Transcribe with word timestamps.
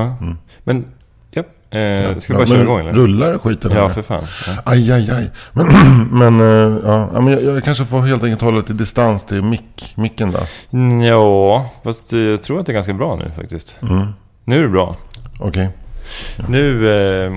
Ja, 0.00 0.16
men 0.64 0.84
ja. 1.30 1.42
Eh, 1.78 2.18
ska 2.18 2.32
vi 2.32 2.38
Ja, 2.40 2.46
bara 2.46 2.46
köra 2.46 2.62
igång 2.62 2.80
eller? 2.80 2.92
Rullar 2.92 3.38
skiten? 3.38 3.72
Ja, 3.74 3.88
för 3.90 4.02
fan. 4.02 4.24
Ja. 4.46 4.52
Aj, 4.64 4.92
aj, 4.92 5.10
aj. 5.10 5.30
Men, 5.52 5.66
men, 6.12 6.40
eh, 6.40 6.78
ja, 6.86 7.08
ja, 7.14 7.20
men 7.20 7.32
jag, 7.32 7.42
jag 7.42 7.64
kanske 7.64 7.84
får 7.84 8.00
helt 8.00 8.24
enkelt 8.24 8.42
hålla 8.42 8.56
lite 8.58 8.72
distans 8.72 9.24
till 9.24 9.42
mick, 9.42 9.92
micken 9.96 10.30
då. 10.32 10.38
Mm, 10.72 11.00
Ja, 11.02 11.70
fast 11.84 12.12
jag 12.12 12.42
tror 12.42 12.60
att 12.60 12.66
det 12.66 12.72
är 12.72 12.74
ganska 12.74 12.94
bra 12.94 13.16
nu 13.16 13.30
faktiskt. 13.36 13.76
Nu 14.44 14.58
är 14.58 14.62
det 14.62 14.68
bra. 14.68 14.96
Okej. 15.40 15.68
Nu... 16.48 16.90
Eh, 17.24 17.32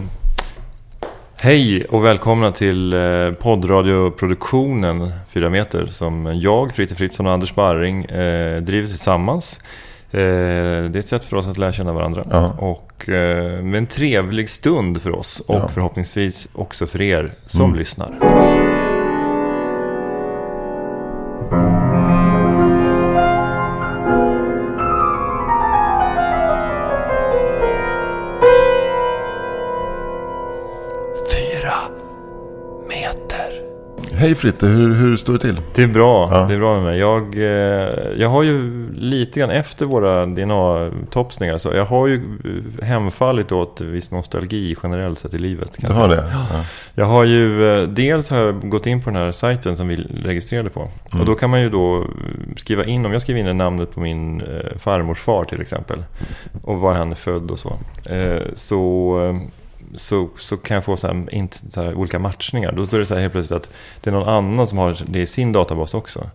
hej 1.41 1.83
och 1.89 2.05
välkomna 2.05 2.51
till 2.51 2.93
eh, 2.93 3.31
poddradioproduktionen 3.39 5.11
4 5.27 5.49
meter 5.49 5.85
som 5.87 6.39
jag, 6.39 6.73
Fritte 6.73 6.95
Fritzson 6.95 7.25
och 7.27 7.33
Anders 7.33 7.55
Barring 7.55 8.05
eh, 8.05 8.61
driver 8.61 8.87
tillsammans. 8.87 9.59
Eh, 10.11 10.19
det 10.89 10.95
är 10.95 10.97
ett 10.97 11.07
sätt 11.07 11.23
för 11.23 11.37
oss 11.37 11.47
att 11.47 11.57
lära 11.57 11.71
känna 11.71 11.93
varandra. 11.93 12.23
Ja. 12.31 12.53
Och 12.57 13.09
eh, 13.09 13.61
med 13.63 13.77
en 13.77 13.87
trevlig 13.87 14.49
stund 14.49 15.01
för 15.01 15.11
oss 15.15 15.39
och 15.47 15.55
Ja. 15.55 15.67
förhoppningsvis 15.67 16.47
också 16.53 16.87
för 16.87 17.01
er 17.01 17.33
som 17.45 17.75
lyssnar. 17.75 18.15
Hej 34.19 34.35
Fritte, 34.35 34.67
hur, 34.67 34.95
hur 34.95 35.15
står 35.15 35.33
det 35.33 35.39
till? 35.39 35.61
Det 35.75 35.83
är 35.83 35.87
bra. 35.87 36.29
Ja. 36.31 36.45
Det 36.45 36.53
är 36.53 36.59
bra 36.59 36.73
med 36.73 36.83
mig. 36.83 36.99
Jag, 36.99 37.35
eh, 37.35 37.89
jag 38.17 38.29
har 38.29 38.43
ju 38.43 38.87
lite 38.93 39.39
grann 39.39 39.49
efter 39.49 39.85
våra 39.85 40.25
DNA-topsningar 40.25 41.57
så 41.57 41.69
jag 41.73 41.85
har 41.85 42.07
ju 42.07 42.21
hemfallit 42.81 43.51
åt 43.51 43.81
viss 43.81 44.11
nostalgi 44.11 44.75
generellt 44.83 45.19
sett 45.19 45.33
i 45.33 45.37
livet. 45.37 45.77
Kan 45.77 45.89
Du 45.89 45.95
jag 45.95 46.01
har 46.01 46.09
det? 46.09 46.23
Ja. 46.31 46.63
Jag 46.93 47.05
har 47.05 47.23
ju, 47.23 47.73
eh, 47.81 47.87
dels 47.87 48.29
har 48.29 48.37
jag 48.37 48.69
gått 48.69 48.85
in 48.85 49.01
på 49.01 49.09
den 49.09 49.19
här 49.19 49.31
sajten 49.31 49.75
som 49.75 49.87
vi 49.87 49.95
registrerade 50.23 50.69
på. 50.69 50.89
Och 51.19 51.25
då 51.25 51.35
kan 51.35 51.49
man 51.49 51.61
ju 51.61 51.69
då 51.69 52.05
skriva 52.57 52.85
in, 52.85 53.05
om 53.05 53.13
jag 53.13 53.21
skriver 53.21 53.49
in 53.49 53.57
namnet 53.57 53.93
på 53.93 53.99
min 53.99 54.41
eh, 54.41 54.77
farmors 54.77 55.19
far 55.19 55.43
till 55.43 55.61
exempel. 55.61 56.03
Och 56.63 56.79
var 56.79 56.93
han 56.93 57.11
är 57.11 57.15
född 57.15 57.51
och 57.51 57.59
så. 57.59 57.73
Så, 58.53 59.19
så, 59.95 60.29
så 60.37 60.57
kan 60.57 60.75
jag 60.75 60.83
få 60.83 60.97
så 60.97 61.07
här, 61.07 61.33
inte, 61.33 61.71
så 61.71 61.83
här, 61.83 61.93
olika 61.93 62.19
matchningar. 62.19 62.71
Då 62.71 62.85
står 62.85 62.99
det 62.99 63.05
så 63.05 63.13
här 63.13 63.21
helt 63.21 63.33
plötsligt 63.33 63.57
att 63.57 63.71
det 64.01 64.09
är 64.09 64.11
någon 64.11 64.29
annan 64.29 64.67
som 64.67 64.77
har 64.77 64.97
det 65.05 65.19
i 65.19 65.25
sin 65.25 65.51
databas 65.51 65.93
också. 65.93 66.29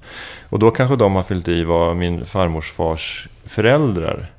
Och 0.49 0.59
då 0.59 0.71
kanske 0.71 0.97
de 0.97 1.15
har 1.15 1.23
fyllt 1.23 1.49
i 1.49 1.65
vad 1.65 1.97
min 1.97 2.25
farmors 2.25 2.73
fars 2.73 3.29
föräldrar 3.45 4.31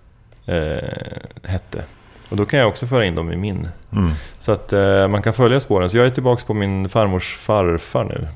eh, 0.45 1.49
hette. 1.49 1.83
Och 2.30 2.38
då 2.38 2.45
kan 2.45 2.59
jag 2.59 2.67
också 2.67 2.88
föra 2.88 3.05
in 3.05 3.16
dem 3.16 3.31
i 3.31 3.35
min. 3.35 3.67
Mm. 3.91 4.11
Så 4.39 4.52
att 4.52 4.73
eh, 4.73 5.07
man 5.07 5.22
kan 5.22 5.33
följa 5.33 5.59
spåren. 5.59 5.89
Så 5.89 5.97
jag 5.97 6.05
är 6.05 6.09
tillbaka 6.09 6.44
på 6.47 6.53
min 6.53 6.89
farmors 6.89 7.35
farfar 7.35 8.03
nu. 8.03 8.28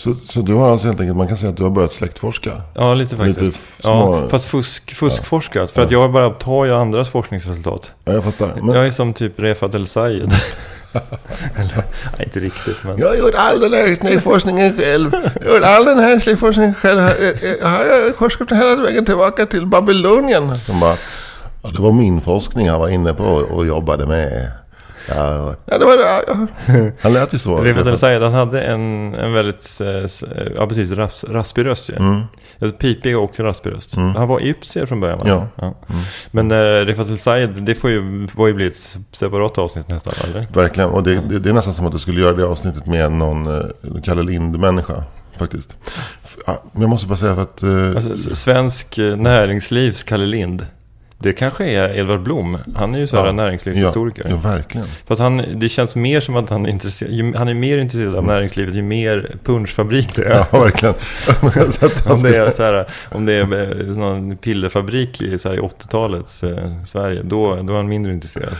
Så, 0.00 0.14
så 0.14 0.40
du 0.40 0.54
har 0.54 0.70
alltså 0.72 0.86
helt 0.86 1.00
enkelt, 1.00 1.16
man 1.16 1.28
kan 1.28 1.36
säga 1.36 1.50
att 1.50 1.56
du 1.56 1.62
har 1.62 1.70
börjat 1.70 1.92
släktforska? 1.92 2.50
Ja, 2.74 2.94
lite 2.94 3.16
faktiskt. 3.16 3.40
Lite 3.40 3.58
små- 3.80 4.20
Ja, 4.22 4.28
fast 4.28 4.44
fusk, 4.48 4.94
fuskforskat. 4.94 5.70
För 5.70 5.82
att 5.82 5.90
jag 5.90 6.12
bara 6.12 6.30
tar 6.30 6.64
ju 6.64 6.74
andras 6.74 7.08
forskningsresultat. 7.08 7.92
Ja, 8.04 8.12
jag 8.12 8.24
fattar. 8.24 8.52
Men, 8.62 8.74
Jag 8.74 8.86
är 8.86 8.90
som 8.90 9.12
typ 9.14 9.40
Refat 9.40 9.74
El 9.74 9.86
Sayed. 9.86 10.32
Eller, 11.56 11.74
nej, 12.16 12.24
inte 12.24 12.40
riktigt 12.40 12.84
men... 12.84 12.98
Jag 12.98 13.08
har 13.08 13.14
gjort 13.14 13.34
all 13.36 13.60
den 13.60 13.72
här 13.72 13.96
släktforskningen 14.00 14.72
själv. 14.76 15.10
Jag 15.44 15.48
har 15.50 15.54
gjort 15.56 15.64
all 15.64 15.84
den 15.84 15.98
här 15.98 16.20
släktforskningen 16.20 16.74
själv. 16.74 17.00
Jag 17.60 17.68
har 17.68 18.12
forskat 18.12 18.50
hela 18.52 18.76
vägen 18.76 19.04
tillbaka 19.04 19.46
till 19.46 19.66
Babylonien. 19.66 20.58
Som 20.58 20.80
bara, 20.80 20.96
ja, 21.62 21.70
det 21.76 21.82
var 21.82 21.92
min 21.92 22.20
forskning 22.20 22.68
han 22.70 22.80
var 22.80 22.88
inne 22.88 23.14
på 23.14 23.24
och 23.24 23.66
jobbade 23.66 24.06
med. 24.06 24.50
Ja, 25.08 25.54
ja, 25.66 25.78
det 25.78 25.84
var 25.84 25.96
det. 25.96 26.02
Ja, 26.02 26.22
ja. 26.26 26.90
Han 27.00 27.12
lät 27.12 27.34
ju 27.34 27.38
så. 27.38 27.60
Refat 27.60 27.86
El 27.86 27.98
Sayed, 27.98 28.22
han 28.22 28.34
hade 28.34 28.62
en, 28.62 29.14
en 29.14 29.32
väldigt, 29.32 29.78
eh, 29.80 29.88
eh, 29.88 30.52
ja 30.56 30.66
precis, 30.66 30.90
ras, 30.92 31.24
raspig 31.28 31.66
röst 31.66 31.90
ju. 31.90 31.96
Mm. 31.96 32.20
Alltså, 32.60 32.76
Pipig 32.78 33.18
och 33.18 33.40
raspig 33.40 33.70
röst. 33.72 33.94
Han 33.96 34.28
var 34.28 34.40
egyptier 34.40 34.86
från 34.86 35.00
början 35.00 35.18
va? 35.18 35.48
Ja. 35.56 35.74
Men 36.30 36.50
eh, 36.50 36.56
Refat 36.86 37.08
El 37.10 37.18
Sayed, 37.18 37.50
det 37.50 37.74
får 37.74 37.90
ju, 37.90 38.28
får 38.28 38.48
ju 38.48 38.54
bli 38.54 38.66
ett 38.66 38.96
separat 39.12 39.58
avsnitt 39.58 39.88
nästan, 39.88 40.14
eller? 40.30 40.46
Verkligen. 40.52 40.90
Och 40.90 41.02
det, 41.02 41.20
det, 41.28 41.38
det 41.38 41.48
är 41.50 41.54
nästan 41.54 41.74
som 41.74 41.86
att 41.86 41.92
du 41.92 41.98
skulle 41.98 42.20
göra 42.20 42.32
det 42.36 42.46
avsnittet 42.46 42.86
med 42.86 43.12
någon 43.12 43.46
eh, 43.46 43.62
Kalle 44.04 44.22
Lind-människa. 44.22 45.04
Faktiskt. 45.38 45.76
Ja, 46.46 46.62
men 46.72 46.80
jag 46.82 46.90
måste 46.90 47.06
bara 47.06 47.16
säga 47.16 47.34
för 47.34 47.42
att... 47.42 47.62
eh, 47.62 47.96
Alltså, 48.12 48.34
svensk 48.34 48.98
näringslivs 49.16 50.02
Kalle 50.04 50.26
Lind. 50.26 50.66
Det 51.22 51.32
kanske 51.32 51.64
är 51.64 51.98
Edvard 51.98 52.22
Blom. 52.22 52.58
Han 52.76 52.94
är 52.94 52.98
ju 52.98 53.06
så 53.06 53.16
här 53.16 53.26
ja, 53.26 53.32
näringslivshistoriker. 53.32 54.24
Ja, 54.24 54.30
ja, 54.30 54.36
verkligen. 54.36 54.86
Fast 55.06 55.20
han, 55.20 55.42
det 55.54 55.68
känns 55.68 55.96
mer 55.96 56.20
som 56.20 56.36
att 56.36 56.50
han 56.50 56.66
är, 56.66 56.70
intresserad, 56.70 57.36
han 57.36 57.48
är 57.48 57.54
mer 57.54 57.78
intresserad 57.78 58.16
av 58.16 58.24
näringslivet 58.24 58.74
ju 58.74 58.82
mer 58.82 59.36
punschfabrik 59.44 60.14
det 60.14 60.22
är. 60.22 60.30
Mm. 60.30 60.44
Ja, 60.52 60.60
verkligen. 60.60 60.94
Om 62.12 62.22
det 62.22 62.36
är, 62.36 62.50
så 62.50 62.62
här, 62.62 62.86
om 63.12 63.26
det 63.26 63.32
är 63.32 63.80
eh, 63.80 63.86
någon 63.86 64.36
pillerfabrik 64.36 65.20
i, 65.20 65.38
så 65.38 65.48
här, 65.48 65.56
i 65.56 65.60
80-talets 65.60 66.42
eh, 66.42 66.84
Sverige, 66.84 67.22
då, 67.22 67.62
då 67.62 67.72
är 67.72 67.76
han 67.76 67.88
mindre 67.88 68.12
intresserad. 68.12 68.54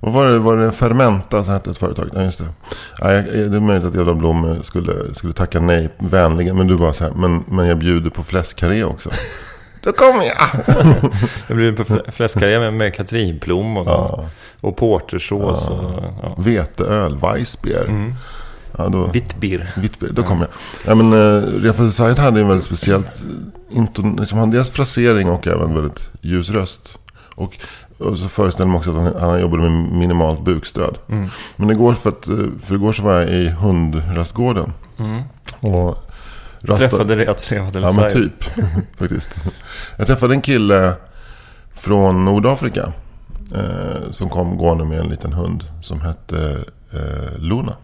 Vad 0.00 0.12
var 0.12 0.26
det? 0.30 0.38
Var 0.38 0.56
det 0.56 0.72
Fermenta 0.72 1.44
som 1.44 1.52
hette 1.52 1.70
ett 1.70 1.78
företag? 1.78 2.10
Ja, 2.14 2.22
just 2.22 2.38
det. 2.38 2.44
Ja, 2.98 3.08
det 3.08 3.56
är 3.56 3.60
möjligt 3.60 3.86
att 3.88 3.94
Edvard 3.94 4.16
Blom 4.16 4.50
eh, 4.50 4.60
skulle, 4.60 5.14
skulle 5.14 5.32
tacka 5.32 5.60
nej 5.60 5.88
vänligen. 5.98 6.56
Men 6.56 6.66
du 6.66 6.76
bara 6.76 6.92
så 6.92 7.04
här, 7.04 7.10
men, 7.10 7.44
men 7.48 7.66
jag 7.66 7.78
bjuder 7.78 8.10
på 8.10 8.22
fläskkarré 8.22 8.84
också. 8.84 9.10
Då 9.86 9.92
kommer 9.92 10.22
jag! 10.24 10.36
Jag 11.48 11.56
blir 11.56 11.72
på 11.72 11.84
fl- 11.84 12.10
fläskkarré 12.10 12.58
med, 12.58 12.74
med 12.74 12.94
katrinplom 12.94 13.76
och, 13.76 13.86
Ja. 13.86 14.24
och 14.60 14.76
portersås 14.76 15.70
och 15.70 15.90
ja. 16.22 16.34
Veteöl, 16.38 17.16
Weissbier. 17.16 18.12
Ja, 18.78 18.88
då, 18.88 19.06
Vittbier. 19.06 19.72
Vittbier, 19.76 20.12
då 20.12 20.22
kommer 20.22 20.40
jag. 20.40 20.50
Ja, 20.90 20.94
men 20.94 21.12
uh, 21.12 21.42
Refael 21.62 21.92
Sayed 21.92 22.18
hade 22.18 22.40
en 22.40 22.48
väldigt 22.48 22.64
speciellt... 22.66 23.06
eh, 23.06 23.76
Inton, 23.76 24.16
liksom, 24.16 24.38
han 24.38 24.50
dels 24.50 24.70
frasering 24.70 25.30
och 25.30 25.46
även 25.46 25.74
väldigt 25.74 26.10
ljus 26.20 26.50
röst. 26.50 26.98
Och, 27.34 27.56
och 27.98 28.18
så 28.18 28.28
föreställer 28.28 28.66
man 28.66 28.76
också 28.76 28.90
att 28.90 28.96
han, 28.96 29.14
han 29.30 29.40
jobbade 29.40 29.62
med 29.62 29.72
minimalt 29.72 30.44
bukstöd. 30.44 30.98
Men 31.56 31.70
igår, 31.70 31.94
för, 31.94 32.08
att, 32.10 32.28
eh, 32.28 32.36
för 32.62 32.74
igår 32.74 32.92
så 32.92 33.02
var 33.02 33.12
jag 33.12 33.28
i 33.30 33.48
hundrastgården. 33.48 34.72
Och 35.60 36.05
rasta- 36.66 36.88
Träffade 36.88 37.16
Refat 37.16 37.50
El 37.76 37.82
Ja 37.82 37.92
men 37.92 38.10
typ, 38.12 38.44
faktiskt. 38.98 39.36
Jag 39.96 40.06
träffade 40.06 40.34
en 40.34 40.40
kille 40.40 40.94
från 41.74 42.24
Nordafrika. 42.24 42.92
Eh, 43.54 44.10
som 44.10 44.28
kom 44.30 44.56
gående 44.56 44.84
med 44.84 44.98
en 45.00 45.08
liten 45.08 45.32
hund 45.32 45.64
som 45.82 46.00
hette 46.00 46.64
eh, 46.92 47.38
Luna. 47.38 47.76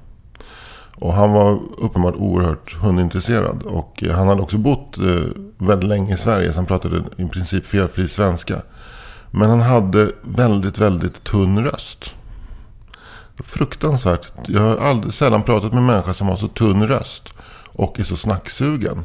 Och 0.97 1.15
han 1.15 1.33
var 1.33 1.59
uppenbart 1.79 2.15
oerhört 2.17 2.75
hundintresserad. 2.75 3.63
Och 3.63 4.05
han 4.15 4.29
hade 4.29 4.43
också 4.43 4.59
bott 4.59 4.99
eh, 4.99 5.23
väldigt 5.59 5.89
länge 5.89 6.15
i 6.15 6.17
Sverige. 6.17 6.53
Så 6.53 6.59
han 6.59 6.67
pratade 6.67 7.05
i 7.17 7.25
princip 7.25 7.67
felfri 7.67 8.09
svenska. 8.09 8.63
Men 9.31 9.51
han 9.51 9.61
hade 9.61 10.11
väldigt, 10.23 10.79
väldigt 10.79 11.25
tunn 11.25 11.65
röst. 11.65 12.15
Fruktansvärt. 13.45 14.33
Jag 14.47 14.61
har 14.61 14.77
aldrig, 14.77 15.15
sällan 15.15 15.43
pratat 15.43 15.73
med 15.73 15.79
en 15.81 15.87
människa 15.87 16.15
som 16.15 16.29
har 16.29 16.37
så 16.37 16.49
tunn 16.49 16.87
röst. 16.87 17.35
Och 17.73 18.01
är 18.01 18.05
så 18.05 18.17
snacksugen. 18.17 19.05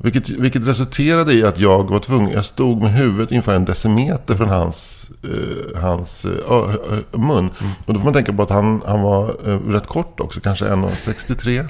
Vilket, 0.00 0.28
vilket 0.28 0.66
resulterade 0.66 1.32
i 1.32 1.44
att 1.44 1.58
jag 1.58 1.90
var 1.90 1.98
tvungen, 1.98 2.30
jag 2.30 2.44
stod 2.44 2.82
med 2.82 2.92
huvudet 2.92 3.30
ungefär 3.30 3.54
en 3.54 3.64
decimeter 3.64 4.34
från 4.34 4.48
hans, 4.48 5.10
eh, 5.24 5.80
hans 5.82 6.24
eh, 6.24 6.52
ö, 6.52 6.72
ö, 6.90 7.18
mun. 7.18 7.50
Och 7.86 7.94
då 7.94 8.00
får 8.00 8.04
man 8.04 8.14
tänka 8.14 8.32
på 8.32 8.42
att 8.42 8.50
han, 8.50 8.82
han 8.86 9.00
var 9.00 9.36
eh, 9.46 9.58
rätt 9.58 9.86
kort 9.86 10.20
också, 10.20 10.40
kanske 10.40 10.64
1,63. 10.64 11.64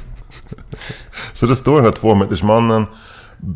Så 1.32 1.46
det 1.46 1.56
står 1.56 1.76
den 1.76 1.84
här 1.84 1.92
tvåmetersmannen, 1.92 2.86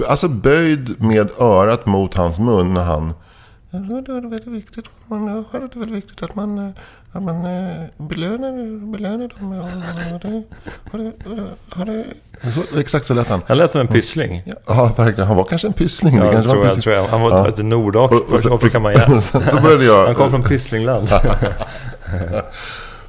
alltså 0.09 0.29
böjd 0.29 1.01
med 1.03 1.29
örat 1.39 1.87
mot 1.87 2.15
hans 2.15 2.39
mun 2.39 2.75
när 2.75 2.85
han 2.85 3.15
då 3.79 3.97
är 3.97 4.21
det 4.21 4.29
väldigt 4.29 4.47
viktigt, 4.47 4.85
man, 5.07 5.27
ja, 5.27 5.45
då 5.53 5.59
är 5.59 5.61
det 5.61 5.79
väldigt 5.81 5.97
viktigt 5.97 6.23
att 6.23 6.35
man, 6.35 6.59
eh, 6.59 6.71
att 7.13 7.23
man 7.23 7.37
eh, 7.45 7.71
belönar, 7.99 8.87
belönar 8.93 9.29
dem. 9.41 9.53
Ja, 9.53 9.69
ja, 10.13 10.19
det, 10.29 10.43
har 10.93 10.99
det, 10.99 11.13
har 11.71 11.85
det, 11.85 12.05
så, 12.53 12.79
exakt 12.79 13.07
så 13.07 13.15
lät 13.15 13.29
han. 13.29 13.41
Han 13.47 13.59
lät 13.59 13.73
som 13.73 13.81
en 13.81 13.87
pyssling. 13.87 14.43
Ja, 14.47 14.55
ja, 14.67 14.93
verkligen. 14.97 15.29
Han 15.29 15.37
var 15.37 15.45
kanske 15.45 15.67
en 15.67 15.73
pyssling. 15.73 16.15
det 16.17 16.25
Ja, 16.25 16.25
det 16.27 16.33
kanske 16.33 16.51
tror 16.53 16.59
var 16.59 16.65
en 16.65 16.69
jag, 16.69 16.75
pyssling. 16.77 16.93
tror 16.95 17.05
jag. 17.05 17.09
Han 17.11 17.21
var 17.21 17.31
Ja. 17.31 17.49
ett 17.49 17.59
Nordafrika 17.65 18.55
Och- 18.55 18.65
och- 18.75 18.83
man 18.83 18.93
yes. 19.15 19.27
så 19.51 19.61
började 19.63 19.85
jag- 19.85 20.07
Han 20.07 20.15
kom 20.15 20.31
från 20.31 20.43
Pysslingland. 20.43 21.09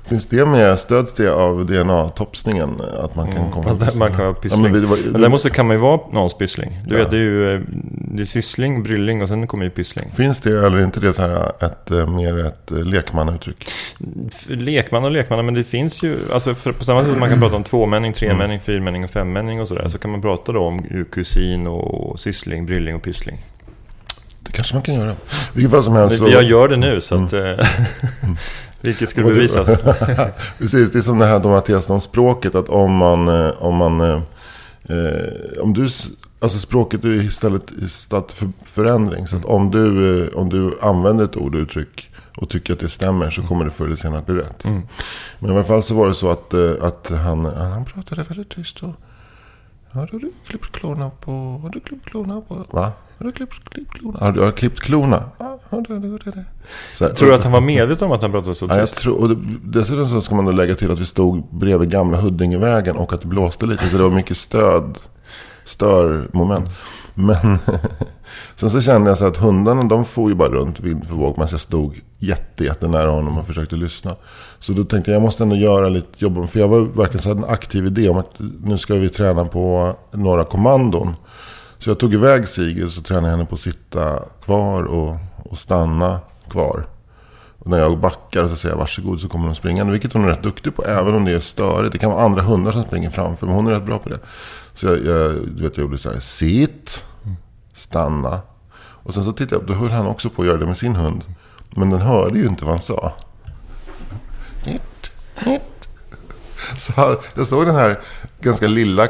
Finns 0.06 0.26
det 0.26 0.46
med, 0.46 0.80
stöds 0.80 1.14
det 1.14 1.34
av 1.34 1.66
DNA-topsningen? 1.66 2.82
Att 3.04 3.16
man 3.16 3.32
kan 3.32 3.52
komma 3.52 3.72
Att 3.72 3.96
man 3.96 4.08
kan 4.08 4.18
vara 4.18 4.28
Ja, 4.28 4.34
pyssling. 4.42 4.64
men 4.64 4.74
vi, 4.74 4.80
var, 4.86 4.98
Men 5.12 5.22
däremot 5.22 5.42
så 5.42 5.50
kan 5.50 5.68
man 5.68 5.76
ju 5.76 5.82
vara 5.82 6.00
någons 6.12 6.34
pyssling. 6.38 6.80
Du 6.88 6.96
Ja. 6.96 7.00
vet, 7.02 7.12
det 7.12 7.18
är 7.18 7.22
ju 7.22 7.56
eh, 7.56 7.62
det 8.16 8.24
är 8.24 8.26
syssling, 8.26 8.84
brylling 8.84 9.22
och 9.22 9.28
sen 9.28 9.48
kommer 9.48 9.64
ju 9.66 9.70
pyssling. 9.72 10.12
Finns 10.16 10.40
det 10.40 10.66
eller 10.66 10.84
inte 10.84 11.00
det 11.00 11.14
så 11.14 11.22
här 11.22 11.52
ett, 11.66 11.92
eh, 11.92 12.08
mer 12.08 12.46
ett 12.46 12.72
eh, 12.72 12.84
lekmannauttryck? 12.84 13.68
Lekman 14.48 15.04
och 15.06 15.12
lekman, 15.12 15.46
men 15.46 15.54
det 15.54 15.64
finns 15.64 16.04
ju, 16.04 16.18
alltså 16.34 16.56
på 16.56 16.84
samma 16.84 17.02
sätt 17.02 17.12
som 17.12 17.20
man 17.20 17.30
kan 17.30 17.40
prata 17.40 17.56
om 17.56 17.64
tvåmänning, 17.64 18.14
tremänning, 18.14 18.60
fyrmänning 18.60 19.04
och 19.04 19.10
femmänning 19.10 19.62
och 19.62 19.68
sådär, 19.68 19.88
så 19.88 19.98
kan 19.98 20.12
man 20.12 20.22
prata 20.22 20.52
då 20.52 20.60
om 20.64 21.06
kusin 21.12 21.68
och 21.68 22.20
syssling, 22.20 22.66
brylling 22.66 22.96
och 22.96 23.04
pyssling. 23.04 23.38
Det 24.40 24.52
kanske 24.52 24.74
man 24.76 24.84
kan 24.84 24.96
göra. 24.96 25.16
Vilket 25.54 25.72
fall 25.72 25.84
som 25.84 25.96
helst 25.96 26.18
så... 26.18 26.30
Jag 26.30 26.44
gör 26.44 26.68
det 26.68 26.78
nu, 26.78 27.02
så 27.02 27.16
att... 27.16 27.34
eh, 27.34 27.42
Vilket 28.82 29.10
skulle 29.10 29.26
Och 29.26 29.32
det- 29.32 29.36
bevisas. 29.36 29.82
Precis, 30.60 30.92
det 30.92 31.00
är 31.00 31.02
som 31.02 31.20
det 31.20 31.26
här 31.26 31.40
de 31.40 31.52
här 31.52 31.62
teserna 31.62 31.94
om 31.96 32.02
språket. 32.02 32.56
Att 32.56 32.70
om 32.70 32.96
man... 32.96 33.28
Om, 33.52 33.76
man, 33.76 34.02
eh, 34.02 34.22
om 35.62 35.74
du... 35.74 35.88
Alltså 36.44 36.60
språket 36.60 37.06
är 37.06 37.10
istället 37.10 37.72
i 37.72 37.90
stad 37.90 38.32
för 38.32 38.50
förändring. 38.64 39.28
Så 39.28 39.38
att 39.38 39.46
om 39.46 39.72
du, 39.72 40.24
eh, 40.24 40.38
om 40.38 40.50
du 40.50 40.78
använder 40.82 41.26
ett 41.26 41.38
ord 41.38 41.56
och 41.56 41.62
uttryck 41.62 42.10
och 42.38 42.50
tycker 42.50 42.74
att 42.74 42.80
det 42.80 42.90
stämmer 42.90 43.30
så 43.30 43.42
kommer 43.42 43.66
det 43.66 43.72
förr 43.72 43.86
eller 43.86 43.96
senare 43.96 44.20
att 44.20 44.26
bli 44.26 44.36
rätt. 44.36 44.66
Mm. 44.66 44.82
Men 45.40 45.52
i 45.52 45.54
alla 45.54 45.64
fall 45.64 45.84
så 45.84 45.96
var 45.96 46.08
det 46.08 46.14
så 46.14 46.30
att, 46.30 46.54
eh, 46.54 46.72
att 46.82 47.12
han, 47.24 47.46
han 47.46 47.86
pratade 47.86 48.24
väldigt 48.24 48.50
tyst. 48.50 48.84
Och, 48.84 48.90
har 49.92 50.10
du 50.12 50.32
klippt 50.48 50.72
klorna 50.72 51.10
på... 51.10 51.32
Har 51.62 51.70
du 51.70 51.80
klippt 51.80 52.06
klorna 52.06 52.42
på... 52.42 52.66
Va? 52.72 52.92
Har 53.18 53.26
du 53.26 53.32
klippt, 53.32 53.70
klippt 53.70 53.94
klorna? 53.94 54.20
Har 54.20 54.32
du 54.32 54.40
har 54.40 54.48
du 54.48 54.52
klippt 54.52 54.80
klorna? 54.80 55.24
Ja, 55.38 55.60
det, 55.70 56.00
det, 56.00 56.18
det. 56.32 56.46
Så 56.96 57.08
här, 57.08 57.14
Tror 57.14 57.30
du 57.30 57.36
att 57.36 57.44
han 57.44 57.52
var 57.52 57.62
medveten 57.62 58.06
om 58.06 58.12
att 58.12 58.22
han 58.22 58.32
pratade 58.32 58.56
så 58.56 58.66
Ja, 58.66 58.78
jag 58.78 58.90
tyst? 58.90 59.00
tror, 59.00 59.22
och 59.22 59.30
det, 59.30 59.36
dessutom 59.64 60.08
så 60.08 60.22
ska 60.22 60.36
man 60.36 60.46
då 60.46 60.52
lägga 60.52 60.76
till 60.76 60.92
att 60.92 61.00
vi 61.00 61.06
stod 61.06 61.44
bredvid 61.52 61.90
gamla 61.92 62.18
Huddingevägen 62.18 62.96
och 62.96 63.14
att 63.14 63.22
det 63.22 63.28
blåste 63.28 63.66
lite. 63.66 63.90
Så 63.90 63.98
det 63.98 64.04
var 64.04 64.10
mycket 64.10 64.38
stöd, 64.38 64.98
störmoment. 65.66 66.70
Men 67.14 67.36
sen 68.56 68.70
så 68.70 68.82
kände 68.82 69.10
jag 69.10 69.18
så 69.18 69.26
att 69.26 69.38
hundarna 69.38 69.84
de 69.84 70.06
får 70.06 70.30
ju 70.30 70.36
bara 70.36 70.50
runt 70.50 70.80
vind 70.80 71.08
för 71.08 71.16
våg. 71.16 71.38
Men 71.38 71.48
jag 71.52 71.60
stod 71.60 72.02
jätte, 72.20 72.64
jättenära 72.64 73.10
honom 73.10 73.38
och 73.38 73.48
försökte 73.48 73.76
lyssna. 73.76 74.16
Så 74.60 74.74
då 74.74 74.84
tänkte 74.84 75.12
jag, 75.12 75.16
jag 75.16 75.22
måste 75.22 75.44
ändå 75.44 75.56
göra 75.56 75.90
lite 75.90 76.10
jobb. 76.18 76.50
För 76.50 76.60
jag 76.60 76.68
var 76.68 76.80
verkligen 76.80 77.22
så 77.22 77.30
här 77.30 77.36
en 77.36 77.46
aktiv 77.46 77.86
idé 77.86 78.10
om 78.10 78.18
att 78.18 78.40
nu 78.64 78.78
ska 78.78 78.96
vi 78.96 79.10
träna 79.10 79.46
på 79.46 79.96
några 80.12 80.44
kommandon. 80.44 81.16
Så 81.78 81.90
jag 81.90 82.00
tog 82.00 82.14
iväg 82.14 82.48
Sigrid 82.48 82.92
så 82.92 83.02
tränade 83.02 83.28
jag 83.28 83.32
henne 83.32 83.46
på 83.46 83.56
att 83.56 83.62
sitta 83.62 84.20
kvar 84.44 84.84
och, 84.84 85.16
och 85.44 85.58
stanna 85.58 86.20
kvar. 86.50 86.86
Och 87.64 87.70
när 87.70 87.80
jag 87.80 88.00
backar 88.00 88.48
så 88.48 88.56
säger 88.56 88.76
jag 88.76 88.80
varsågod 88.80 89.22
så 89.22 89.30
kommer 89.30 89.46
hon 89.46 89.56
springande. 89.56 89.92
Vilket 89.92 90.14
hon 90.14 90.24
är 90.24 90.28
rätt 90.28 90.44
duktig 90.44 90.76
på. 90.76 90.86
Även 90.86 91.16
om 91.16 91.26
det 91.26 91.32
är 91.32 91.40
störigt. 91.40 91.92
Det 91.92 91.98
kan 91.98 92.12
vara 92.12 92.24
andra 92.24 92.42
hundar 92.42 92.72
som 92.72 92.84
springer 92.84 93.10
framför. 93.10 93.46
Men 93.48 93.56
hon 93.56 93.68
är 93.68 93.72
rätt 93.72 93.86
bra 93.86 94.00
på 94.00 94.10
det. 94.10 94.20
Så 94.74 94.86
jag, 94.86 95.06
jag, 95.06 95.32
du 95.48 95.64
vet, 95.64 95.78
jag 95.78 95.84
gjorde 95.84 95.98
så 95.98 96.12
här. 96.12 96.20
Sitt. 96.20 97.04
Stanna. 97.74 98.42
Och 98.76 99.14
sen 99.14 99.24
så 99.24 99.32
tittade 99.32 99.56
jag 99.56 99.62
upp. 99.62 99.68
Då 99.68 99.74
höll 99.74 99.90
han 99.90 100.08
också 100.08 100.30
på 100.30 100.42
att 100.42 100.48
göra 100.48 100.58
det 100.58 100.66
med 100.66 100.78
sin 100.78 100.96
hund. 100.96 101.22
Men 101.70 101.90
den 101.90 102.02
hörde 102.02 102.40
ju 102.40 102.48
inte 102.48 102.66
vad 102.66 102.74
han 102.74 102.82
sa. 102.82 103.14
Nitt, 104.66 105.12
nitt. 105.46 105.73
Så 106.78 107.18
jag 107.36 107.48
såg 107.48 107.66
den 107.66 107.76
här 107.76 108.00
ganska 108.42 108.68
lilla, 108.68 109.04
eh, 109.04 109.10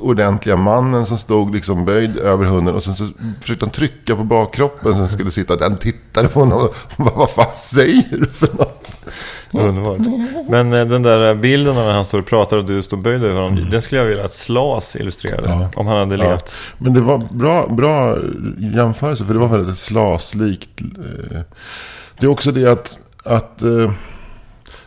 ordentliga 0.00 0.56
mannen 0.56 1.06
som 1.06 1.18
stod 1.18 1.54
liksom 1.54 1.84
böjd 1.84 2.16
över 2.18 2.44
hunden. 2.44 2.74
Och 2.74 2.82
sen 2.82 2.94
så 2.94 3.08
försökte 3.40 3.64
han 3.64 3.72
trycka 3.72 4.16
på 4.16 4.24
bakkroppen 4.24 4.92
så 4.92 4.98
den 4.98 5.08
skulle 5.08 5.30
sitta. 5.30 5.56
Den 5.56 5.76
tittade 5.76 6.28
på 6.28 6.40
honom 6.40 6.58
och 6.58 6.74
bara, 7.04 7.14
vad 7.14 7.30
fan 7.30 7.54
säger 7.54 8.18
du 8.18 8.26
för 8.26 8.48
något? 8.58 8.86
Underbart. 9.52 9.98
Men 10.48 10.72
eh, 10.72 10.84
den 10.84 11.02
där 11.02 11.34
bilden 11.34 11.78
av 11.78 11.84
när 11.84 11.92
han 11.92 12.04
står 12.04 12.18
och 12.18 12.26
pratar 12.26 12.56
och 12.56 12.64
du 12.64 12.82
står 12.82 12.96
böjd 12.96 13.24
över 13.24 13.40
honom, 13.40 13.70
den 13.70 13.82
skulle 13.82 14.00
jag 14.00 14.08
vilja 14.08 14.24
att 14.24 14.34
Slas 14.34 14.96
illustrerade. 14.96 15.48
Mm. 15.48 15.60
Ja. 15.60 15.68
Om 15.74 15.86
han 15.86 15.96
hade 15.98 16.24
Ja. 16.24 16.30
levt. 16.30 16.56
Men 16.78 16.94
det 16.94 17.00
var 17.00 17.18
bra, 17.18 17.66
bra 17.68 18.16
jämförelse, 18.58 19.24
för 19.24 19.34
det 19.34 19.40
var 19.40 19.48
väldigt 19.48 19.78
slaslikt. 19.78 20.80
eh. 20.80 21.40
Det 22.20 22.26
är 22.26 22.30
också 22.30 22.52
det 22.52 22.66
att, 22.72 23.00
att 23.24 23.62
eh, 23.62 23.92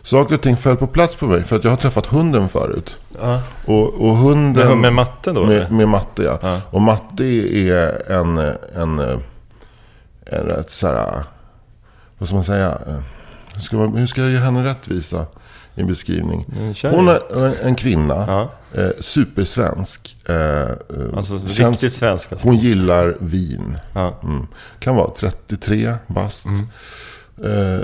saker 0.04 0.36
och 0.36 0.42
ting 0.42 0.58
föll 0.58 0.78
på 0.78 0.88
plats 0.88 1.16
på 1.16 1.26
mig. 1.26 1.44
För 1.44 1.56
att 1.56 1.64
jag 1.64 1.72
har 1.72 1.78
träffat 1.78 2.06
hunden 2.06 2.50
förut. 2.50 2.98
Ja. 3.22 3.42
Och, 3.66 3.94
och 3.94 4.16
hunden... 4.18 4.68
Med, 4.68 4.78
med 4.78 4.94
matte 4.94 5.32
då? 5.32 5.46
Med, 5.46 5.72
med 5.72 5.88
matte, 5.90 6.24
ja. 6.24 6.40
Ja. 6.42 6.62
Och 6.70 6.82
matte 6.82 7.24
är 7.24 8.12
en, 8.12 8.38
en, 8.76 9.00
en 10.26 10.44
rätt 10.46 10.72
så 10.72 10.88
här, 10.88 11.24
vad 12.18 12.28
ska 12.28 12.36
man 12.36 12.44
säga? 12.44 12.78
Hur 13.54 13.62
ska, 13.62 13.78
man, 13.78 13.96
hur 13.98 14.08
ska 14.08 14.22
jag 14.22 14.32
ge 14.32 14.38
henne 14.38 14.66
rättvisa 14.66 15.26
i 15.76 15.82
en 15.82 15.88
beskrivning? 15.88 16.46
Hon 16.84 17.08
är 17.10 17.54
en 17.64 17.76
kvinna, 17.76 18.26
Ja. 18.28 18.52
eh, 18.82 18.90
supersvensk. 19.00 20.18
Eh, 20.30 20.36
eh, 20.36 20.68
Alltså 21.18 21.40
känns- 21.40 21.58
riktigt 21.84 21.94
svensk 21.94 22.32
alltså. 22.32 22.48
Hon 22.48 22.56
gillar 22.56 23.18
vin. 23.20 23.78
Ja. 23.94 24.20
Mm. 24.24 24.48
Kan 24.80 24.96
vara 24.96 25.10
33 25.12 25.94
bast. 26.08 26.46
Mm. 26.46 26.68
Eh, 27.44 27.84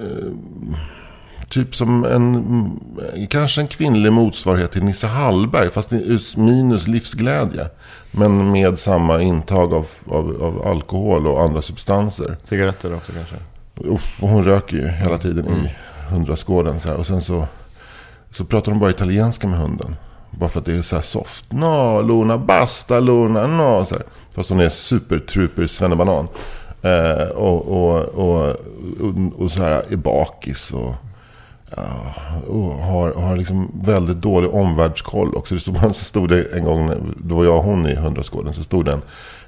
eh, 0.00 0.30
typ 1.54 1.76
som 1.76 2.04
en, 2.04 2.34
mm, 2.34 3.26
kanske 3.26 3.60
en 3.60 3.66
kvinnlig 3.66 4.12
motsvarighet 4.12 4.72
till 4.72 4.84
Nisse 4.84 5.06
Hallberg. 5.06 5.70
Fast 5.70 5.92
minus 6.36 6.86
livsglädje. 6.88 7.68
Men 8.10 8.50
med 8.52 8.78
samma 8.78 9.22
intag 9.22 9.74
av, 9.74 9.86
av, 10.08 10.42
av 10.42 10.66
alkohol 10.66 11.26
och 11.26 11.42
andra 11.42 11.62
substanser. 11.62 12.36
Cigaretter 12.44 12.94
också 12.94 13.12
kanske. 13.12 13.36
Uff, 13.76 14.22
och 14.22 14.28
hon 14.28 14.44
röker 14.44 14.76
ju 14.76 14.88
hela 14.88 15.18
tiden 15.18 15.46
i 15.48 15.74
hundraskåden. 16.08 16.80
Så 16.80 16.88
här. 16.88 16.96
Och 16.96 17.06
sen 17.06 17.20
så, 17.20 17.46
så 18.30 18.44
pratar 18.44 18.72
de 18.72 18.80
bara 18.80 18.90
italienska 18.90 19.46
med 19.46 19.58
hunden. 19.58 19.96
Bara 20.30 20.48
för 20.48 20.60
att 20.60 20.66
det 20.66 20.74
är 20.74 20.82
så 20.82 20.96
här 20.96 21.02
soft. 21.02 21.52
No, 21.52 22.02
Luna, 22.02 22.38
basta 22.38 23.00
Luna, 23.00 23.46
no. 23.46 23.84
Så 23.84 23.94
här. 23.94 24.04
Fast 24.34 24.50
hon 24.50 24.60
är 24.60 24.68
supertruper 24.68 25.66
svennebanan. 25.66 26.28
Eh, 26.82 27.28
och, 27.28 27.66
och, 27.66 28.04
och, 28.04 28.48
och, 29.00 29.42
och 29.42 29.50
så 29.50 29.62
här 29.62 29.84
är 29.90 29.96
bakis. 29.96 30.72
Och, 30.72 30.94
ja, 31.76 32.14
och 32.48 32.72
har, 32.72 33.14
har 33.14 33.36
liksom 33.36 33.80
väldigt 33.84 34.16
dålig 34.16 34.54
omvärldskoll 34.54 35.34
också. 35.34 35.54
Det 35.54 35.60
stod, 35.60 35.76
så 35.94 36.04
stod 36.04 36.28
det 36.28 36.44
en 36.44 36.64
gång, 36.64 37.14
då 37.16 37.36
var 37.36 37.44
jag 37.44 37.56
och 37.56 37.64
hon 37.64 37.86
i 37.86 37.94
hundraskåden. 37.94 38.54
Så 38.54 38.62
stod 38.62 38.84
det 38.84 38.92
en, 38.92 39.02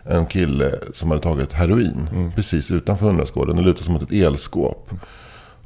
en 0.05 0.27
kille 0.27 0.75
som 0.93 1.11
hade 1.11 1.23
tagit 1.23 1.53
heroin. 1.53 2.31
Precis 2.35 2.71
utanför 2.71 3.07
hundraskåden. 3.07 3.57
Det 3.57 3.63
lutade 3.63 3.85
sig 3.85 3.93
mot 3.93 4.03
ett 4.03 4.13
elskåp. 4.13 4.91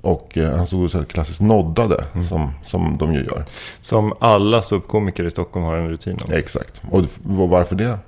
Och 0.02 0.38
eh, 0.38 0.56
han 0.56 0.66
stod 0.66 0.84
och 0.84 0.90
så 0.90 0.98
här 0.98 1.04
klassiskt 1.04 1.40
noddade. 1.40 2.04
Som, 2.28 2.52
som 2.64 2.98
de 2.98 3.12
ju 3.12 3.18
gör. 3.18 3.44
Som 3.80 4.12
alla 4.20 4.62
ståuppkomiker 4.62 5.24
i 5.24 5.30
Stockholm 5.30 5.66
har 5.66 5.76
en 5.76 5.88
rutin 5.88 6.18
om. 6.26 6.32
Exakt. 6.32 6.82
Och 6.90 7.04
varför 7.22 7.74
det? 7.76 7.98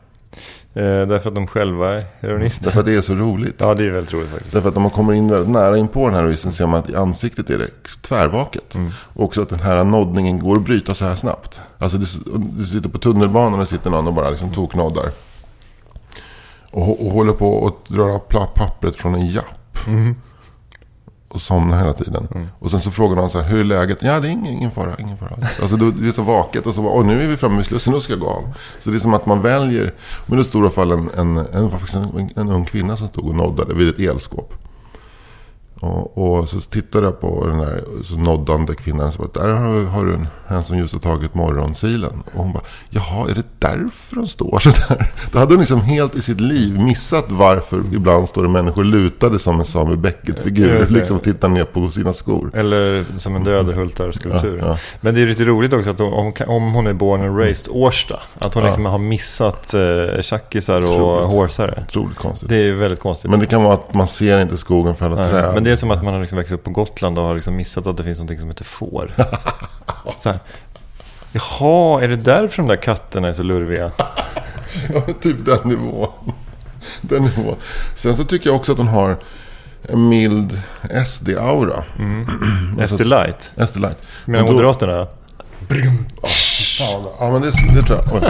Eh, 0.74 0.82
därför 0.82 1.28
att 1.28 1.34
de 1.34 1.46
själva 1.46 1.94
är 1.94 2.04
heroinister. 2.20 2.64
Därför 2.64 2.80
att 2.80 2.86
det 2.86 2.94
är 2.94 3.00
så 3.00 3.14
roligt. 3.14 3.54
Ja, 3.58 3.74
det 3.74 3.84
är 3.86 3.90
väldigt 3.90 4.12
roligt 4.14 4.30
faktiskt. 4.30 4.52
Därför 4.54 4.68
att 4.68 4.74
när 4.74 4.82
man 4.82 4.90
kommer 4.90 5.12
in 5.12 5.28
väldigt 5.30 5.50
nära 5.50 5.78
in 5.78 5.88
på 5.88 6.06
den 6.06 6.14
här 6.14 6.22
releasen 6.22 6.52
ser 6.52 6.66
man 6.66 6.80
att 6.80 6.90
i 6.90 6.96
ansiktet 6.96 7.50
är 7.50 7.58
det 7.58 7.68
tvärvaket. 8.02 8.74
Och 9.14 9.24
också 9.24 9.42
att 9.42 9.48
den 9.48 9.60
här 9.60 9.84
noddningen 9.84 10.38
går 10.38 10.56
att 10.56 10.62
bryta 10.64 10.94
så 10.94 11.04
här 11.04 11.14
snabbt. 11.14 11.60
Alltså 11.78 11.98
du 11.98 12.64
sitter 12.64 12.88
på 12.88 12.98
tunnelbanan 12.98 13.60
och 13.60 13.68
sitter 13.68 13.90
någon 13.90 14.06
och 14.06 14.14
bara 14.14 14.30
liksom 14.30 14.50
toknoddar. 14.52 15.10
Och, 16.70 17.06
och 17.06 17.12
håller 17.12 17.32
på 17.32 17.66
av 17.66 17.72
pla- 18.28 18.46
pappret 18.54 18.96
från 18.96 19.14
en 19.14 19.26
japp. 19.26 19.78
Och 21.34 21.40
somnar 21.40 21.78
hela 21.78 21.92
tiden. 21.92 22.28
Och 22.58 22.70
sen 22.70 22.80
så 22.80 22.90
frågar 22.90 23.16
någon 23.16 23.30
så 23.30 23.40
här, 23.40 23.48
hur 23.48 23.60
är 23.60 23.64
läget? 23.64 23.98
Ja, 24.00 24.20
det 24.20 24.28
är 24.28 24.30
ingen, 24.30 24.54
ingen 24.54 24.70
fara, 24.70 24.96
ingen 24.98 25.18
fara. 25.18 25.36
Alltså 25.62 25.76
då, 25.76 25.90
det 25.90 26.08
är 26.08 26.12
så 26.12 26.22
vaket 26.22 26.66
och 26.66 26.74
så 26.74 26.82
bara, 26.82 27.02
nu 27.02 27.22
är 27.24 27.28
vi 27.28 27.36
framme 27.36 27.56
vid 27.56 27.66
Slussen, 27.66 27.92
nu 27.92 28.00
ska 28.00 28.12
jag 28.12 28.20
gå 28.20 28.28
av. 28.28 28.54
Så 28.78 28.90
det 28.90 28.96
är 28.96 28.98
som 28.98 29.14
att 29.14 29.26
man 29.26 29.42
väljer, 29.42 29.94
men 30.26 30.38
i 30.38 30.44
alla 30.54 30.70
fall 30.70 30.92
en, 30.92 31.10
en, 31.16 31.36
en, 31.36 31.70
en, 31.94 32.30
en 32.36 32.48
ung 32.48 32.64
kvinna 32.64 32.96
som 32.96 33.08
stod 33.08 33.28
och 33.28 33.34
noddade 33.34 33.74
vid 33.74 33.88
ett 33.88 33.98
elskåp. 33.98 34.54
Och, 35.82 36.18
och 36.38 36.48
så 36.48 36.60
tittade 36.60 37.06
jag 37.06 37.20
på 37.20 37.46
den 37.46 37.60
här 37.60 37.84
så 38.02 38.16
noddande 38.16 38.74
kvinnan. 38.74 39.12
Så 39.12 39.22
bara, 39.22 39.42
där 39.46 39.52
har, 39.52 39.84
har 39.84 40.04
du 40.04 40.14
en, 40.14 40.26
en 40.48 40.64
som 40.64 40.78
just 40.78 40.92
har 40.92 41.00
tagit 41.00 41.34
morgonsilen. 41.34 42.22
Och 42.34 42.42
hon 42.44 42.52
bara, 42.52 42.62
jaha, 42.90 43.30
är 43.30 43.34
det 43.34 43.42
därför 43.58 44.16
de 44.16 44.28
står 44.28 44.58
så 44.58 44.70
där? 44.70 45.12
Då 45.32 45.38
hade 45.38 45.52
hon 45.54 45.60
liksom 45.60 45.80
helt 45.80 46.14
i 46.16 46.22
sitt 46.22 46.40
liv 46.40 46.78
missat 46.80 47.24
varför 47.28 47.82
ibland 47.92 48.28
står 48.28 48.42
det 48.42 48.48
människor 48.48 48.84
lutade 48.84 49.38
som 49.38 49.58
en 49.58 49.64
Samuel 49.64 49.96
Beckett-figur. 49.98 50.86
Liksom 50.90 51.18
tittar 51.18 51.48
ner 51.48 51.64
på 51.64 51.90
sina 51.90 52.12
skor. 52.12 52.50
Eller 52.54 53.04
som 53.18 53.36
en 53.36 53.44
död 53.44 53.66
Hultar-skulptur. 53.74 54.58
Ja, 54.58 54.66
ja. 54.66 54.78
Men 55.00 55.14
det 55.14 55.22
är 55.22 55.26
lite 55.26 55.44
roligt 55.44 55.72
också 55.72 55.90
att 55.90 55.98
hon, 55.98 56.32
om, 56.46 56.72
hon 56.74 56.86
är 56.86 56.92
born 56.92 57.22
and 57.22 57.38
raised 57.38 57.68
Årsta. 57.70 58.20
Att 58.38 58.54
hon 58.54 58.62
Ja. 58.62 58.66
liksom 58.68 58.84
har 58.84 58.98
missat 58.98 59.74
eh, 59.74 60.20
tjackisar 60.20 61.00
och 61.00 61.30
hårsare. 61.30 61.84
Otroligt 61.88 62.16
konstigt. 62.18 62.48
Det 62.48 62.56
är 62.56 62.72
väldigt 62.72 63.00
konstigt. 63.00 63.30
Men 63.30 63.40
det 63.40 63.46
kan 63.46 63.62
vara 63.62 63.74
att 63.74 63.94
man 63.94 64.08
ser 64.08 64.40
inte 64.42 64.56
skogen 64.56 64.94
för 64.94 65.06
alla 65.06 65.24
träd. 65.24 65.54
Det 65.72 65.74
är 65.74 65.76
som 65.76 65.90
att 65.90 66.02
man 66.04 66.12
har 66.14 66.20
liksom 66.20 66.38
växt 66.38 66.52
upp 66.52 66.64
på 66.64 66.70
Gotland 66.70 67.18
och 67.18 67.24
har 67.24 67.34
liksom 67.34 67.56
missat 67.56 67.86
att 67.86 67.96
det 67.96 68.04
finns 68.04 68.20
något 68.20 68.40
som 68.40 68.48
heter 68.48 68.64
får. 68.64 69.10
så 70.18 70.28
här, 70.30 70.38
Jaha, 71.32 72.02
är 72.02 72.08
det 72.08 72.16
därför 72.16 72.56
de 72.62 72.68
där 72.68 72.76
katterna 72.76 73.28
är 73.28 73.32
så 73.32 73.42
lurviga? 73.42 73.92
Ja, 74.94 75.02
typ 75.20 75.36
den 75.46 75.58
nivån. 75.64 76.32
Den 77.00 77.22
nivån. 77.22 77.56
Sen 77.94 78.14
så 78.16 78.24
tycker 78.24 78.50
jag 78.50 78.56
också 78.56 78.72
att 78.72 78.78
hon 78.78 78.88
har 78.88 79.16
en 79.88 80.08
mild 80.08 80.60
SD-aura. 81.06 81.82
SD 82.88 83.00
Light. 83.00 83.52
SD 83.68 83.76
Light. 83.76 83.98
Men 84.24 84.40
Och 84.40 84.46
då- 84.46 84.52
Moderaterna. 84.52 85.06
Fan, 86.78 87.06
ja 87.18 87.30
men 87.30 87.42
det, 87.42 87.50
det 87.74 87.82
tror 87.82 88.00
jag. 88.12 88.22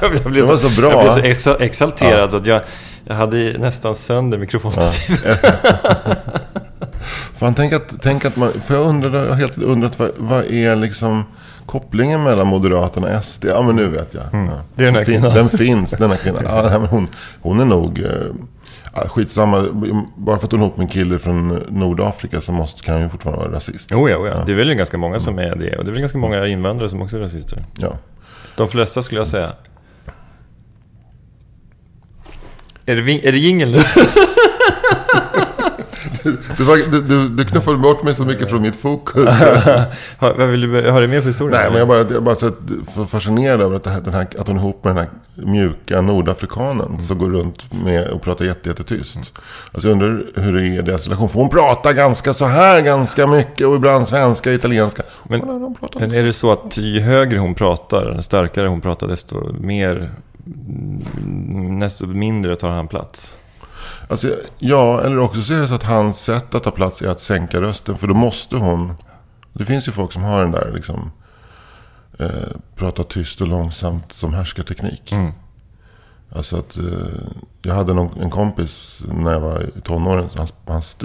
Jag 0.00 0.10
blev 0.10 0.32
Det 0.34 0.42
var 0.42 0.56
så 0.56 0.80
bra. 0.80 0.90
Jag 0.90 1.14
blev 1.22 1.34
så 1.34 1.50
exa- 1.50 1.60
exalterad 1.62 2.30
så 2.30 2.36
att 2.36 2.46
jag, 2.46 2.62
jag 3.04 3.14
hade 3.14 3.58
nästan 3.58 3.94
sönder 3.94 4.38
mikrofonstativet. 4.38 5.44
Fan, 7.38 7.54
tänk 7.54 7.72
att, 7.72 8.02
tänk 8.02 8.24
att 8.24 8.36
man... 8.36 8.52
För 8.52 8.74
jag 8.74 8.86
undrade, 8.86 9.18
jag 9.18 9.28
har 9.28 9.34
helt 9.34 9.58
undrat 9.58 9.98
vad, 9.98 10.10
vad 10.16 10.44
är 10.44 10.76
liksom 10.76 11.24
kopplingen 11.66 12.22
mellan 12.22 12.46
Moderaterna 12.46 13.16
och 13.16 13.24
SD? 13.24 13.44
Ja, 13.44 13.62
men 13.62 13.76
nu 13.76 13.86
vet 13.88 14.14
jag. 14.14 14.22
Ja. 14.32 14.38
Mm. 14.38 14.50
Det 14.74 14.82
är 14.82 14.86
den 14.86 14.94
här 14.94 15.04
kvinnan. 15.04 15.34
Den 15.34 15.48
finns, 15.48 15.90
den 15.90 16.10
här 16.10 16.16
kvinnan. 16.16 16.42
Ja, 16.46 16.78
men 16.78 16.88
hon, 16.88 17.08
hon 17.40 17.60
är 17.60 17.64
nog... 17.64 17.98
Eh, 17.98 18.10
ja, 18.94 19.08
skitsamma. 19.08 19.66
Bara 20.16 20.38
för 20.38 20.46
att 20.46 20.52
hon 20.52 20.60
är 20.60 20.64
ihop 20.64 20.76
med 20.76 20.84
en 20.84 20.90
kille 20.90 21.18
från 21.18 21.48
Nordafrika 21.68 22.40
så 22.40 22.52
måste, 22.52 22.82
kan 22.82 23.02
ju 23.02 23.08
fortfarande 23.08 23.44
vara 23.44 23.56
rasist. 23.56 23.90
Jo, 23.92 24.08
ja, 24.08 24.16
oh 24.16 24.28
ja. 24.28 24.42
Det 24.46 24.52
är 24.52 24.56
väl 24.56 24.74
ganska 24.74 24.98
många 24.98 25.20
som 25.20 25.38
är 25.38 25.56
det. 25.56 25.76
Och 25.78 25.84
det 25.84 25.90
är 25.90 25.92
väl 25.92 26.00
ganska 26.00 26.18
många 26.18 26.46
invandrare 26.46 26.88
som 26.88 27.02
också 27.02 27.16
är 27.16 27.20
rasister. 27.20 27.64
Ja. 27.78 27.92
De 28.56 28.68
flesta 28.68 29.02
skulle 29.02 29.20
jag 29.20 29.28
säga. 29.28 29.52
Är 32.86 32.96
det, 32.96 33.28
är 33.28 33.32
det 33.32 33.38
jingel 33.38 33.70
nu? 33.70 33.78
Du, 36.22 36.64
var, 36.64 36.90
du, 36.90 37.02
du, 37.02 37.28
du 37.28 37.44
knuffade 37.44 37.78
bort 37.78 38.02
mig 38.02 38.14
så 38.14 38.24
mycket 38.24 38.50
från 38.50 38.62
mitt 38.62 38.76
fokus. 38.76 39.42
vad 40.18 40.48
vill 40.48 40.60
du, 40.60 40.68
du 41.00 41.06
mer 41.06 41.20
på 41.20 41.26
historien? 41.26 41.60
Nej, 41.60 41.70
men 41.70 41.78
jag 41.78 41.88
bara, 41.88 41.98
jag 42.14 42.22
bara 42.22 42.36
så 42.36 43.06
fascinerad 43.06 43.62
över 43.62 43.76
att, 43.76 43.84
det 43.84 43.90
här, 43.90 44.00
den 44.00 44.14
här, 44.14 44.26
att 44.38 44.46
hon 44.46 44.56
är 44.56 44.60
ihop 44.60 44.84
med 44.84 44.96
den 44.96 45.04
här 45.04 45.10
mjuka 45.46 46.00
nordafrikanen 46.00 47.00
som 47.00 47.18
går 47.18 47.30
runt 47.30 47.72
med 47.84 48.08
och 48.08 48.22
pratar 48.22 48.44
jätte, 48.44 48.68
jättetyst. 48.68 49.18
Alltså 49.72 49.88
jag 49.88 49.92
undrar 49.92 50.42
hur 50.42 50.52
det 50.52 50.62
är 50.62 50.78
i 50.78 50.82
deras 50.82 51.04
relation. 51.04 51.28
För 51.28 51.40
hon 51.40 51.48
pratar 51.48 51.92
ganska 51.92 52.34
så 52.34 52.44
här 52.46 52.80
ganska 52.80 53.26
mycket 53.26 53.66
och 53.66 53.76
ibland 53.76 54.08
svenska, 54.08 54.52
italienska. 54.52 55.02
Men- 55.28 55.40
hon 55.40 55.74
pratar 55.74 56.00
Men 56.00 56.14
är 56.14 56.24
det 56.24 56.32
så 56.32 56.52
att 56.52 56.78
ju 56.78 57.00
högre 57.00 57.38
hon 57.38 57.54
pratar, 57.54 58.20
starkare 58.20 58.68
hon 58.68 58.80
pratar, 58.80 59.08
desto 59.08 59.52
mer, 59.52 60.10
mm, 60.46 61.80
desto 61.80 62.06
mindre 62.06 62.56
tar 62.56 62.70
han 62.70 62.88
plats? 62.88 63.34
Alltså, 64.08 64.34
ja, 64.58 65.00
eller 65.00 65.18
också 65.18 65.42
så 65.42 65.52
är 65.52 65.60
det 65.60 65.68
så 65.68 65.74
att 65.74 65.82
hans 65.82 66.20
sätt 66.24 66.54
att 66.54 66.64
ta 66.64 66.70
plats 66.70 67.02
är 67.02 67.08
att 67.08 67.20
sänka 67.20 67.60
rösten. 67.60 67.98
För 67.98 68.06
då 68.06 68.14
måste 68.14 68.56
hon... 68.56 68.94
Det 69.52 69.64
finns 69.64 69.88
ju 69.88 69.92
folk 69.92 70.12
som 70.12 70.22
har 70.22 70.40
den 70.40 70.50
där 70.50 70.72
liksom... 70.74 71.10
Eh, 72.18 72.56
prata 72.76 73.04
tyst 73.04 73.40
och 73.40 73.46
långsamt 73.46 74.12
som 74.12 74.34
härskarteknik. 74.34 75.12
Mm. 75.12 75.32
Alltså 76.32 76.56
att... 76.58 76.76
Eh, 76.76 76.84
jag 77.62 77.74
hade 77.74 77.94
någon, 77.94 78.20
en 78.20 78.30
kompis 78.30 79.02
när 79.08 79.32
jag 79.32 79.40
var 79.40 79.62
i 79.62 79.80
tonåren. 79.80 80.28
Hans, 80.36 80.54
hans 80.66 80.96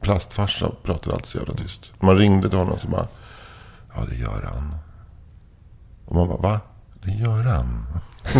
plastfarsa 0.00 0.70
pratade 0.82 1.14
alltid 1.14 1.28
så 1.28 1.38
jävla 1.38 1.54
tyst. 1.54 1.92
Man 2.00 2.16
ringde 2.16 2.48
till 2.48 2.58
honom 2.58 2.78
så 2.78 2.88
bara... 2.88 3.06
Ja, 3.94 4.04
det 4.08 4.16
gör 4.16 4.50
han. 4.54 4.74
Och 6.04 6.14
man 6.14 6.28
bara, 6.28 6.38
va? 6.38 6.60
Det 7.04 7.10
gör 7.10 7.44
han. 7.44 7.86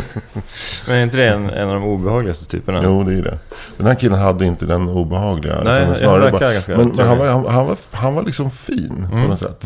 Men 0.87 0.97
är 0.97 1.03
inte 1.03 1.17
det 1.17 1.29
en, 1.29 1.51
en 1.51 1.69
av 1.69 1.75
de 1.75 1.85
obehagligaste 1.85 2.47
typerna? 2.47 2.81
Jo, 2.83 3.03
det 3.03 3.15
är 3.15 3.23
det. 3.23 3.39
Den 3.77 3.87
här 3.87 3.95
killen 3.95 4.19
hade 4.19 4.47
inte 4.47 4.67
den 4.67 4.89
obehagliga. 4.89 5.61
Nej, 5.65 5.85
han 5.85 5.97
snarare 5.97 6.31
verkar 6.31 6.53
ganska 6.53 6.77
men, 6.77 6.89
men 6.89 7.09
han, 7.09 7.19
var, 7.19 7.27
han, 7.27 7.47
han, 7.47 7.67
var, 7.67 7.77
han 7.93 8.15
var 8.15 8.23
liksom 8.23 8.51
fin 8.51 9.07
på 9.11 9.17
något 9.17 9.39
sätt. 9.39 9.65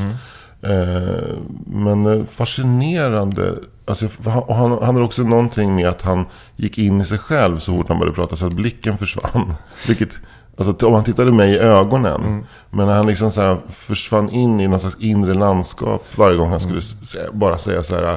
Eh, 0.62 1.36
men 1.66 2.06
eh, 2.06 2.24
fascinerande. 2.26 3.54
Alltså, 3.84 4.06
han, 4.24 4.42
och 4.42 4.56
han, 4.56 4.70
han 4.70 4.94
hade 4.94 5.02
också 5.02 5.22
någonting 5.22 5.74
med 5.74 5.88
att 5.88 6.02
han 6.02 6.24
gick 6.56 6.78
in 6.78 7.00
i 7.00 7.04
sig 7.04 7.18
själv 7.18 7.58
så 7.58 7.72
fort 7.72 7.88
han 7.88 7.98
började 7.98 8.16
prata. 8.16 8.36
Så 8.36 8.46
att 8.46 8.52
blicken 8.52 8.98
försvann. 8.98 9.54
Vilket, 9.86 10.18
alltså, 10.58 10.86
om 10.86 10.94
han 10.94 11.04
tittade 11.04 11.32
mig 11.32 11.52
i 11.52 11.58
ögonen. 11.58 12.46
Men 12.70 12.86
när 12.86 12.96
han 12.96 13.06
liksom 13.06 13.30
så 13.30 13.40
här 13.40 13.56
försvann 13.68 14.30
in 14.30 14.60
i 14.60 14.68
något 14.68 14.80
slags 14.80 14.96
inre 14.98 15.34
landskap 15.34 16.04
varje 16.16 16.36
gång 16.36 16.50
han 16.50 16.60
skulle 16.60 16.80
bara 17.32 17.58
säga 17.58 17.82
så 17.82 17.94
här. 17.96 18.16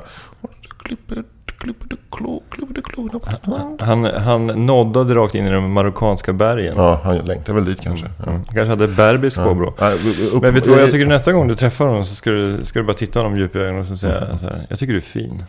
Han, 3.79 4.05
han 4.05 4.47
noddade 4.47 5.15
rakt 5.15 5.35
in 5.35 5.45
i 5.45 5.51
de 5.51 5.71
marockanska 5.71 6.33
bergen. 6.33 6.73
Ja, 6.77 7.01
han 7.03 7.17
längtar 7.17 7.53
väl 7.53 7.65
dit 7.65 7.81
kanske. 7.81 8.05
Ja. 8.17 8.31
Han 8.31 8.43
kanske 8.43 8.65
hade 8.69 8.87
berbisk 8.87 9.37
påbrå. 9.37 9.73
Nej, 9.79 9.93
upp- 10.31 10.41
Men 10.41 10.53
vet 10.53 10.63
du 10.63 10.69
vad 10.69 10.79
jag 10.81 10.91
tycker 10.91 11.05
nästa 11.05 11.31
gång 11.33 11.47
du 11.47 11.55
träffar 11.55 11.85
honom 11.85 12.05
så 12.05 12.15
ska 12.15 12.31
du, 12.31 12.63
ska 12.65 12.79
du 12.79 12.85
bara 12.85 12.93
titta 12.93 13.19
honom 13.19 13.37
djupt 13.37 13.55
i 13.55 13.59
ögonen 13.59 13.81
och 13.81 13.87
så 13.87 13.97
säga 13.97 14.37
så 14.37 14.45
här, 14.45 14.65
jag 14.69 14.79
tycker 14.79 14.93
du 14.93 14.97
är 14.97 15.01
fin. 15.01 15.43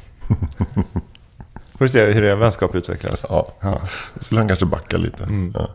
Får 1.79 1.85
vi 1.85 1.89
se 1.89 2.05
hur 2.05 2.25
er 2.25 2.35
vänskap 2.35 2.75
utvecklas. 2.75 3.27
Ja, 3.29 3.47
Ja. 3.61 3.81
skulle 4.21 4.41
han 4.41 4.49
kanske 4.49 4.67
backa 4.67 4.97
lite. 4.97 5.25
Mm. 5.25 5.53
Ja. 5.55 5.69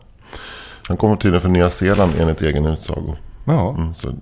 Han 0.87 0.97
kommer 0.97 1.15
tydligen 1.15 1.41
från 1.41 1.53
Nya 1.53 1.69
Zeeland 1.69 2.11
enligt 2.19 2.41
egen 2.41 2.65
utsago. 2.65 3.15
Ja. 3.45 3.69
Mm, 3.77 3.93
så 3.93 4.13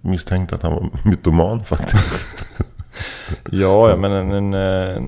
misstänkte 0.00 0.54
att 0.54 0.62
han 0.62 0.72
var 0.72 0.88
mytoman 1.04 1.64
faktiskt. 1.64 2.26
Ja, 3.50 3.90
ja, 3.90 3.96
men 3.96 4.12
en, 4.12 4.32
en, 4.32 4.54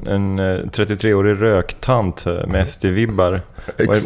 en, 0.06 0.38
en 0.38 0.70
33-årig 0.70 1.42
röktant 1.42 2.24
med 2.46 2.68
SD-vibbar 2.68 3.40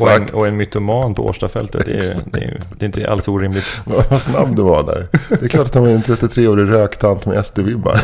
och, 0.03 0.11
en- 0.11 0.29
och, 0.33 0.47
en, 0.47 0.57
mytoman 0.57 1.15
på 1.15 1.27
Årstafältet. 1.27 1.85
Det 1.87 1.93
är, 1.93 2.03
det, 2.25 2.41
är, 2.41 2.61
det 2.79 2.85
är 2.85 2.87
inte 2.87 3.11
alls 3.11 3.29
orimligt. 3.29 3.83
Vad 3.85 4.23
snabb 4.23 4.57
du 4.57 4.63
var 4.63 4.83
där. 4.83 5.07
Det 5.29 5.43
är 5.45 5.49
klart 5.49 5.67
att 5.67 5.75
han 5.75 5.83
var 5.85 5.91
en 5.91 6.03
33-årig 6.03 6.71
röktant 6.71 7.27
med 7.27 7.47
SD-vibbar. 7.47 7.97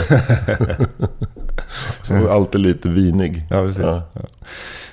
Som 2.02 2.22
var 2.24 2.30
alltid 2.30 2.60
lite 2.60 2.88
vinig. 2.88 3.46
Ja, 3.50 3.62
precis. 3.62 3.84
Ja. 3.84 4.02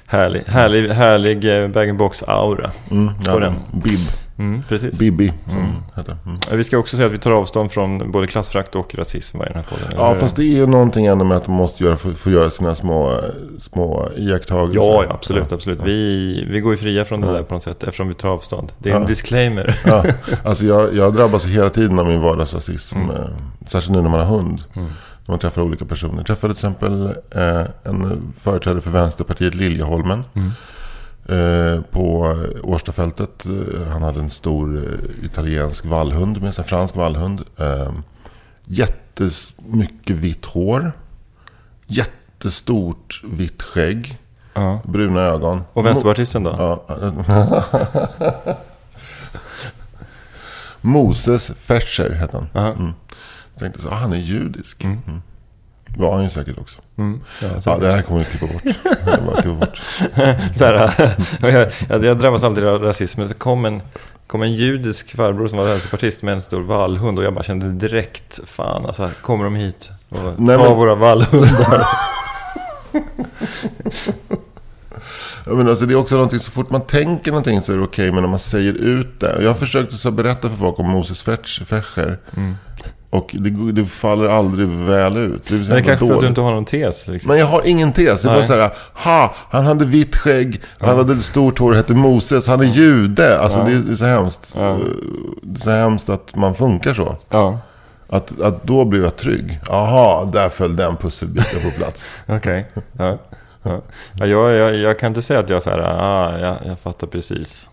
Härlig, 0.05 0.43
härlig, 0.47 0.89
härlig 0.89 1.63
eh, 1.63 1.67
bag-in-box-aura. 1.67 2.71
Mm, 2.91 3.07
På 3.07 3.21
ja, 3.25 3.39
den. 3.39 3.53
Bib. 3.71 3.99
Mm, 4.43 4.61
precis. 4.69 4.99
Bibi, 4.99 5.33
som 5.49 5.83
heter. 5.95 6.17
Mm. 6.25 6.37
Vi 6.51 6.63
ska 6.63 6.77
också 6.77 6.95
säga 6.97 7.05
att 7.07 7.13
vi 7.13 7.17
tar 7.17 7.31
avstånd 7.31 7.71
från 7.71 8.11
både 8.11 8.27
klassfrakt 8.27 8.75
och 8.75 8.95
rasism 8.95 9.41
i 9.41 9.45
den 9.45 9.55
här 9.55 9.63
podden. 9.63 9.87
Ja, 9.97 10.09
eller? 10.11 10.19
fast 10.21 10.35
det 10.35 10.43
är 10.43 10.55
ju 10.55 10.65
någonting 10.67 11.05
ändå 11.05 11.25
med 11.25 11.37
att 11.37 11.47
man 11.47 11.57
måste 11.57 11.83
göra, 11.83 11.97
få, 11.97 12.11
få 12.13 12.29
göra 12.31 12.49
sina 12.49 12.75
små, 12.75 13.19
små 13.59 14.09
iakttagelser. 14.17 14.79
Ja, 14.81 15.03
ja, 15.03 15.13
absolut. 15.13 15.51
absolut. 15.51 15.79
Vi, 15.83 16.47
vi 16.49 16.59
går 16.59 16.71
ju 16.71 16.77
fria 16.77 17.05
från 17.05 17.21
det 17.21 17.27
där 17.33 17.43
på 17.43 17.53
något 17.53 17.63
sätt 17.63 17.83
eftersom 17.83 18.07
vi 18.07 18.13
tar 18.13 18.29
avstånd. 18.29 18.71
Det 18.77 18.89
är 18.91 18.95
en 18.95 19.01
Ja. 19.01 19.07
disclaimer. 19.07 19.79
Ja, 19.85 20.03
alltså 20.43 20.65
jag, 20.65 20.95
jag 20.95 21.13
drabbas 21.13 21.45
hela 21.45 21.69
tiden 21.69 21.99
av 21.99 22.05
min 22.05 22.21
vardagsrasism. 22.21 22.97
Mm. 22.97 23.09
eh, 23.15 23.21
Särskilt 23.65 23.95
nu 23.95 24.01
när 24.01 24.09
man 24.09 24.19
har 24.19 24.27
hund. 24.37 24.63
När 24.73 25.31
man 25.31 25.39
träffar 25.39 25.61
olika 25.61 25.85
personer. 25.85 26.17
Jag 26.17 26.25
träffade 26.25 26.53
till 26.53 26.65
exempel 26.67 27.05
eh, 27.35 27.61
en 27.91 28.33
företrädare 28.39 28.81
för 28.81 28.91
Vänsterpartiet, 28.91 29.55
Liljeholmen. 29.55 30.23
Mm. 30.33 30.51
Eh, 31.29 31.81
på 31.81 32.35
Årstafältet. 32.63 33.45
Eh, 33.45 33.87
Han 33.91 34.01
hade 34.03 34.19
en 34.19 34.29
stor 34.29 34.77
eh, 34.77 35.25
italiensk 35.25 35.85
vallhund 35.85 36.41
med 36.41 36.53
sig. 36.53 36.63
Fransk 36.65 36.95
vallhund. 36.95 37.41
Eh, 37.57 37.91
jättemycket 38.65 40.15
vitt 40.15 40.45
hår. 40.45 40.91
Jättestort 41.87 43.21
vitt 43.23 43.61
skägg. 43.61 44.17
Ja. 44.53 44.81
Bruna 44.85 45.21
ögon. 45.21 45.61
Och 45.73 45.85
vänsterpartisten 45.85 46.43
då? 46.43 46.55
Ja. 46.59 46.85
Moses 50.81 51.51
Fescher 51.57 52.09
hette 52.09 52.37
han. 52.53 52.73
Mm. 52.73 52.93
Jag 53.53 53.59
tänkte 53.59 53.81
så, 53.81 53.89
ah, 53.89 53.95
han 53.95 54.13
är 54.13 54.17
judisk. 54.17 54.83
Mm. 54.83 55.21
Var 55.97 56.13
han 56.13 56.23
ju 56.23 56.29
säkert 56.29 56.57
också. 56.57 56.79
Mm. 56.97 57.21
Ja. 57.41 57.47
Ja, 57.65 57.77
det 57.77 57.91
här 57.91 58.01
kommer 58.01 58.19
vi 58.19 58.25
klippa 58.25 58.53
bort. 58.53 58.63
Bara 59.25 59.41
klippa 59.41 59.57
bort. 59.57 59.81
Så 60.57 60.65
här, 60.65 60.93
jag, 61.51 61.71
jag, 61.89 62.03
jag 62.05 62.19
drabbas 62.19 62.43
alltid 62.43 62.63
av 62.65 62.81
rasism. 62.83 63.27
Så 63.27 63.33
kom 63.33 63.65
en, 63.65 63.81
kom 64.27 64.41
en 64.41 64.53
judisk 64.53 65.15
farbror 65.15 65.47
som 65.47 65.57
var 65.57 65.65
vänsterpartist 65.65 66.23
med 66.23 66.33
en 66.33 66.41
stor 66.41 66.61
vallhund 66.61 67.19
och 67.19 67.25
jag 67.25 67.33
bara 67.33 67.43
kände 67.43 67.71
direkt, 67.71 68.39
fan 68.45 68.85
alltså, 68.85 69.09
kommer 69.21 69.43
de 69.43 69.55
hit 69.55 69.91
och 70.09 70.17
tar 70.17 70.35
Nej, 70.37 70.57
men- 70.57 70.75
våra 70.75 70.95
vallhundar? 70.95 71.87
Ja, 75.45 75.51
men 75.53 75.67
alltså, 75.69 75.85
det 75.85 75.93
är 75.93 75.97
också 75.97 76.15
någonting, 76.15 76.39
så 76.39 76.51
fort 76.51 76.69
man 76.69 76.81
tänker 76.81 77.31
någonting 77.31 77.61
så 77.61 77.71
är 77.73 77.77
det 77.77 77.83
okej, 77.83 78.11
men 78.11 78.23
om 78.23 78.29
man 78.29 78.39
säger 78.39 78.73
ut 78.73 79.19
det. 79.19 79.37
Jag 79.41 79.49
har 79.49 79.55
försökt 79.55 79.93
så 79.99 80.11
berätta 80.11 80.49
för 80.49 80.55
folk 80.57 80.79
om 80.79 80.89
Moses 80.89 81.25
Fetch- 81.25 81.65
Fecher. 81.65 82.17
Och 83.13 83.35
det, 83.39 83.71
det 83.71 83.85
faller 83.85 84.27
aldrig 84.27 84.67
väl 84.67 85.17
ut. 85.17 85.45
Det, 85.47 85.55
är 85.55 85.75
det 85.75 85.81
kanske 85.81 86.07
för 86.07 86.13
att 86.13 86.21
du 86.21 86.27
inte 86.27 86.41
har 86.41 86.51
någon 86.51 86.65
tes. 86.65 87.07
Liksom. 87.07 87.29
Men 87.29 87.39
jag 87.39 87.45
har 87.45 87.67
ingen 87.67 87.93
tes. 87.93 88.21
Det 88.21 88.31
Nej. 88.31 88.43
så 88.43 88.53
här, 88.53 88.71
ha, 88.93 89.33
han 89.49 89.65
hade 89.65 89.85
vitt 89.85 90.15
skägg, 90.15 90.61
han 90.79 90.97
hade 90.97 91.21
stort 91.21 91.59
hår, 91.59 91.73
hette 91.73 91.93
Moses, 91.93 92.47
han 92.47 92.61
är 92.61 92.65
jude. 92.65 93.39
Alltså 93.39 93.63
det, 93.63 93.71
är, 93.71 93.77
det 93.77 93.91
är 93.91 93.95
så 93.95 94.05
hemskt. 94.05 94.55
Ja. 94.59 94.77
Det 95.41 95.59
är 95.59 95.63
så 95.63 95.71
hemskt 95.71 96.09
att 96.09 96.35
man 96.35 96.55
funkar 96.55 96.93
så. 96.93 97.17
Ja, 97.29 97.59
Att, 98.09 98.41
att 98.41 98.63
då 98.63 98.85
blev 98.85 99.03
jag 99.03 99.15
trygg. 99.15 99.59
Aha, 99.69 100.29
där 100.33 100.49
föll 100.49 100.75
den 100.75 100.97
pusselbiten 100.97 101.71
på 101.71 101.77
plats. 101.77 102.19
okej. 102.27 102.67
Ja. 102.97 103.17
Ja. 103.63 103.81
Ja, 104.13 104.25
jag, 104.25 104.53
jag, 104.53 104.75
jag 104.75 104.99
kan 104.99 105.07
inte 105.07 105.21
säga 105.21 105.39
att 105.39 105.49
jag 105.49 105.63
så 105.63 105.69
här, 105.69 105.79
ah, 105.79 106.39
jag, 106.39 106.57
jag 106.65 106.79
fattar 106.79 107.07
precis. 107.07 107.69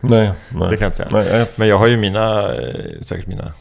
nej, 0.00 0.32
nej. 0.48 0.70
Det 0.70 0.76
kan 0.76 0.84
jag 0.84 0.88
inte 0.88 0.96
säga. 0.96 1.08
Nej, 1.12 1.38
jag, 1.38 1.48
Men 1.56 1.68
jag 1.68 1.78
har 1.78 1.86
ju 1.86 1.96
mina, 1.96 2.54
eh, 2.54 3.00
säkert 3.02 3.26
mina, 3.26 3.52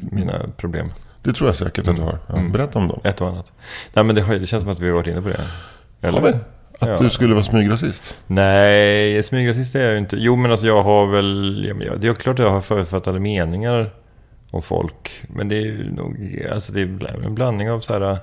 mina 0.00 0.46
problem. 0.56 0.92
det 1.22 1.32
tror 1.32 1.48
jag 1.48 1.56
säkert 1.56 1.88
att 1.88 1.96
du 1.96 2.02
har. 2.02 2.18
Ja, 2.28 2.34
Mm. 2.34 2.52
berätta 2.52 2.78
om 2.78 2.88
dem. 2.88 3.00
Ett 3.04 3.20
och 3.20 3.28
annat. 3.28 3.52
Nej 3.94 4.04
men 4.04 4.14
det, 4.16 4.22
har, 4.22 4.34
det 4.34 4.46
känns 4.46 4.62
som 4.62 4.72
att 4.72 4.80
vi 4.80 4.88
har 4.88 4.94
varit 4.96 5.06
inne 5.06 5.22
på 5.22 5.28
det. 5.28 6.10
Har 6.10 6.20
vi? 6.22 6.28
Att 6.28 6.88
Ja. 6.88 6.98
du 6.98 7.10
skulle 7.10 7.34
vara 7.34 7.44
smygrasist? 7.44 8.16
Nej, 8.26 9.22
smygrasist 9.22 9.74
är 9.74 9.82
jag 9.82 9.92
ju 9.92 9.98
inte. 9.98 10.16
Jo 10.16 10.36
men 10.36 10.50
alltså 10.50 10.66
jag 10.66 10.82
har 10.82 11.06
väl, 11.06 11.64
ja, 11.68 11.84
jag, 11.86 12.00
det 12.00 12.08
är 12.08 12.14
klart 12.14 12.38
att 12.38 12.44
jag 12.44 12.52
har 12.52 12.60
förutfattade 12.60 13.20
meningar 13.20 13.90
om 14.50 14.62
folk. 14.62 15.22
Men 15.28 15.48
det 15.48 15.56
är 15.58 15.90
nog, 15.96 16.42
alltså 16.52 16.72
det 16.72 16.80
är 16.80 17.24
en 17.24 17.34
blandning 17.34 17.70
av 17.70 17.80
så 17.80 17.92
här 17.92 18.18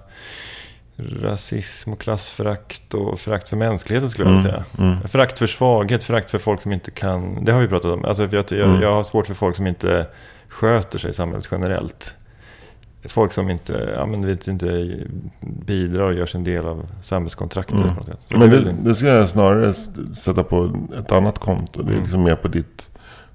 rasism 1.22 1.94
och 1.94 2.00
klassförakt 2.02 2.94
och 2.94 3.20
förakt 3.20 3.48
för 3.48 3.56
mänskligheten 3.56 4.10
skulle 4.10 4.30
jag 4.30 4.36
vilja 4.38 4.52
säga. 4.52 4.64
Mm. 4.80 5.08
Förakt 5.08 5.40
för 5.40 5.48
svaghet, 5.48 6.04
förakt 6.04 6.32
för 6.32 6.38
folk 6.38 6.62
som 6.62 6.72
inte 6.72 6.92
kan, 6.92 7.46
det 7.46 7.52
har 7.52 7.60
vi 7.62 7.68
pratat 7.68 7.92
om. 7.92 8.06
Alltså 8.06 8.24
jag, 8.24 8.34
jag, 8.34 8.52
Mm. 8.52 8.82
jag 8.82 8.94
har 8.94 9.04
svårt 9.04 9.28
för 9.28 9.34
folk 9.34 9.56
som 9.56 9.68
inte 9.68 10.08
sköter 10.50 11.00
sig 11.00 11.10
i 11.10 11.14
samhället 11.14 11.48
generellt. 11.52 12.16
Folk 13.06 13.34
som 13.34 13.50
inte, 13.50 13.94
ja, 13.96 14.06
men 14.06 14.26
vet, 14.26 14.48
inte 14.48 14.98
bidrar 15.42 16.04
och 16.04 16.14
gör 16.14 16.26
sin 16.26 16.44
del 16.44 16.66
av 16.66 16.88
samhällskontraktet 17.02 17.80
Mm. 17.80 17.96
Men 18.32 18.50
det 18.50 18.76
det, 18.84 18.96
ska 18.96 19.08
jag 19.08 19.30
snarare 19.30 19.74
sätta 20.14 20.44
på 20.44 20.88
ett 20.98 21.12
annat 21.12 21.40
konto. 21.40 21.82
Det 21.82 21.90
är 21.90 21.92
Mm. 21.92 22.04
liksom 22.04 22.24
mer 22.24 22.36
på 22.36 22.48
ditt, 22.48 22.90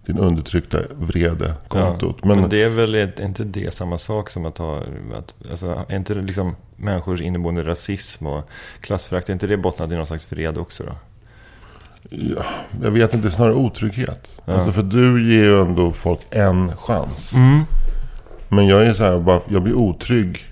din 0.07 0.19
undertryckta 0.19 0.79
vrede-kontot. 0.91 2.17
Ja, 2.23 2.29
men, 2.29 2.41
men, 2.41 2.51
det 2.51 2.63
är 2.63 2.69
väl 2.69 2.95
är 2.95 3.21
inte 3.21 3.45
det 3.45 3.75
samma 3.75 3.99
sak 3.99 4.31
som 4.31 4.47
att 4.47 4.59
ha... 4.59 4.83
Att, 5.15 5.35
alltså, 5.51 5.85
är 5.89 5.97
inte 5.97 6.15
det 6.15 6.23
liksom 6.23 6.57
människors 6.77 7.21
inneboende 7.21 7.63
rasism 7.63 8.27
och 8.27 8.49
klassförakt, 8.81 9.29
är 9.29 9.33
inte 9.33 9.47
det 9.47 9.57
bottnat 9.57 9.91
i 9.91 9.95
någon 9.95 10.07
slags 10.07 10.33
vrede 10.33 10.61
också 10.61 10.85
då? 10.85 10.93
Ja, 12.11 12.45
jag 12.83 12.91
vet 12.91 13.15
inte, 13.15 13.31
snarare 13.31 13.55
otrygghet. 13.55 14.43
Ja. 14.45 14.53
Alltså 14.53 14.73
för 14.73 14.83
du 14.83 15.35
ger 15.35 15.45
ju 15.45 15.61
ändå 15.61 15.93
folk 15.93 16.21
en 16.31 16.77
chans. 16.77 17.35
Mm. 17.35 17.61
Men 18.49 18.67
jag 18.67 18.87
är 18.87 18.93
så 18.93 19.05
här, 19.05 19.41
jag 19.49 19.63
blir 19.63 19.75
otrygg 19.75 20.45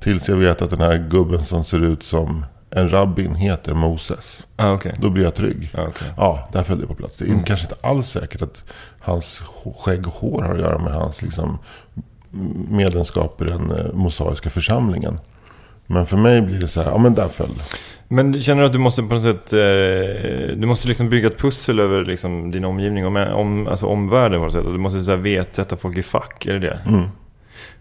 tills 0.00 0.28
jag 0.28 0.36
vet 0.36 0.62
att 0.62 0.70
den 0.70 0.80
här 0.80 1.08
gubben 1.10 1.44
som 1.44 1.64
ser 1.64 1.84
ut 1.84 2.02
som 2.02 2.44
en 2.70 2.88
rabbin 2.92 3.34
heter 3.34 3.74
Moses. 3.74 4.46
Ah, 4.56 4.72
okej. 4.72 4.94
Då 5.00 5.10
blir 5.10 5.24
jag 5.24 5.34
trygg. 5.34 5.70
Ah, 5.74 5.82
okej. 5.82 6.08
Ja, 6.16 6.48
där 6.52 6.62
föll 6.62 6.80
det 6.80 6.86
på 6.86 6.94
plats. 6.94 7.16
Det 7.16 7.24
är 7.24 7.42
kanske 7.46 7.66
inte 7.66 7.88
alls 7.88 8.08
säkert 8.08 8.42
att 8.42 8.64
hans 8.98 9.42
skägg 9.78 10.06
och 10.06 10.12
hår 10.12 10.42
har 10.42 10.54
att 10.54 10.60
göra 10.60 10.78
med 10.78 10.92
hans 10.92 11.22
liksom, 11.22 11.58
medlemskap 12.68 13.42
i 13.42 13.44
den 13.44 13.70
eh, 13.70 13.92
mosaiska 13.92 14.50
församlingen. 14.50 15.18
Men 15.86 16.06
för 16.06 16.16
mig 16.16 16.40
blir 16.40 16.60
det 16.60 16.68
så 16.68 16.82
här, 16.82 16.90
ja 16.90 16.98
men 16.98 17.14
där 17.14 17.28
föll. 17.28 17.62
Men 18.08 18.42
känner 18.42 18.62
du 18.62 18.66
att 18.66 18.72
du 18.72 18.78
måste 18.78 19.02
på 19.02 19.14
något 19.14 19.22
sätt... 19.22 19.52
Eh, 19.52 20.56
du 20.56 20.66
måste 20.66 20.88
liksom 20.88 21.08
bygga 21.08 21.28
ett 21.28 21.38
pussel 21.38 21.80
över 21.80 22.04
liksom, 22.04 22.50
din 22.50 22.64
omgivning, 22.64 23.06
om, 23.06 23.16
om, 23.16 23.66
alltså 23.66 23.86
omvärlden 23.86 24.40
på 24.40 24.44
något 24.44 24.52
sätt. 24.52 24.64
Och 24.64 24.72
du 24.72 24.78
måste 24.78 25.02
så 25.02 25.10
här, 25.10 25.18
vet, 25.18 25.54
sätta 25.54 25.76
folk 25.76 25.98
i 25.98 26.02
fack, 26.02 26.46
är 26.46 26.52
det 26.52 26.58
det? 26.58 26.78
Mm. 26.86 27.04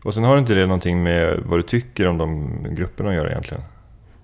Och 0.04 0.14
sen 0.14 0.24
har 0.24 0.38
inte 0.38 0.54
det 0.54 0.66
någonting 0.66 1.04
med 1.04 1.40
vad 1.46 1.60
du 1.60 1.64
tycker 1.64 2.08
om 2.08 2.18
de 2.18 2.58
grupperna 2.76 3.10
att 3.10 3.16
göra 3.16 3.30
egentligen? 3.30 3.64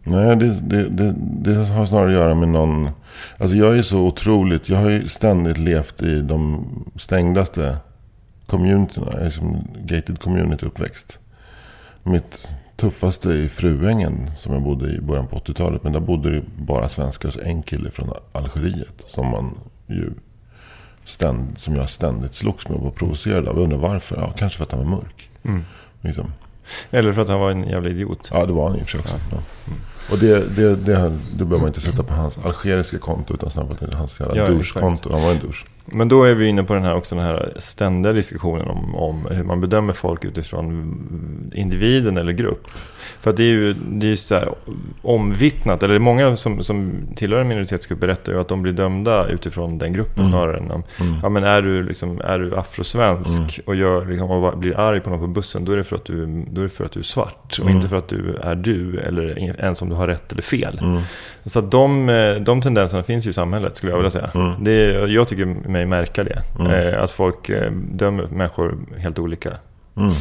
Nej, 0.04 0.36
det, 0.36 0.62
det, 0.62 0.90
det, 0.90 1.16
det 1.18 1.54
har 1.54 1.86
snarare 1.86 2.08
att 2.08 2.14
göra 2.14 2.36
med 2.36 2.50
någon... 2.50 2.90
Alltså 3.38 3.58
jag 3.58 3.78
är 3.78 3.82
så 3.82 4.00
otroligt... 4.00 4.70
Jag 4.70 4.78
har 4.78 4.90
ju 4.90 5.08
ständigt 5.08 5.58
levt 5.58 6.02
i 6.02 6.22
de 6.22 6.66
stängdaste 6.96 7.78
communityna. 8.48 9.08
Jag 9.12 9.22
är 9.22 9.30
som 9.30 9.68
gated 9.86 10.20
community 10.20 10.66
uppväxt. 10.66 11.20
Mitt 12.04 12.56
tuffaste 12.76 13.34
är 13.34 13.48
Fruängen 13.48 14.36
som 14.36 14.54
jag 14.54 14.62
bodde 14.62 14.96
i 14.96 15.02
början 15.02 15.28
på 15.28 15.40
80-talet. 15.40 15.84
Men 15.84 15.94
där 15.94 16.00
bodde 16.00 16.32
det 16.32 16.42
bara 16.58 16.90
svenskar 16.90 17.30
och 17.30 17.46
en 17.46 17.64
kille 17.64 17.92
från 17.92 18.14
Algeriet. 18.32 19.04
Som 19.06 19.28
man 19.28 19.58
ju 19.88 20.12
ständ, 21.06 21.58
som 21.58 21.76
jag 21.76 21.90
ständigt 21.90 22.34
slogs 22.34 22.70
med 22.70 22.78
och 22.78 22.84
var 22.84 22.92
provocerad 22.92 23.48
av. 23.48 23.56
Jag 23.56 23.64
undrar 23.64 23.78
varför. 23.78 24.16
Ja, 24.16 24.34
kanske 24.38 24.58
för 24.58 24.64
att 24.64 24.72
han 24.72 24.80
var 24.80 24.88
mörk. 24.88 25.30
Mm. 25.44 25.64
Liksom. 26.02 26.34
Eller 26.92 27.14
för 27.14 27.22
att 27.22 27.30
han 27.30 27.40
var 27.40 27.52
en 27.52 27.64
jävla 27.64 27.90
idiot? 27.90 28.30
Ja, 28.34 28.46
det 28.46 28.54
var 28.54 28.70
han 28.70 28.80
i 28.80 28.84
och 28.84 28.90
för 28.90 28.92
sig 28.92 29.00
också. 29.00 29.16
Ja. 29.32 29.38
Och 30.12 30.18
det, 30.18 30.56
det, 30.56 30.76
det, 30.76 31.12
det 31.38 31.46
behöver 31.46 31.58
man 31.58 31.68
inte 31.68 31.82
sätta 31.82 32.04
på 32.04 32.14
hans 32.14 32.40
algeriska 32.46 32.98
konto 32.98 33.34
utan 33.34 33.50
snarare 33.50 33.76
på 33.92 33.98
hans 33.98 34.20
jävla 34.20 34.36
Ja, 34.36 34.48
douche-konto. 34.48 35.10
Han 35.12 35.22
var 35.24 35.32
en 35.32 35.40
douche. 35.40 35.66
Men 35.86 36.08
då 36.08 36.24
är 36.24 36.34
vi 36.34 36.48
inne 36.48 36.64
på 36.64 36.74
den 36.74 36.84
här, 36.84 36.96
också 36.96 37.16
den 37.16 37.24
här 37.24 37.54
ständiga 37.58 38.14
diskussionen 38.14 38.68
om, 38.68 38.96
om 38.96 39.26
hur 39.32 39.44
man 39.44 39.62
bedömer 39.62 39.94
folk 39.94 40.26
utifrån 40.26 41.52
individen 41.56 42.18
eller 42.18 42.32
grupp. 42.32 42.68
För 43.22 43.30
att 43.30 43.38
det 43.38 43.44
är 43.44 43.48
ju, 43.48 43.74
det 43.74 44.06
är 44.06 44.10
ju 44.10 44.16
så 44.16 44.36
här 44.36 44.50
omvittnat, 45.02 45.84
eller 45.84 46.00
många 46.00 46.36
som, 46.36 46.64
som 46.64 46.94
tillhör 47.16 47.42
en 47.42 47.48
minoritetsgrupp 47.48 48.00
berättar 48.00 48.34
ju 48.34 48.40
att 48.42 48.48
de 48.48 48.62
blir 48.62 48.74
dömda 48.74 49.28
utifrån 49.28 49.78
den 49.78 49.94
gruppen 49.94 50.20
Mm. 50.20 50.32
snarare 50.32 50.58
än 50.58 50.72
om, 50.72 50.84
Mm. 51.00 51.16
ja 51.24 51.30
men 51.30 51.44
är 51.44 51.62
du, 51.62 51.84
liksom, 51.84 52.22
är 52.24 52.40
du 52.40 52.56
afrosvensk 52.58 53.40
Mm. 53.40 53.50
och, 53.66 53.76
gör, 53.76 54.06
liksom, 54.06 54.32
och 54.32 54.58
blir 54.58 54.80
arg 54.80 55.00
på 55.00 55.10
någon 55.10 55.20
på 55.20 55.28
bussen, 55.28 55.66
då 55.66 55.72
är 55.72 55.78
det 55.78 55.84
för 55.84 55.96
att 55.96 56.06
du, 56.06 56.46
då 56.52 56.62
är 56.62 56.68
för 56.68 56.86
att 56.86 56.92
du 56.92 57.00
är 57.00 57.04
svart 57.04 57.58
och 57.60 57.66
Mm. 57.66 57.76
inte 57.76 57.88
för 57.90 57.98
att 57.98 58.08
du 58.08 58.36
är 58.42 58.56
du, 58.56 59.00
eller 59.00 59.40
ens 59.60 59.82
om 59.82 59.90
du 59.90 59.96
har 60.02 60.08
rätt 60.08 60.32
eller 60.32 60.42
fel. 60.42 60.80
Mm. 60.82 61.02
Så 61.46 61.60
att 61.60 61.72
de, 61.72 62.10
eh, 62.10 62.36
de 62.36 62.62
tendenserna 62.62 63.04
finns 63.04 63.26
ju 63.26 63.30
i 63.30 63.34
samhället 63.34 63.78
skulle 63.78 63.92
jag 63.92 63.98
vilja 63.98 64.12
säga. 64.12 64.30
Mm. 64.36 64.64
Det, 64.64 64.84
jag 65.12 65.28
tycker 65.28 65.46
mig 65.46 65.86
märka 65.86 66.24
det. 66.24 66.42
Mm. 66.60 66.72
Eh, 66.72 67.04
Att 67.04 67.12
folk 67.12 67.50
eh, 67.50 67.72
dömer 67.72 68.28
människor 68.32 68.78
helt 68.98 69.20
olika. 69.20 69.50
Mm. 69.96 70.14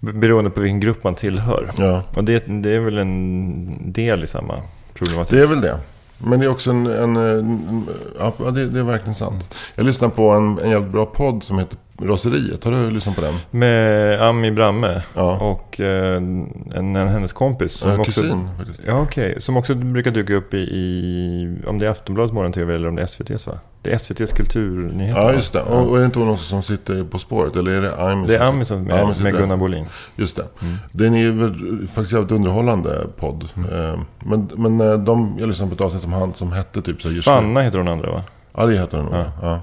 Beroende 0.00 0.50
på 0.50 0.60
vilken 0.60 0.80
grupp 0.80 1.04
man 1.04 1.14
tillhör. 1.14 1.70
Ja, 1.76 2.02
Och 2.14 2.24
det, 2.24 2.44
det 2.46 2.70
är 2.70 2.80
väl 2.80 2.98
en 2.98 3.92
del 3.92 4.24
i 4.24 4.26
samma 4.26 4.54
problematik. 4.94 5.36
det 5.36 5.42
är 5.42 5.46
väl 5.46 5.60
det. 5.60 5.78
Men 6.18 6.40
det 6.40 6.46
är 6.46 6.50
också 6.50 6.70
en... 6.70 6.86
en, 6.86 7.16
en 7.16 7.86
ja, 8.18 8.50
det, 8.50 8.66
det 8.66 8.80
är 8.80 8.84
verkligen 8.84 9.14
sant. 9.14 9.54
Jag 9.74 9.86
lyssnade 9.86 10.14
på 10.14 10.30
en, 10.30 10.58
en 10.58 10.70
jävligt 10.70 10.92
bra 10.92 11.06
podd 11.06 11.42
som 11.44 11.58
heter 11.58 11.78
Raseriet. 12.08 12.64
Har 12.64 12.72
du 12.72 12.90
lyssnat 12.90 13.16
på 13.16 13.20
den? 13.22 13.34
Med 13.50 14.22
Ami 14.22 14.50
Bramme 14.50 15.02
Ja. 15.14 15.38
och 15.38 15.80
eh, 15.80 16.16
en, 16.16 16.52
en 16.74 16.96
hennes 17.08 17.32
kompis. 17.32 17.72
Som 17.72 18.00
också, 18.00 18.20
kusin 18.20 18.48
faktiskt. 18.58 18.80
Ja, 18.86 19.00
okej. 19.00 19.34
Som 19.40 19.56
också 19.56 19.74
brukar 19.74 20.10
dyka 20.10 20.34
upp 20.34 20.54
i, 20.54 20.58
i 20.58 21.48
om 21.66 21.78
det 21.78 21.86
är 21.86 21.90
Aftonbladets 21.90 22.32
morgon-tv 22.34 22.74
eller 22.74 22.88
om 22.88 22.94
det 22.96 23.02
är 23.02 23.06
SVT's 23.06 23.48
va? 23.48 23.58
Det 23.82 23.92
är 23.92 23.98
SVT:s 23.98 24.32
kulturnyheter 24.32 25.20
Ja, 25.20 25.26
va? 25.26 25.32
just 25.34 25.52
det. 25.52 25.60
Och, 25.62 25.88
och 25.90 25.96
är 25.96 26.00
det 26.00 26.06
inte 26.06 26.18
hon 26.18 26.28
också 26.28 26.44
som 26.44 26.62
sitter 26.62 27.04
På 27.04 27.18
spåret? 27.18 27.56
Eller 27.56 27.70
är 27.72 27.80
det 27.82 27.96
Ami? 28.10 28.26
Det 28.26 28.36
är 28.36 28.40
Ami 28.48 28.64
som 28.64 28.86
Ja, 28.86 28.98
Ami 28.98 29.06
med, 29.12 29.22
med. 29.22 29.32
Gunnar 29.40 29.56
Bolin. 29.56 29.84
Just 30.16 30.36
det. 30.36 30.44
Mm. 30.62 30.74
Den 30.92 31.14
är 31.14 31.30
väl 31.32 31.88
faktiskt 31.88 32.12
jävligt 32.12 32.32
underhållande 32.32 33.06
podd. 33.18 33.44
Eh, 33.72 34.00
Men, 34.24 34.48
men 34.56 34.80
eh, 34.80 34.98
de, 34.98 35.36
jag 35.38 35.48
lyssnade 35.48 35.70
på 35.70 35.74
ett 35.74 35.80
avsnitt 35.80 36.02
som 36.02 36.12
han 36.12 36.34
som 36.34 36.52
hette 36.52 36.82
typ 36.82 37.02
så 37.02 37.08
här 37.08 37.14
just. 37.14 37.28
Fanna 37.28 37.60
heter 37.60 37.78
hon 37.78 37.88
andra 37.88 38.10
va? 38.12 38.22
Ja, 38.56 38.66
det 38.66 38.72
heter 38.78 38.98
nog. 39.02 39.14
Ja. 39.14 39.24
Ja. 39.42 39.60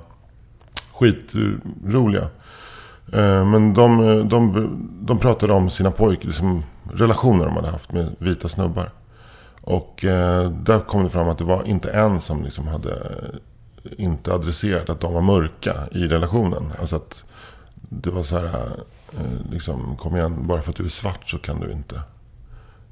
Skitroliga. 1.00 2.28
Eh, 3.14 3.46
Men 3.46 3.74
de, 3.74 3.98
de, 4.30 4.70
de 5.02 5.20
pratade 5.20 5.54
om 5.54 5.70
sina 5.70 5.92
pojkar, 5.92 6.28
liksom 6.28 6.64
relationer 6.94 7.46
de 7.46 7.56
hade 7.56 7.72
haft 7.72 7.92
med 7.92 8.16
vita 8.18 8.50
snubbar. 8.50 8.92
Och 9.62 10.06
eh, 10.06 10.50
där 10.52 10.80
kom 10.80 11.04
det 11.04 11.10
fram 11.10 11.30
att 11.30 11.38
det 11.38 11.44
var 11.44 11.64
inte 11.68 11.92
en 11.92 12.22
som 12.22 12.44
liksom 12.44 12.68
hade 12.68 12.92
eh, 12.92 13.92
inte 13.98 14.34
adresserat 14.34 14.90
att 14.90 15.02
de 15.02 15.14
var 15.14 15.22
mörka 15.22 15.74
i 15.92 16.08
relationen. 16.08 16.72
Alltså 16.80 16.96
att 16.96 17.24
det 17.90 18.10
var 18.10 18.24
så 18.24 18.38
här, 18.38 18.46
eh, 18.46 19.52
liksom, 19.52 19.96
kom 19.96 20.16
igen, 20.16 20.48
bara 20.48 20.62
för 20.62 20.72
att 20.72 20.78
du 20.78 20.86
är 20.86 20.90
svart 20.90 21.30
så 21.30 21.38
kan 21.38 21.60
du 21.60 21.72
inte 21.72 22.02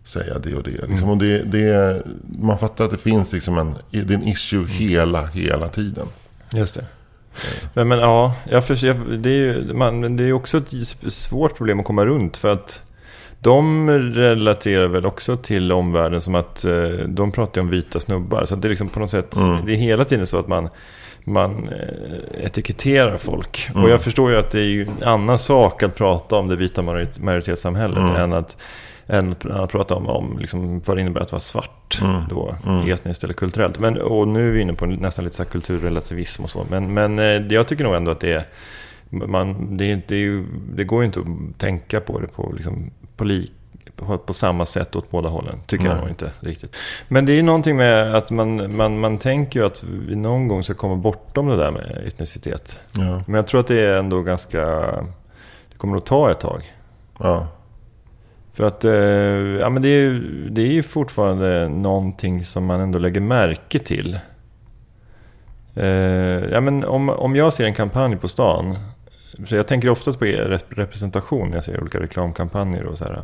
säga 0.03 0.39
det 0.39 0.55
och 0.55 0.63
det. 0.63 0.87
Liksom. 0.87 1.09
Och 1.09 1.17
det, 1.17 1.43
det 1.43 2.01
man 2.39 2.57
fattar 2.57 2.85
att 2.85 2.91
det 2.91 2.97
finns 2.97 3.33
liksom 3.33 3.57
en, 3.57 3.75
det 3.91 4.09
är 4.09 4.11
en 4.11 4.23
issue 4.27 4.67
hela, 4.67 5.25
hela 5.25 5.67
tiden. 5.67 6.07
Just 6.53 6.75
det. 6.75 6.85
Men, 7.73 7.87
men 7.87 7.99
ja, 7.99 8.35
jag 8.49 8.65
för, 8.65 8.85
jag, 8.85 8.95
det, 9.19 9.29
är 9.29 9.33
ju, 9.33 9.73
man, 9.73 10.17
det 10.17 10.23
är 10.23 10.33
också 10.33 10.57
ett 10.57 10.71
svårt 11.13 11.57
problem 11.57 11.79
att 11.79 11.85
komma 11.85 12.05
runt. 12.05 12.37
För 12.37 12.49
att 12.49 12.81
de 13.39 13.89
relaterar 14.13 14.87
väl 14.87 15.05
också 15.05 15.37
till 15.37 15.71
omvärlden 15.71 16.21
som 16.21 16.35
att 16.35 16.65
eh, 16.65 16.89
de 17.07 17.31
pratar 17.31 17.61
om 17.61 17.69
vita 17.69 17.99
snubbar. 17.99 18.45
Så 18.45 18.55
det 18.55 18.67
är 18.67 18.69
liksom 18.69 18.89
på 18.89 18.99
något 18.99 19.09
sätt, 19.09 19.35
Mm. 19.37 19.65
det 19.65 19.71
är 19.73 19.75
hela 19.75 20.05
tiden 20.05 20.27
så 20.27 20.39
att 20.39 20.47
man, 20.47 20.69
man 21.23 21.69
eh, 21.69 22.45
etiketterar 22.45 23.17
folk. 23.17 23.67
Mm. 23.71 23.83
Och 23.83 23.89
jag 23.89 24.01
förstår 24.01 24.31
ju 24.31 24.37
att 24.37 24.51
det 24.51 24.61
är 24.61 24.81
en 24.81 25.03
annan 25.07 25.39
sak 25.39 25.83
att 25.83 25.95
prata 25.95 26.35
om 26.35 26.47
det 26.47 26.55
vita 26.55 26.81
majorit- 26.81 27.19
majoritetssamhället 27.19 27.97
Mm. 27.97 28.15
än 28.15 28.33
att 28.33 28.57
än 29.07 29.35
att 29.49 29.71
prata 29.71 29.95
om, 29.95 30.07
om 30.07 30.37
liksom 30.39 30.81
vad 30.85 30.97
det 30.97 31.01
innebär 31.01 31.21
att 31.21 31.31
vara 31.31 31.39
svart 31.39 31.99
Mm. 32.01 32.21
då, 32.29 32.55
Mm. 32.65 32.91
etniskt 32.91 33.23
eller 33.23 33.33
kulturellt. 33.33 33.79
Men, 33.79 33.97
och 34.01 34.27
nu 34.27 34.49
är 34.49 34.53
vi 34.53 34.61
inne 34.61 34.73
på 34.73 34.85
nästan 34.85 35.25
lite 35.25 35.37
så 35.37 35.45
kulturrelativism 35.45 36.43
och 36.43 36.49
så. 36.49 36.65
Men, 36.69 36.93
men 36.93 37.19
eh, 37.19 37.25
jag 37.25 37.67
tycker 37.67 37.83
nog 37.83 37.95
ändå 37.95 38.11
att 38.11 38.19
det 38.19 38.33
är, 38.33 38.45
man, 39.09 39.77
det, 39.77 40.07
det, 40.07 40.15
ju, 40.15 40.45
det 40.75 40.83
går 40.83 41.01
ju 41.01 41.05
inte 41.05 41.19
att 41.19 41.59
tänka 41.59 41.99
på 41.99 42.19
det 42.19 42.27
på, 42.27 42.51
liksom, 42.55 42.91
på, 43.15 43.23
li, 43.23 43.51
på, 43.95 44.17
på 44.17 44.33
samma 44.33 44.65
sätt 44.65 44.95
åt 44.95 45.11
båda 45.11 45.29
hållen. 45.29 45.55
Tycker 45.65 45.85
jag 45.85 45.93
Nej. 45.93 46.01
nog 46.01 46.09
inte 46.09 46.31
riktigt. 46.39 46.75
Men 47.07 47.25
det 47.25 47.31
är 47.31 47.35
ju 47.35 47.41
någonting 47.41 47.75
med 47.77 48.15
att 48.15 48.31
man, 48.31 48.75
man, 48.75 48.99
man 48.99 49.17
tänker 49.17 49.59
ju 49.59 49.65
att 49.65 49.83
vi 49.83 50.15
någon 50.15 50.47
gång 50.47 50.63
ska 50.63 50.73
komma 50.73 50.95
bortom 50.95 51.47
det 51.47 51.57
där 51.57 51.71
med 51.71 52.03
etnicitet. 52.07 52.79
Ja. 52.95 53.21
Men 53.27 53.35
jag 53.35 53.47
tror 53.47 53.59
att 53.59 53.67
det 53.67 53.81
är 53.81 53.95
ändå 53.95 54.21
ganska... 54.21 54.59
Det 55.71 55.77
kommer 55.77 55.97
att 55.97 56.05
ta 56.05 56.31
ett 56.31 56.39
tag. 56.39 56.73
Ja. 57.19 57.47
För 58.57 58.63
att 58.63 58.85
eh, 58.85 58.91
ja, 59.61 59.69
men 59.69 59.81
det, 59.81 59.89
är, 59.89 59.99
ju- 60.01 60.49
det 60.49 60.61
är 60.61 60.71
ju 60.73 60.83
fortfarande 60.83 61.69
någonting 61.69 62.43
som 62.43 62.65
man 62.65 62.79
ändå 62.79 62.99
lägger 62.99 63.21
märke 63.21 63.79
till. 63.79 64.19
Eh, 65.75 65.87
ja, 66.51 66.61
men 66.61 66.85
om, 66.85 67.09
om 67.09 67.35
jag 67.35 67.53
ser 67.53 67.65
en 67.65 67.73
kampanj 67.73 68.17
på 68.17 68.27
stan. 68.27 68.75
Så 69.47 69.55
jag 69.55 69.67
tänker 69.67 69.89
oftast 69.89 70.19
på 70.19 70.25
rep- 70.25 70.63
representation 70.69 71.47
när 71.49 71.57
jag 71.57 71.63
ser 71.63 71.81
olika 71.81 71.99
reklamkampanjer 71.99 72.85
och 72.85 72.97
så 72.97 73.05
här, 73.05 73.21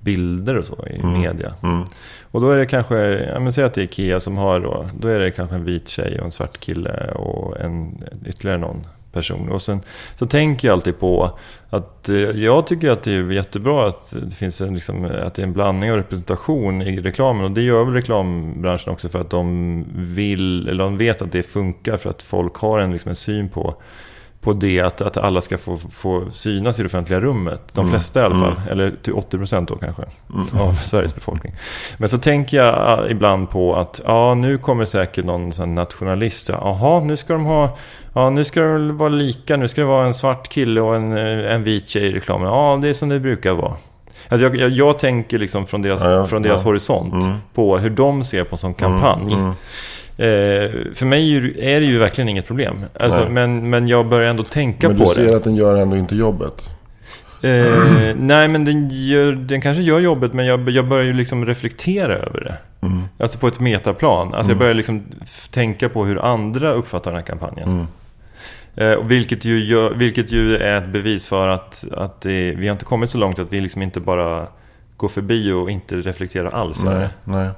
bilder 0.00 0.56
och 0.58 0.66
så 0.66 0.86
i 0.86 0.96
Mm. 0.98 1.20
media. 1.20 1.54
Mm. 1.62 1.84
Och 2.30 2.40
då 2.40 2.50
är 2.50 2.58
det 2.58 2.66
kanske, 2.66 2.96
ja 3.34 3.40
men 3.40 3.52
säg 3.52 3.64
att 3.64 3.74
det 3.74 3.80
är 3.80 3.84
Ikea 3.84 4.20
som 4.20 4.36
har 4.36 4.60
då, 4.60 4.88
då 5.00 5.08
är 5.08 5.20
det 5.20 5.30
kanske 5.30 5.56
en 5.56 5.64
vit 5.64 5.88
tjej 5.88 6.18
och 6.18 6.24
en 6.24 6.32
svart 6.32 6.58
kille 6.60 7.10
och 7.10 7.60
en, 7.60 8.04
ytterligare 8.26 8.58
någon 8.58 8.86
person. 9.12 9.48
Och 9.48 9.62
sen 9.62 9.80
så 10.16 10.26
tänker 10.26 10.68
jag 10.68 10.72
alltid 10.72 10.98
på 10.98 11.38
att 11.70 12.08
eh, 12.08 12.16
jag 12.16 12.66
tycker 12.66 12.90
att 12.90 13.02
det 13.02 13.12
är 13.12 13.30
jättebra 13.30 13.88
att 13.88 14.14
det 14.22 14.36
finns 14.36 14.60
en, 14.60 14.74
liksom, 14.74 15.04
att 15.04 15.34
det 15.34 15.42
är 15.42 15.46
en 15.46 15.52
blandning 15.52 15.90
av 15.90 15.96
representation 15.96 16.82
i 16.82 17.00
reklamen. 17.00 17.44
Och 17.44 17.50
det 17.50 17.62
gör 17.62 17.84
väl 17.84 17.94
reklambranschen 17.94 18.92
också 18.92 19.08
för 19.08 19.18
att 19.18 19.30
de 19.30 19.84
vill, 19.94 20.68
eller 20.68 20.84
de 20.84 20.98
vet 20.98 21.22
att 21.22 21.32
det 21.32 21.42
funkar 21.42 21.96
för 21.96 22.10
att 22.10 22.22
folk 22.22 22.56
har 22.56 22.78
en, 22.78 22.92
liksom, 22.92 23.08
en 23.08 23.16
syn 23.16 23.48
på 23.48 23.74
på 24.40 24.52
det 24.52 24.80
att, 24.80 25.00
att 25.00 25.16
alla 25.16 25.40
ska 25.40 25.58
få, 25.58 25.78
få 25.90 26.30
synas 26.30 26.78
i 26.78 26.82
det 26.82 26.86
offentliga 26.86 27.20
rummet. 27.20 27.60
De 27.74 27.80
Mm. 27.80 27.90
flesta 27.90 28.20
i 28.20 28.24
alla 28.24 28.34
fall. 28.34 28.52
Mm. 28.56 28.68
Eller 28.68 28.92
till 29.02 29.12
80% 29.12 29.66
då 29.66 29.76
kanske. 29.76 30.02
Mm. 30.34 30.60
Av 30.68 30.72
Sveriges 30.74 31.14
befolkning. 31.14 31.52
Men 31.98 32.08
så 32.08 32.18
tänker 32.18 32.56
jag 32.56 32.74
ah, 32.78 33.08
ibland 33.08 33.50
på 33.50 33.76
att 33.76 34.00
ja, 34.06 34.34
nu 34.34 34.58
kommer 34.58 34.84
säkert 34.84 35.24
någon 35.24 35.52
sån 35.52 35.74
nationalist. 35.74 36.48
Jaha, 36.48 37.00
nu 37.00 37.16
ska 37.16 37.32
de 37.32 37.44
ha... 37.44 37.76
Ja, 38.14 38.30
nu 38.30 38.44
ska 38.44 38.60
det 38.60 38.92
vara 38.92 39.08
lika. 39.08 39.56
Nu 39.56 39.68
ska 39.68 39.80
det 39.80 39.86
vara 39.86 40.06
en 40.06 40.14
svart 40.14 40.48
kille 40.48 40.80
och 40.80 40.96
en, 40.96 41.12
eh, 41.16 41.52
en 41.54 41.64
vit 41.64 41.88
tjej 41.88 42.02
i 42.06 42.12
reklamen. 42.12 42.48
Ja, 42.48 42.78
det 42.82 42.88
är 42.88 42.92
som 42.92 43.08
det 43.08 43.20
brukar 43.20 43.52
vara. 43.52 43.74
Alltså 44.28 44.46
jag, 44.46 44.56
jag, 44.56 44.70
jag 44.70 44.98
tänker 44.98 45.38
liksom 45.38 45.66
från 45.66 45.82
deras, 45.82 46.04
Ja, 46.04 46.10
ja, 46.10 46.24
från 46.24 46.42
deras 46.42 46.60
ja. 46.62 46.68
horisont 46.68 47.24
Mm. 47.24 47.36
på 47.54 47.78
hur 47.78 47.90
de 47.90 48.24
ser 48.24 48.44
på 48.44 48.54
en 48.54 48.58
sån 48.58 48.74
kampanj. 48.74 49.36
Eh, 50.20 50.70
för 50.94 51.04
mig 51.06 51.36
är 51.36 51.40
det- 51.40 51.78
det 51.80 51.86
ju 51.86 51.98
verkligen 51.98 52.28
inget 52.28 52.46
problem. 52.46 52.84
Alltså, 53.00 53.26
men, 53.30 53.70
men 53.70 53.88
jag 53.88 54.06
börjar 54.08 54.30
ändå 54.30 54.42
tänka 54.42 54.88
Men 54.88 54.98
på 54.98 55.04
du 55.04 55.14
ser 55.14 55.26
det. 55.30 55.36
att 55.36 55.44
den 55.44 55.54
gör 55.56 55.76
ändå 55.76 55.96
inte 55.96 56.16
jobbet. 56.16 56.70
Eh, 57.42 58.14
nej, 58.16 58.48
men 58.48 58.64
den, 58.64 58.90
gör, 58.90 59.32
den 59.32 59.60
kanske 59.60 59.82
gör 59.82 60.00
jobbet, 60.00 60.32
men 60.32 60.46
jag, 60.46 60.70
jag 60.70 60.88
börjar 60.88 61.04
ju 61.04 61.12
liksom 61.12 61.46
reflektera 61.46 62.14
över 62.14 62.40
det. 62.40 62.86
Mm. 62.86 63.02
Alltså 63.18 63.38
på 63.38 63.48
ett 63.48 63.60
metaplan. 63.60 64.26
Alltså 64.26 64.38
jag 64.38 64.46
Mm. 64.46 64.58
börjar 64.58 64.74
liksom 64.74 65.02
tänka 65.50 65.88
på 65.88 66.04
hur 66.04 66.24
andra 66.24 66.72
uppfattar 66.72 67.10
den 67.10 67.20
här 67.20 67.26
kampanjen. 67.26 67.68
Mm. 67.68 67.86
Eh, 68.92 69.04
vilket, 69.06 69.44
ju 69.44 69.64
gör, 69.64 69.90
vilket 69.94 70.32
ju 70.32 70.56
är 70.56 70.78
ett 70.78 70.88
bevis 70.88 71.26
för 71.26 71.48
att, 71.48 71.84
att 71.96 72.20
det, 72.20 72.54
vi 72.54 72.66
har 72.68 72.72
inte 72.72 72.84
kommit 72.84 73.10
så 73.10 73.18
långt 73.18 73.38
att 73.38 73.52
vi 73.52 73.60
liksom 73.60 73.82
inte 73.82 74.00
bara 74.00 74.46
går 74.96 75.08
förbi 75.08 75.52
och 75.52 75.70
inte 75.70 75.96
reflekterar 75.96 76.50
alls. 76.50 76.84
Nej, 76.84 76.94
det. 76.94 77.10
nej. 77.24 77.48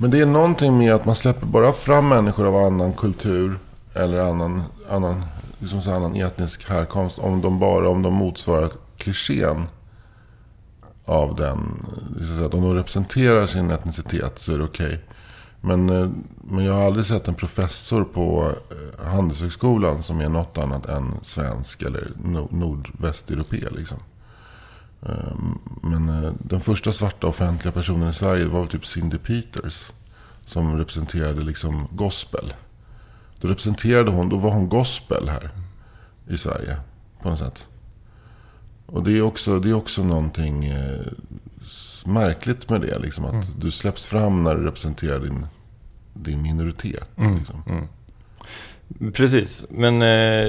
Men 0.00 0.10
det 0.10 0.20
är 0.20 0.26
någonting 0.26 0.78
med 0.78 0.94
att 0.94 1.04
man 1.04 1.14
släpper 1.14 1.46
bara 1.46 1.72
fram 1.72 2.08
människor 2.08 2.46
av 2.46 2.56
annan 2.56 2.92
kultur 2.92 3.58
eller 3.94 4.18
annan, 4.20 4.62
annan, 4.90 5.24
liksom 5.58 5.82
så 5.82 5.90
annan 5.94 6.16
etnisk 6.16 6.68
härkomst 6.68 7.18
om 7.18 7.40
de 7.40 7.58
bara 7.58 7.88
om 7.88 8.02
de 8.02 8.14
motsvarar 8.14 8.70
klichén 8.96 9.66
av 11.04 11.36
den. 11.36 11.86
Så 12.38 12.44
att 12.44 12.54
om 12.54 12.62
de 12.62 12.74
representerar 12.74 13.46
sin 13.46 13.70
etnicitet 13.70 14.38
så 14.38 14.52
är 14.52 14.58
det 14.58 14.64
okej. 14.64 15.00
Men, 15.60 15.90
eh, 15.90 16.08
men 16.42 16.64
jag 16.64 16.72
har 16.72 16.84
aldrig 16.84 17.06
sett 17.06 17.28
en 17.28 17.34
professor 17.34 18.04
på 18.04 18.52
eh, 18.70 19.10
Handelshögskolan 19.10 20.02
som 20.02 20.20
är 20.20 20.28
något 20.28 20.58
annat 20.58 20.86
än 20.86 21.14
svensk 21.22 21.82
eller 21.82 22.10
nordvästeuropé. 22.50 23.64
Liksom. 23.70 23.98
Eh, 25.02 25.34
Men 25.82 26.08
eh, 26.08 26.32
den 26.38 26.60
första 26.60 26.92
svarta 26.92 27.26
offentliga 27.26 27.72
personen 27.72 28.08
i 28.08 28.12
Sverige 28.12 28.46
var 28.46 28.66
typ 28.66 28.86
Cindy 28.86 29.18
Peters. 29.18 29.90
Som 30.46 30.78
representerade 30.78 31.40
liksom 31.42 31.88
gospel. 31.92 32.52
Då 33.40 33.48
representerade 33.48 34.10
hon, 34.10 34.28
då 34.28 34.36
var 34.36 34.50
hon 34.50 34.68
gospel 34.68 35.28
här 35.28 35.50
i 36.28 36.38
Sverige. 36.38 36.76
På 37.22 37.30
något 37.30 37.38
sätt. 37.38 37.66
Och 38.86 39.04
det 39.04 39.18
är 39.18 39.22
också, 39.22 39.58
det 39.60 39.70
är 39.70 39.74
också 39.74 40.04
någonting 40.04 40.64
eh, 40.64 41.00
märkligt 42.06 42.68
med 42.68 42.80
det. 42.80 42.98
Liksom, 42.98 43.24
att 43.24 43.60
du 43.60 43.70
släpps 43.70 44.06
fram 44.06 44.42
när 44.42 44.54
du 44.54 44.64
representerar 44.64 45.18
din, 45.20 45.46
din 46.14 46.42
minoritet. 46.42 47.10
Liksom. 47.38 47.62
Precis, 49.14 49.64
men 49.70 50.02
eh, 50.02 50.48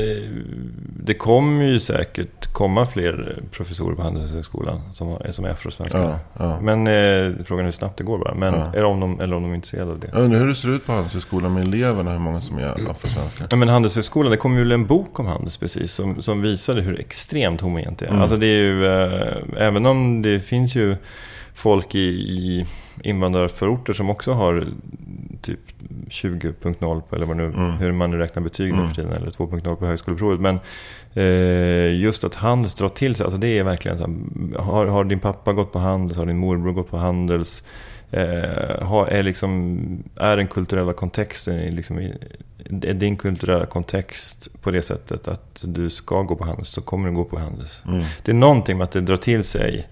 det 1.04 1.14
kommer 1.14 1.64
ju 1.64 1.80
säkert 1.80 2.54
komma 2.54 2.86
fler 2.86 3.44
professorer 3.52 3.96
på 3.96 4.02
Handelshögskolan 4.02 4.82
som, 4.94 5.18
som 5.30 5.46
är 5.46 5.50
afrosvenskar. 5.50 6.00
Ja, 6.02 6.20
ja. 6.40 6.60
Men 6.62 6.88
eh, 6.88 7.44
frågan 7.46 7.60
är 7.60 7.68
hur 7.68 7.72
snabbt 7.72 7.98
det 7.98 8.04
går 8.04 8.18
bara. 8.20 8.34
Men, 8.36 8.54
Ja. 8.54 8.72
eller, 8.74 8.84
om 8.86 9.00
de, 9.00 9.20
eller 9.20 9.36
om 9.36 9.44
de 9.44 9.52
är 9.52 9.56
intresserade 9.56 9.92
av 9.92 10.00
det. 10.00 10.10
Jag 10.14 10.22
undrar 10.24 10.40
hur 10.40 10.48
det 10.48 10.56
ser 10.56 10.70
ut 10.70 10.86
på 10.86 10.92
Handelshögskolan 10.92 11.54
med 11.54 11.64
eleverna. 11.68 12.12
Hur 12.12 12.20
många 12.20 12.42
som 12.42 12.58
är 12.58 12.90
afrosvenskar. 12.92 13.48
Ja, 13.50 13.56
men 13.58 13.70
Handelshögskolan, 13.70 14.32
det 14.32 14.38
kom 14.38 14.58
ju 14.58 14.74
en 14.74 14.86
bok 14.88 15.20
om 15.20 15.26
Handels 15.28 15.58
precis 15.58 15.94
som, 15.94 16.22
som 16.22 16.42
visade 16.42 16.82
hur 16.82 17.00
extremt 17.00 17.62
homogent 17.62 18.00
det 18.00 18.06
är. 18.06 18.10
Mm. 18.10 18.22
Alltså 18.22 18.38
det 18.38 18.46
är 18.48 18.62
ju, 18.62 18.86
eh, 18.86 19.38
även 19.68 19.86
om 19.86 20.22
det 20.22 20.40
finns 20.40 20.76
ju 20.76 20.96
folk 21.54 21.96
i, 21.96 22.00
i 22.00 22.66
invandrarförorter 23.04 23.94
som 23.94 24.10
också 24.10 24.34
har 24.34 24.68
typ 25.42 25.60
20.0 26.10 27.02
på, 27.02 27.16
eller 27.16 27.26
vad 27.26 27.38
nu, 27.38 27.46
Mm. 27.46 27.72
hur 27.72 27.92
man 27.92 28.12
nu 28.12 28.18
räknar 28.18 28.44
betyg 28.44 28.72
nu 28.74 28.78
Mm. 28.78 28.88
för 28.90 28.96
tiden, 28.96 29.12
eller 29.14 29.32
2.0 29.32 29.76
på 29.76 29.86
högskoleprovet. 29.86 30.40
Men 30.40 30.60
eh, 31.14 31.96
just 32.02 32.24
att 32.24 32.36
Handels 32.36 32.76
drar 32.76 32.90
till 32.90 33.16
sig, 33.16 33.24
alltså 33.24 33.38
det 33.40 33.48
är 33.60 33.64
verkligen 33.64 33.98
så 33.98 34.04
här, 34.08 34.60
har, 34.60 34.86
har 34.86 35.04
din 35.04 35.20
pappa 35.20 35.54
gått 35.54 35.72
på 35.72 35.80
Handels, 35.80 36.18
har 36.18 36.26
din 36.26 36.38
morbror 36.38 36.72
gått 36.74 36.90
på 36.90 36.98
Handels, 36.98 37.64
eh, 38.12 38.84
har, 38.84 39.08
är, 39.08 39.24
liksom, 39.24 39.80
är 40.16 40.38
den 40.38 40.48
kulturella 40.48 40.94
kontexten 40.94 41.76
liksom, 41.76 41.98
är 42.84 42.94
din 42.94 43.18
kulturella 43.18 43.66
kontext 43.66 44.62
på 44.62 44.72
det 44.72 44.82
sättet 44.82 45.28
att 45.28 45.64
du 45.68 45.90
ska 45.90 46.22
gå 46.22 46.36
på 46.36 46.44
Handels, 46.46 46.70
så 46.70 46.82
kommer 46.82 47.10
du 47.10 47.16
gå 47.16 47.24
på 47.24 47.40
Handels. 47.40 47.84
Mm. 47.88 48.04
Det 48.24 48.32
är 48.32 48.36
någonting 48.36 48.78
med 48.78 48.84
att 48.84 48.92
det 48.92 49.02
drar 49.02 49.18
till 49.18 49.44
sig 49.44 49.88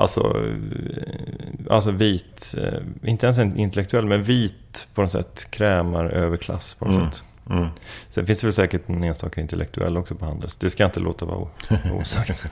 Alltså, 0.00 0.20
eh, 0.20 1.72
alltså 1.74 1.90
vit, 1.90 2.54
eh, 2.58 3.08
inte 3.10 3.26
ens 3.26 3.38
en 3.38 3.56
intellektuell, 3.56 4.04
men 4.06 4.22
vit 4.22 4.88
på 4.94 5.02
något 5.02 5.12
sätt 5.12 5.46
krämar 5.50 6.04
överklass 6.04 6.74
på 6.74 6.84
något 6.84 6.96
Mm. 6.96 7.10
sätt. 7.10 7.24
Mm. 7.50 7.66
Sen 8.10 8.26
finns 8.26 8.40
det 8.40 8.46
väl 8.46 8.54
säkert 8.54 8.88
en 8.88 9.04
enstaka 9.04 9.40
intellektuell 9.40 9.96
också 9.96 10.14
på 10.14 10.24
Handels. 10.24 10.56
Det 10.56 10.70
ska 10.70 10.82
jag 10.82 10.88
inte 10.88 11.00
låta 11.00 11.24
vara 11.24 11.48
osagt. 12.00 12.44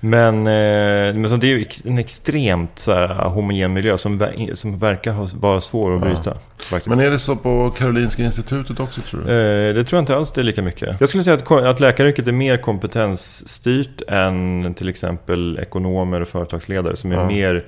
men 0.00 0.36
eh, 0.46 1.14
men 1.14 1.28
så 1.28 1.36
det 1.36 1.46
är 1.46 1.56
ju 1.58 1.66
en 1.84 1.98
extremt 1.98 2.78
så 2.78 2.92
här, 2.94 3.08
homogen 3.28 3.72
miljö 3.72 3.98
som, 3.98 4.26
som 4.54 4.78
verkar 4.78 5.36
vara 5.40 5.60
svår 5.60 5.96
att 5.96 6.00
Ja. 6.02 6.06
bryta. 6.08 6.36
Faktiskt. 6.58 6.96
Men 6.96 7.06
är 7.06 7.10
det 7.10 7.18
så 7.18 7.36
på 7.36 7.70
Karolinska 7.70 8.22
Institutet 8.22 8.80
också 8.80 9.00
tror 9.00 9.20
du? 9.20 9.30
Eh, 9.68 9.74
Det 9.74 9.84
tror 9.84 9.96
jag 9.98 10.02
inte 10.02 10.16
alls 10.16 10.32
det 10.32 10.40
är 10.40 10.42
lika 10.42 10.62
mycket. 10.62 10.96
Jag 11.00 11.08
skulle 11.08 11.24
säga 11.24 11.36
att, 11.36 11.50
att 11.52 11.80
läkaryrket 11.80 12.28
är 12.28 12.32
mer 12.32 12.56
kompetensstyrt 12.56 14.02
än 14.08 14.74
till 14.74 14.88
exempel 14.88 15.58
ekonomer 15.58 16.20
och 16.20 16.28
företagsledare 16.28 16.96
som 16.96 17.12
är 17.12 17.16
Ja. 17.16 17.26
mer 17.26 17.64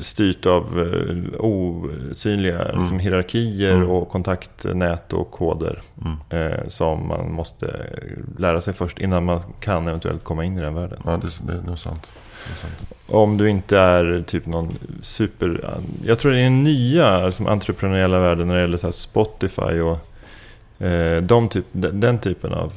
styrt 0.00 0.46
av 0.46 0.80
eh, 0.80 1.40
osynliga 1.44 2.72
liksom, 2.78 2.98
hierarkier 2.98 3.74
Mm. 3.74 3.88
och 3.90 4.08
kontaktnät 4.08 5.12
och 5.12 5.30
koder. 5.30 5.80
Mm. 6.04 6.52
Eh, 6.52 6.68
som 6.68 7.08
man 7.08 7.32
måste 7.32 7.86
lära 8.38 8.60
sig 8.60 8.74
först 8.74 8.98
innan 8.98 9.24
man 9.24 9.40
kan 9.60 9.88
eventuellt 9.88 10.24
komma 10.24 10.44
in 10.44 10.58
i 10.58 10.60
den 10.60 10.74
världen. 10.74 10.98
Ja, 11.04 11.10
det, 11.10 11.52
det. 11.52 11.60
Det 11.66 11.72
är 11.72 11.76
sant. 11.76 12.10
Om 13.06 13.36
du 13.36 13.48
inte 13.50 13.78
är 13.78 14.24
typ 14.26 14.46
någon 14.46 14.78
super... 15.00 15.78
Jag 16.04 16.18
tror 16.18 16.32
det 16.32 16.38
är 16.38 16.44
den 16.44 16.62
nya 16.64 17.26
liksom, 17.26 17.46
entreprenöriella 17.46 18.20
världen 18.20 18.48
när 18.48 18.54
det 18.54 18.60
gäller 18.60 18.76
så 18.76 18.92
Spotify 18.92 19.80
och 19.80 19.98
eh, 20.86 21.22
de 21.22 21.48
typ, 21.48 21.64
den, 21.72 22.00
den 22.00 22.18
typen 22.18 22.52
av... 22.52 22.72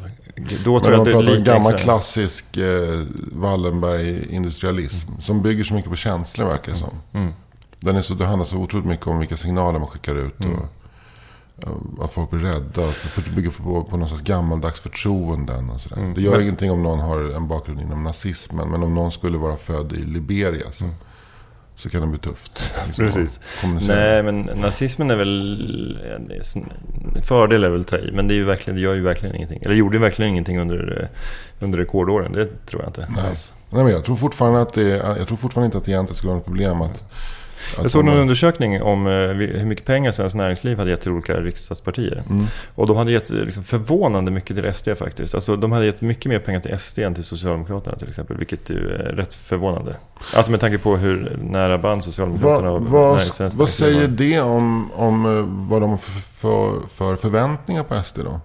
Då 0.66 0.80
tror 0.80 0.94
jag 0.94 1.00
att 1.00 1.06
det 1.06 1.12
är 1.12 1.22
lite 1.22 1.52
gammal 1.52 1.78
klassisk 1.78 2.58
eh, 2.58 3.00
Wallenberg-industrialism. 3.32 5.12
Som 5.20 5.42
bygger 5.42 5.64
så 5.64 5.74
mycket 5.74 5.90
på 5.90 5.96
känslor 5.96 6.46
verkar 6.48 6.72
det 6.72 6.78
som. 6.78 6.94
Mm. 7.14 7.34
Den 7.80 7.96
är 7.96 8.02
så, 8.02 8.14
det 8.14 8.26
handlar 8.26 8.46
så 8.46 8.58
otroligt 8.58 8.88
mycket 8.88 9.08
om 9.08 9.20
vilka 9.20 9.38
signaler 9.38 9.80
man 9.80 9.88
skickar 9.88 10.16
ut. 10.16 10.40
Och, 10.40 10.46
eh, 10.46 12.04
att 12.04 12.14
folk 12.14 12.30
blir 12.30 12.40
rädda. 12.40 12.88
Att 12.90 13.16
det 13.26 13.32
bygger 13.36 13.50
på, 13.52 13.84
på 13.84 13.98
någon 13.98 14.10
sorts 14.10 14.22
gammaldags 14.22 14.80
förtroenden 14.80 15.70
och 15.70 15.82
sådär. 15.82 15.98
Mm. 16.02 16.14
Det 16.14 16.22
gör 16.22 16.32
Men- 16.32 16.42
ingenting 16.42 16.72
om 16.72 16.84
någon 16.84 17.00
har 17.00 17.36
en 17.36 17.48
bakgrund 17.48 17.82
inom 17.82 18.04
nazismen. 18.04 18.70
Men 18.70 18.84
om 18.84 18.96
någon 18.96 19.12
skulle 19.12 19.38
vara 19.38 19.58
född 19.58 19.94
i 19.94 20.06
Liberia 20.06 20.72
så, 20.72 20.86
så 21.80 21.90
kan 21.90 22.02
det 22.02 22.08
bli 22.08 22.20
tufft. 22.20 22.72
liksom. 22.88 23.06
Precis. 23.06 23.40
Nej, 23.88 24.24
men 24.24 24.42
nazismen 24.42 25.12
är 25.12 25.16
väl... 25.16 26.00
Fördel 27.24 27.64
är 27.64 27.70
väl 27.70 27.82
att 27.82 27.88
ta 27.88 27.98
i, 27.98 28.12
men 28.12 28.28
det, 28.28 28.34
är 28.34 28.36
ju 28.36 28.46
verkligen, 28.46 28.76
det 28.76 28.82
gör 28.82 28.94
ju 28.94 29.02
verkligen 29.02 29.36
ingenting. 29.36 29.62
Eller 29.62 29.76
gjorde 29.76 29.98
ju 29.98 30.02
verkligen 30.02 30.32
ingenting 30.32 30.60
under, 30.60 31.02
eh, 31.02 31.64
under 31.66 31.80
rekordåren. 31.80 32.32
Det 32.32 32.66
tror 32.66 32.82
jag 32.82 32.90
inte 32.90 33.22
alls. 33.30 33.54
Nej, 33.70 33.84
men 33.84 33.94
jag 33.94 34.06
tror 34.06 34.16
fortfarande 34.16 34.62
att 34.62 34.74
det, 34.74 34.82
jag 35.18 35.28
tror 35.28 35.38
fortfarande 35.38 35.66
inte 35.66 35.78
att 35.78 35.86
det 35.86 35.92
egentligen 35.92 36.18
skulle 36.18 36.30
vara 36.30 36.40
ett 36.40 36.46
problem 36.46 36.82
att... 36.82 37.04
Jag 37.78 37.92
såg 37.92 38.06
någon 38.06 38.18
undersökning 38.18 38.82
om 38.82 39.08
eh, 39.08 39.14
hur 39.14 39.66
mycket 39.66 39.86
pengar 39.86 40.12
Svenskt 40.12 40.36
Näringsliv 40.36 40.78
hade 40.78 40.90
gett 40.90 41.02
till 41.02 41.12
olika 41.12 41.34
riksdagspartier. 41.42 42.24
Mm. 42.30 42.46
Och 42.76 42.88
de 42.88 42.98
hade 42.98 43.12
gett 43.12 43.32
eh, 43.32 43.38
liksom, 43.38 43.64
förvånande 43.64 44.32
mycket 44.32 44.56
till 44.56 44.74
SD 44.74 44.90
faktiskt. 44.98 45.36
Alltså, 45.36 45.56
de 45.56 45.72
hade 45.72 45.86
gett 45.86 46.02
mycket 46.02 46.26
mer 46.26 46.40
pengar 46.40 46.60
till 46.60 46.80
SD 46.80 47.00
än 47.00 47.16
till 47.16 47.24
Socialdemokraterna 47.24 47.98
till 47.98 48.10
exempel. 48.10 48.38
Vilket 48.38 48.70
är 48.70 48.76
rätt 49.16 49.34
förvånande. 49.34 49.96
Alltså 50.34 50.52
med 50.52 50.60
tanke 50.60 50.78
på 50.78 50.98
hur 50.98 51.38
nära 51.44 51.78
band 51.78 52.04
Socialdemokraterna 52.04 52.72
och 52.72 52.86
vad, 52.86 53.12
Näringsvänstern 53.12 53.60
vad 53.60 53.70
säger 53.70 54.08
det 54.08 54.42
om, 54.42 54.92
om 54.92 55.26
eh, 55.26 55.70
vad 55.70 55.82
de 55.82 55.98
för, 55.98 56.88
för 56.88 57.16
förväntningar 57.16 57.84
på 57.84 58.04
SD 58.04 58.20
då? 58.24 58.42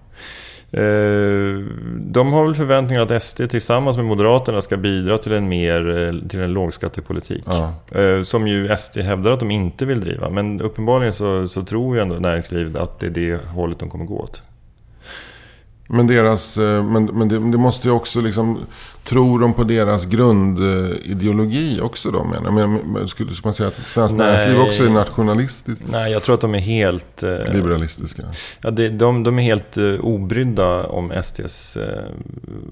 Eh, 0.71 1.63
De 1.97 2.33
har 2.33 2.45
väl 2.45 2.55
förväntningar 2.55 3.01
att 3.01 3.23
SD 3.23 3.41
tillsammans 3.49 3.97
med 3.97 4.05
Moderaterna 4.05 4.61
ska 4.61 4.77
bidra 4.77 5.17
till 5.17 5.33
en 5.33 5.47
mer 5.49 5.97
eh, 5.97 6.27
till 6.29 6.39
en 6.39 6.53
lågskattepolitik. 6.53 7.43
Ja. 7.45 7.99
Eh, 8.01 8.21
Som 8.21 8.47
ju 8.47 8.77
SD 8.77 8.97
hävdar 8.97 9.31
att 9.31 9.39
de 9.39 9.51
inte 9.51 9.85
vill 9.85 10.01
driva. 10.01 10.29
Men 10.29 10.61
uppenbarligen 10.61 11.13
så, 11.13 11.47
så 11.47 11.63
tror 11.63 11.95
ju 11.95 12.01
ändå 12.01 12.15
näringslivet 12.15 12.75
att 12.75 12.99
det 12.99 13.05
är 13.05 13.09
det 13.11 13.39
hållet 13.47 13.79
de 13.79 13.89
kommer 13.89 14.05
gå 14.05 14.19
åt. 14.19 14.43
Men, 15.87 16.07
deras, 16.07 16.57
eh, 16.57 16.83
men, 16.83 17.05
men 17.05 17.27
det, 17.29 17.39
det 17.39 17.57
måste 17.57 17.87
ju 17.87 17.93
också 17.93 18.21
liksom... 18.21 18.59
Tror 19.03 19.39
de 19.39 19.53
på 19.53 19.63
deras 19.63 20.05
grundideologi 20.05 21.79
också 21.81 22.11
då? 22.11 22.23
Menar? 22.23 22.51
Men, 22.51 23.07
skulle, 23.07 23.07
skulle 23.07 23.33
man 23.43 23.53
säga 23.53 23.67
att 23.69 23.87
Svenskt. 23.87 24.15
Näringsliv 24.17 24.59
också 24.61 24.83
är 24.85 24.89
nationalistiskt? 24.89 25.83
Nej, 25.91 26.11
jag 26.11 26.23
tror 26.23 26.35
att 26.35 26.41
de 26.41 26.55
är 26.55 26.59
helt... 26.59 27.23
eh, 27.23 27.53
Liberalistiska? 27.53 28.23
Ja, 28.61 28.71
det, 28.71 28.89
de, 28.89 29.23
de 29.23 29.39
är 29.39 29.43
helt 29.43 29.77
uh, 29.77 29.99
obrydda 29.99 30.83
om 30.87 31.13
SDs 31.23 31.77
eh, 31.77 32.03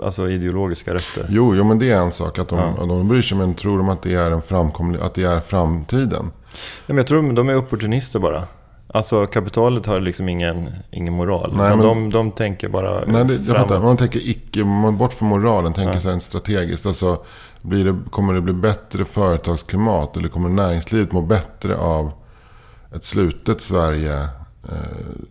alltså 0.03 0.29
ideologiska 0.29 0.93
rötter. 0.93 1.25
Jo, 1.29 1.55
jo, 1.55 1.63
men 1.63 1.79
det 1.79 1.91
är 1.91 1.97
en 1.99 2.11
sak 2.11 2.39
att 2.39 2.49
de, 2.49 2.59
Ja. 2.59 2.65
att 2.83 2.89
de 2.89 3.07
bryr 3.07 3.21
sig. 3.21 3.37
Men 3.37 3.53
tror 3.53 3.77
de 3.77 3.89
att 3.89 4.01
det 4.01 4.13
är, 4.13 4.31
en 4.31 4.41
framkomlig, 4.41 4.99
att 5.01 5.13
det 5.13 5.23
är 5.23 5.39
framtiden? 5.39 6.31
Ja, 6.51 6.57
men 6.87 6.97
jag 6.97 7.07
tror 7.07 7.33
de 7.33 7.49
är 7.49 7.57
opportunister 7.57 8.19
bara. 8.19 8.43
Alltså 8.87 9.25
kapitalet 9.27 9.85
har 9.85 9.99
liksom 9.99 10.29
ingen, 10.29 10.69
ingen 10.91 11.13
moral. 11.13 11.53
Nej, 11.57 11.69
men 11.69 11.79
de, 11.85 12.09
de 12.09 12.31
tänker 12.31 12.69
bara 12.69 13.05
Nej, 13.05 13.25
det, 13.25 13.33
jag 13.33 13.45
framåt. 13.45 13.61
fattar. 13.61 13.79
Man 13.79 13.97
tänker 13.97 14.29
icke, 14.29 14.63
man 14.63 14.97
bort 14.97 15.13
från 15.13 15.29
moralen, 15.29 15.73
tänker 15.73 15.93
Ja. 15.93 15.99
sig 15.99 16.21
strategiskt. 16.21 16.85
Alltså, 16.85 17.23
blir 17.61 17.85
det, 17.85 17.95
kommer 18.11 18.33
det 18.33 18.41
bli 18.41 18.53
bättre 18.53 19.05
företagsklimat? 19.05 20.17
Eller 20.17 20.27
kommer 20.27 20.49
näringslivet 20.49 21.11
må 21.11 21.21
bättre 21.21 21.77
av 21.77 22.11
ett 22.95 23.03
slutet 23.05 23.61
Sverige 23.61 24.21
eh, 24.63 24.77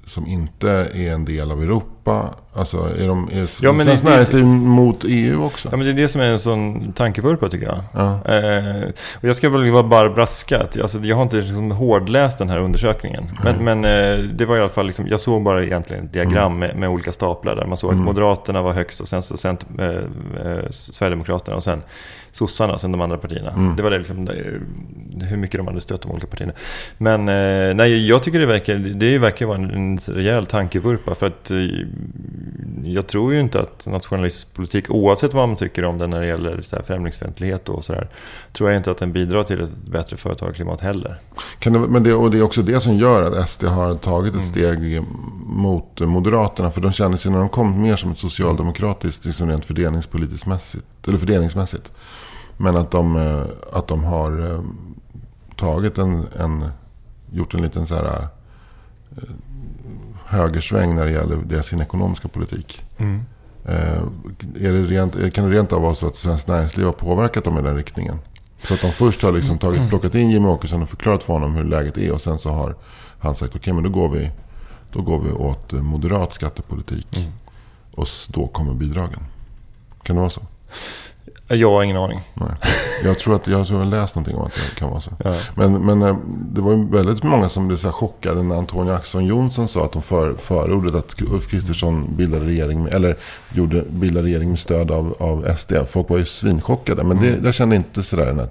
som 0.07 0.27
inte 0.27 0.71
är 0.95 1.12
en 1.12 1.25
del 1.25 1.51
av 1.51 1.62
Europa? 1.62 2.02
Alltså, 2.55 2.77
är, 2.99 3.09
de, 3.09 3.29
är 3.33 3.49
Ja, 3.62 3.73
men 3.73 3.87
svenskt 3.87 4.05
näringsliv 4.05 4.45
mot 4.47 5.05
EU 5.09 5.45
också? 5.45 5.69
Ja, 5.71 5.77
men 5.77 5.87
det 5.87 5.93
är 5.93 5.97
det 5.97 6.09
som 6.09 6.21
är 6.21 6.31
en 6.31 6.38
sån 6.38 6.93
tankevurpa 6.93 7.49
tycker 7.49 7.67
jag. 7.67 7.81
Ja. 7.93 8.11
Eh, 8.35 8.88
och 9.21 9.29
jag 9.29 9.37
ska 9.37 9.49
väl 9.51 9.71
vara 9.71 9.83
bara 9.83 10.11
braska. 10.11 10.61
att- 10.61 10.81
Alltså, 10.81 10.99
jag 10.99 11.17
har 11.17 11.23
inte 11.23 11.37
liksom 11.37 11.71
hårdläst 11.71 12.38
den 12.38 12.49
här 12.49 12.59
undersökningen. 12.59 13.25
Men, 13.45 13.65
men 13.65 13.85
eh, 13.85 14.25
det 14.25 14.47
var 14.47 14.57
i 14.57 14.61
alla 14.61 14.69
fall 14.69 14.87
liksom, 14.87 15.07
jag 15.09 15.21
såg 15.21 15.43
bara 15.43 15.65
egentligen 15.65 16.05
ett 16.05 16.12
diagram 16.12 16.59
med, 16.59 16.77
med 16.77 16.88
olika 16.88 17.12
staplar 17.12 17.57
där 17.57 17.67
man 17.67 17.77
såg 17.79 17.91
att 17.91 17.97
Moderaterna 18.05 18.62
var 18.62 18.73
högst 18.73 19.01
och 19.01 19.09
sen 19.09 19.23
så 19.23 19.37
sen, 19.37 19.57
eh, 19.79 19.87
eh, 19.87 20.62
Sverigedemokraterna 20.71 21.57
och 21.57 21.65
sen 21.65 21.83
sossarna, 22.33 22.79
sen 22.79 22.93
de 22.93 23.01
andra 23.01 23.17
partierna. 23.17 23.75
Det 23.77 23.83
var 23.83 23.91
det 23.91 23.99
liksom, 23.99 24.29
hur 25.21 25.37
mycket 25.37 25.57
de 25.59 25.67
hade 25.67 25.81
stött 25.81 26.03
de 26.03 26.11
olika 26.12 26.27
partierna. 26.27 26.53
Men 26.99 27.21
eh, 27.29 27.75
nej, 27.75 28.09
jag 28.09 28.23
tycker 28.23 28.41
det 28.41 28.47
verkar, 28.47 28.75
det 28.75 29.19
verkar 29.19 29.47
vara 29.47 29.59
en, 29.59 29.71
en 29.71 29.99
rejäl 29.99 30.47
tankevurpa. 30.47 31.15
För 31.15 31.27
att 31.27 31.51
eh, 31.51 31.57
jag 32.85 33.07
tror 33.07 33.33
ju 33.33 33.40
inte 33.40 33.61
att 33.61 33.87
nationalistpolitik, 33.87 34.90
oavsett 34.90 35.35
vad 35.35 35.48
man 35.48 35.57
tycker 35.57 35.85
om 35.85 35.98
den 35.98 36.11
när 36.11 36.20
det 36.20 36.26
gäller 36.26 36.62
så 36.62 36.76
här 36.76 36.83
främlingsfientlighet 36.83 37.68
och 37.68 37.85
sådär, 37.85 38.09
tror 38.52 38.70
jag 38.70 38.76
inte 38.76 38.90
att 38.90 38.98
den 38.98 39.12
bidrar 39.12 39.42
till 39.42 39.61
ett 39.61 39.76
bättre 39.90 40.16
företagarklimat 40.16 40.81
heller. 40.81 41.18
Kan 41.59 41.72
det, 41.72 41.78
men 41.78 42.02
det, 42.02 42.14
och 42.14 42.31
det 42.31 42.38
är 42.38 42.42
också 42.42 42.62
det 42.62 42.81
som 42.81 42.94
gör 42.96 43.22
att 43.22 43.48
SD 43.48 43.64
har 43.64 43.94
tagit 43.94 44.33
Mm. 44.33 44.40
ett 44.40 44.46
steg 44.46 45.02
mot 45.46 46.00
Moderaterna. 46.00 46.70
För 46.70 46.81
de 46.81 46.92
känner 46.92 47.16
sig 47.16 47.33
när 47.33 47.38
de 47.38 47.48
kom 47.48 47.83
mer 47.83 47.96
som 47.96 48.11
ett 48.11 48.18
socialdemokratiskt, 48.18 49.24
liksom 49.24 49.48
rent 49.48 49.64
fördelningspolitiskt 49.64 50.46
mässigt, 50.46 51.09
eller 51.09 51.18
fördelningsmässigt. 51.18 51.92
Men 52.57 52.76
att 52.76 52.90
de, 52.90 53.16
eh, 53.16 53.44
att 53.72 53.88
de 53.88 54.05
har 54.05 54.50
eh, 54.50 54.61
tagit 55.57 55.98
en, 55.98 56.26
en, 56.38 56.64
gjort 57.33 57.55
en 57.55 57.62
liten 57.62 57.87
så 57.87 57.94
här 57.94 58.05
eh, 58.05 59.22
högersväng 60.33 60.95
när 60.95 61.07
det 61.07 61.12
gäller 61.12 61.37
det, 61.47 61.62
sin 61.62 61.81
ekonomiska 61.81 62.29
politik. 62.29 62.83
Eh, 63.64 64.03
är 64.61 64.73
det 64.73 64.83
rent, 64.83 65.35
kan 65.35 65.51
det 65.51 65.57
rent 65.57 65.73
av 65.73 65.83
vara 65.83 65.95
så 65.95 66.07
att 66.07 66.16
Svenskt 66.16 66.49
Näringsliv 66.49 66.87
har 66.87 66.92
påverkat 66.92 67.45
dem 67.45 67.59
i 67.59 67.62
den 67.62 67.77
riktningen? 67.77 68.18
Så 68.64 68.75
att 68.75 68.81
de 68.81 68.90
först 68.92 69.23
har 69.23 69.33
liksom 69.33 69.59
tagit, 69.59 69.88
plockat 69.88 70.14
in 70.14 70.31
Jimmy 70.31 70.49
Åkesson 70.49 70.83
och 70.83 70.88
förklarat 70.88 71.23
för 71.23 71.33
honom 71.33 71.55
hur 71.55 71.64
läget 71.64 71.99
är. 71.99 72.12
Och 72.12 72.21
sen 72.21 72.38
så 72.38 72.51
har 72.51 72.77
han 73.18 73.35
sagt 73.35 73.57
okej 73.57 73.73
men 73.73 73.83
då 73.83 73.90
går 73.90 74.09
vi, 74.09 74.31
då 74.92 75.03
går 75.03 75.18
vi 75.21 75.33
åt 75.33 75.73
eh, 75.73 75.83
moderat 75.83 76.33
skattepolitik. 76.33 77.29
Och 77.95 78.07
s- 78.07 78.29
då 78.33 78.47
kommer 78.47 78.75
bidragen. 78.75 79.21
Kan 80.03 80.16
det 80.16 80.21
vara 80.21 80.31
så? 80.31 80.40
Jag 81.49 81.71
har 81.71 81.83
ingen 81.83 81.97
aning. 81.97 82.21
Nej. 82.35 82.49
Jag 83.05 83.19
tror 83.19 83.37
att 83.37 83.47
jag 83.47 83.59
har 83.59 83.85
läst 83.85 84.17
någonting 84.17 84.37
om 84.37 84.47
att 84.47 84.55
det 84.55 84.79
kan 84.79 84.91
vara 84.91 85.01
så. 85.01 85.11
Ja. 85.25 85.37
Men, 85.55 85.87
men 85.87 86.03
eh, 86.03 86.17
det 86.27 86.61
var 86.61 86.73
ju 86.73 86.89
väldigt 86.89 87.23
många 87.23 87.49
som 87.49 87.67
blev 87.69 87.77
så 87.77 87.93
chockade 87.93 88.43
när 88.43 88.57
Antonija 88.57 88.97
Ax:son 88.97 89.27
Johnson 89.27 89.69
sa 89.69 89.85
att 89.85 89.93
de 89.93 90.03
för, 90.03 90.35
förordade 90.35 90.99
att 90.99 91.23
Ulf 91.23 91.51
Kristersson 91.51 92.17
bildade 92.17 92.47
regering, 92.47 92.89
eller 92.93 93.17
gjorde, 93.55 93.83
bildade 93.89 94.27
regering 94.27 94.51
med 94.51 94.59
stöd 94.59 94.91
av, 94.91 95.15
av 95.19 95.55
SD. 95.57 95.73
Folk 95.89 96.09
var 96.09 96.19
ju 96.19 96.25
svinchockade. 96.25 97.05
Men 97.05 97.21
det, 97.21 97.39
jag 97.45 97.55
kände 97.55 97.77
inte 97.77 98.03
sådär 98.03 98.27
den 98.27 98.39
här, 98.39 98.49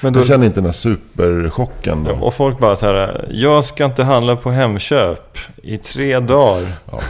Men 0.00 0.12
då, 0.12 0.18
jag 0.18 0.26
kände 0.26 0.46
inte 0.46 0.60
den 0.60 0.66
här 0.66 0.72
superchocken. 0.72 2.04
Då. 2.04 2.12
och 2.12 2.34
folk 2.34 2.58
bara 2.58 2.76
så 2.76 2.86
här, 2.86 3.28
jag 3.30 3.64
ska 3.64 3.84
inte 3.84 4.04
handla 4.04 4.36
på 4.36 4.50
Hemköp 4.50 5.38
i 5.62 5.78
tre 5.78 6.20
dagar. 6.20 6.72
Ja. 6.92 7.00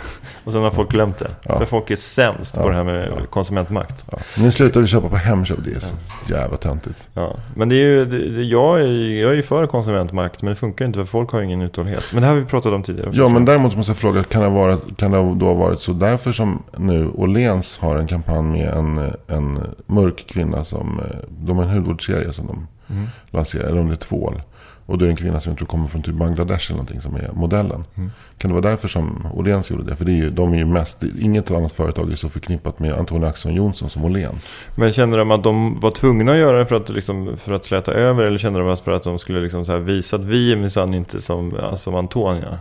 Och 0.44 0.52
sen 0.52 0.62
har 0.62 0.70
folk 0.70 0.90
glömt 0.90 1.18
det. 1.18 1.30
Ja. 1.42 1.58
För 1.58 1.66
folk 1.66 1.90
är 1.90 1.96
sämst 1.96 2.54
på 2.54 2.68
det 2.68 2.74
här 2.74 2.84
med 2.84 3.10
konsumentmakt. 3.30 4.06
Nu 4.38 4.52
slutar 4.52 4.80
vi 4.80 4.86
köpa 4.86 5.08
på 5.08 5.16
Hemköp. 5.16 5.58
Det 5.64 5.70
är 5.76 5.80
så 5.80 5.94
jävla 6.28 6.56
töntigt. 6.56 7.08
Ja, 7.14 7.36
men 7.54 7.68
det 7.68 7.74
är 7.76 7.80
ju, 7.80 8.04
det, 8.04 8.42
jag, 8.42 8.80
är, 8.80 8.84
jag 9.20 9.30
är 9.30 9.34
ju 9.34 9.42
för 9.42 9.66
konsumentmakt, 9.66 10.42
men 10.42 10.50
det 10.50 10.56
funkar 10.56 10.84
inte 10.84 10.96
för 10.98 11.04
folk 11.04 11.30
har 11.30 11.38
ju 11.38 11.44
ingen 11.44 11.62
uthållighet. 11.62 12.04
Men 12.12 12.22
det 12.22 12.26
här 12.28 12.34
har 12.34 12.40
vi 12.40 12.46
pratat 12.46 12.72
om 12.72 12.82
tidigare. 12.82 13.10
Ja, 13.12 13.28
men 13.28 13.44
däremot 13.44 13.76
måste 13.76 13.90
jag 13.90 13.96
fråga, 13.98 14.22
kan 14.22 14.42
det, 14.42 14.48
vara, 14.48 14.78
kan 14.96 15.10
det 15.10 15.18
då 15.18 15.46
ha 15.46 15.54
varit 15.54 15.80
så 15.80 15.92
därför 15.92 16.32
som 16.32 16.62
nu 16.76 17.08
Åhléns 17.08 17.78
har 17.78 17.96
en 17.96 18.06
kampanj 18.06 18.42
med 18.42 18.68
en, 18.68 19.12
en 19.26 19.58
mörk 19.86 20.24
kvinna 20.28 20.64
som, 20.64 21.00
de 21.28 21.56
har 21.56 21.64
en 21.64 21.70
hudvårdsserie 21.70 22.32
som 22.32 22.46
de 22.46 22.66
Mm. 22.90 23.06
lanserar, 23.30 23.64
eller 23.68 23.80
om 23.80 23.88
det 23.88 23.94
är 23.94 23.96
tvål. 23.96 24.42
Och 24.86 24.98
då 24.98 25.04
är 25.04 25.06
det 25.06 25.12
en 25.12 25.16
kvinna 25.16 25.40
som 25.40 25.50
jag 25.50 25.58
tror 25.58 25.68
kommer 25.68 25.86
från 25.86 26.02
typ 26.02 26.14
Bangladesh 26.14 26.70
eller 26.70 26.76
någonting 26.76 27.00
som 27.00 27.16
är 27.16 27.30
modellen. 27.32 27.84
Mm. 27.94 28.10
Kan 28.38 28.48
det 28.48 28.60
vara 28.60 28.70
därför 28.70 28.88
som 28.88 29.28
Åhléns 29.34 29.70
gjorde 29.70 29.84
det? 29.84 29.96
För 29.96 30.04
det 30.04 30.12
är 30.12 30.16
ju, 30.16 30.30
de 30.30 30.52
är 30.52 30.56
ju 30.56 30.64
mest, 30.64 31.02
inget 31.20 31.50
annat 31.50 31.72
företag 31.72 32.12
är 32.12 32.16
så 32.16 32.28
förknippat 32.28 32.78
med 32.78 32.94
Antonija 32.94 33.28
Ax:son 33.28 33.54
Johnson 33.54 33.90
som 33.90 34.04
Åhléns. 34.04 34.54
Men 34.74 34.92
känner 34.92 35.18
de 35.18 35.30
att 35.30 35.42
de 35.42 35.80
var 35.80 35.90
tvungna 35.90 36.32
att 36.32 36.38
göra 36.38 36.58
det 36.58 36.66
för 36.66 36.76
att, 36.76 36.88
liksom, 36.88 37.36
för 37.36 37.52
att 37.52 37.64
släta 37.64 37.92
över? 37.92 38.22
Eller 38.22 38.38
kände 38.38 38.58
de 38.58 38.68
att 38.68 38.80
för 38.80 38.92
att 38.92 39.02
de 39.02 39.18
skulle 39.18 39.40
liksom 39.40 39.84
visa 39.84 40.16
att 40.16 40.24
vi 40.24 40.52
är 40.52 40.56
minsann 40.56 40.94
inte 40.94 41.20
som, 41.20 41.72
som 41.76 41.94
Antonia? 41.94 42.58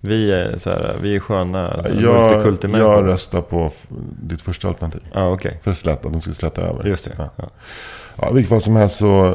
Vi 0.00 0.32
är, 0.32 0.58
så 0.58 0.70
här, 0.70 0.94
vi 1.00 1.16
är 1.16 1.20
sköna 1.20 1.84
Jag, 2.02 2.62
jag 2.62 3.06
röstar 3.06 3.40
på 3.40 3.70
ditt 4.22 4.42
första 4.42 4.68
alternativ. 4.68 5.00
Ja, 5.12 5.32
okej. 5.32 5.60
För 5.62 5.72
släta, 5.72 6.06
att 6.06 6.12
de 6.12 6.20
ska 6.20 6.32
släta 6.32 6.62
över. 6.62 6.84
Just 6.84 7.04
det. 7.04 7.12
Ja. 7.18 7.30
Ja. 7.36 7.50
Ja, 8.16 8.30
i 8.30 8.34
vilket 8.34 8.50
fall 8.50 8.60
som 8.60 8.76
helst 8.76 8.96
så 8.96 9.34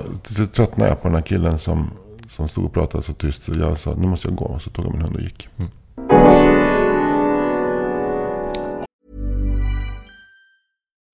tröttnade 0.54 0.90
jag 0.90 1.02
på 1.02 1.08
den 1.08 1.16
här 1.16 1.22
killen 1.22 1.60
som, 1.60 1.92
som 2.32 2.48
stod 2.48 2.66
och 2.66 2.74
pratade 2.74 3.04
så 3.04 3.14
tyst. 3.14 3.44
Så 3.44 3.54
jag 3.60 3.78
sa, 3.78 3.94
nu 3.94 4.08
måste 4.08 4.28
jag 4.28 4.38
gå. 4.38 4.46
Och 4.46 4.62
så 4.62 4.70
tog 4.70 4.86
jag 4.86 4.94
min 4.94 5.02
hund 5.02 5.16
och 5.16 5.22
gick. 5.22 5.50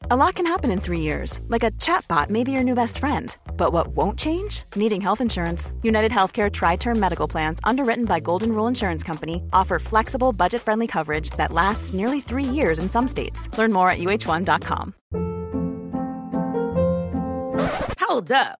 A 0.09 0.15
lot 0.15 0.35
can 0.35 0.45
happen 0.45 0.71
in 0.71 0.79
three 0.79 1.01
years, 1.01 1.41
like 1.49 1.63
a 1.65 1.71
chatbot 1.71 2.29
may 2.29 2.45
be 2.45 2.53
your 2.53 2.63
new 2.63 2.75
best 2.75 2.97
friend. 2.97 3.35
But 3.57 3.73
what 3.73 3.87
won't 3.89 4.17
change? 4.17 4.63
Needing 4.73 5.01
health 5.01 5.19
insurance. 5.19 5.73
United 5.83 6.11
Healthcare 6.13 6.49
Tri 6.49 6.77
Term 6.77 6.97
Medical 6.97 7.27
Plans, 7.27 7.59
underwritten 7.65 8.05
by 8.05 8.21
Golden 8.21 8.53
Rule 8.53 8.67
Insurance 8.67 9.03
Company, 9.03 9.41
offer 9.51 9.79
flexible, 9.79 10.31
budget 10.31 10.61
friendly 10.61 10.87
coverage 10.87 11.31
that 11.31 11.51
lasts 11.51 11.93
nearly 11.93 12.21
three 12.21 12.45
years 12.45 12.79
in 12.79 12.89
some 12.89 13.07
states. 13.07 13.49
Learn 13.57 13.73
more 13.73 13.89
at 13.89 13.97
uh1.com. 13.97 14.93
Hold 17.99 18.31
up. 18.31 18.59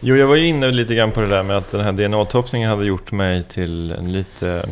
Jo, 0.00 0.16
jag 0.16 0.26
var 0.26 0.36
ju 0.36 0.46
inne 0.46 0.70
lite 0.70 0.94
grann 0.94 1.12
på 1.12 1.20
det 1.20 1.26
där 1.26 1.42
med 1.42 1.56
att 1.56 1.70
den 1.70 1.80
här 1.80 1.92
DNA-topsningen 1.92 2.70
hade 2.70 2.84
gjort 2.84 3.12
mig 3.12 3.44
till 3.44 3.92
en 3.92 4.12
lite 4.12 4.68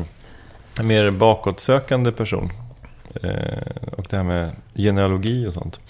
mer 0.82 1.10
bakåtsökande 1.10 2.12
person. 2.12 2.50
Eh, 3.22 3.92
och 3.96 4.06
det 4.10 4.16
här 4.16 4.24
med 4.24 4.50
genealogi 4.74 5.46
och 5.46 5.52
sånt. 5.52 5.80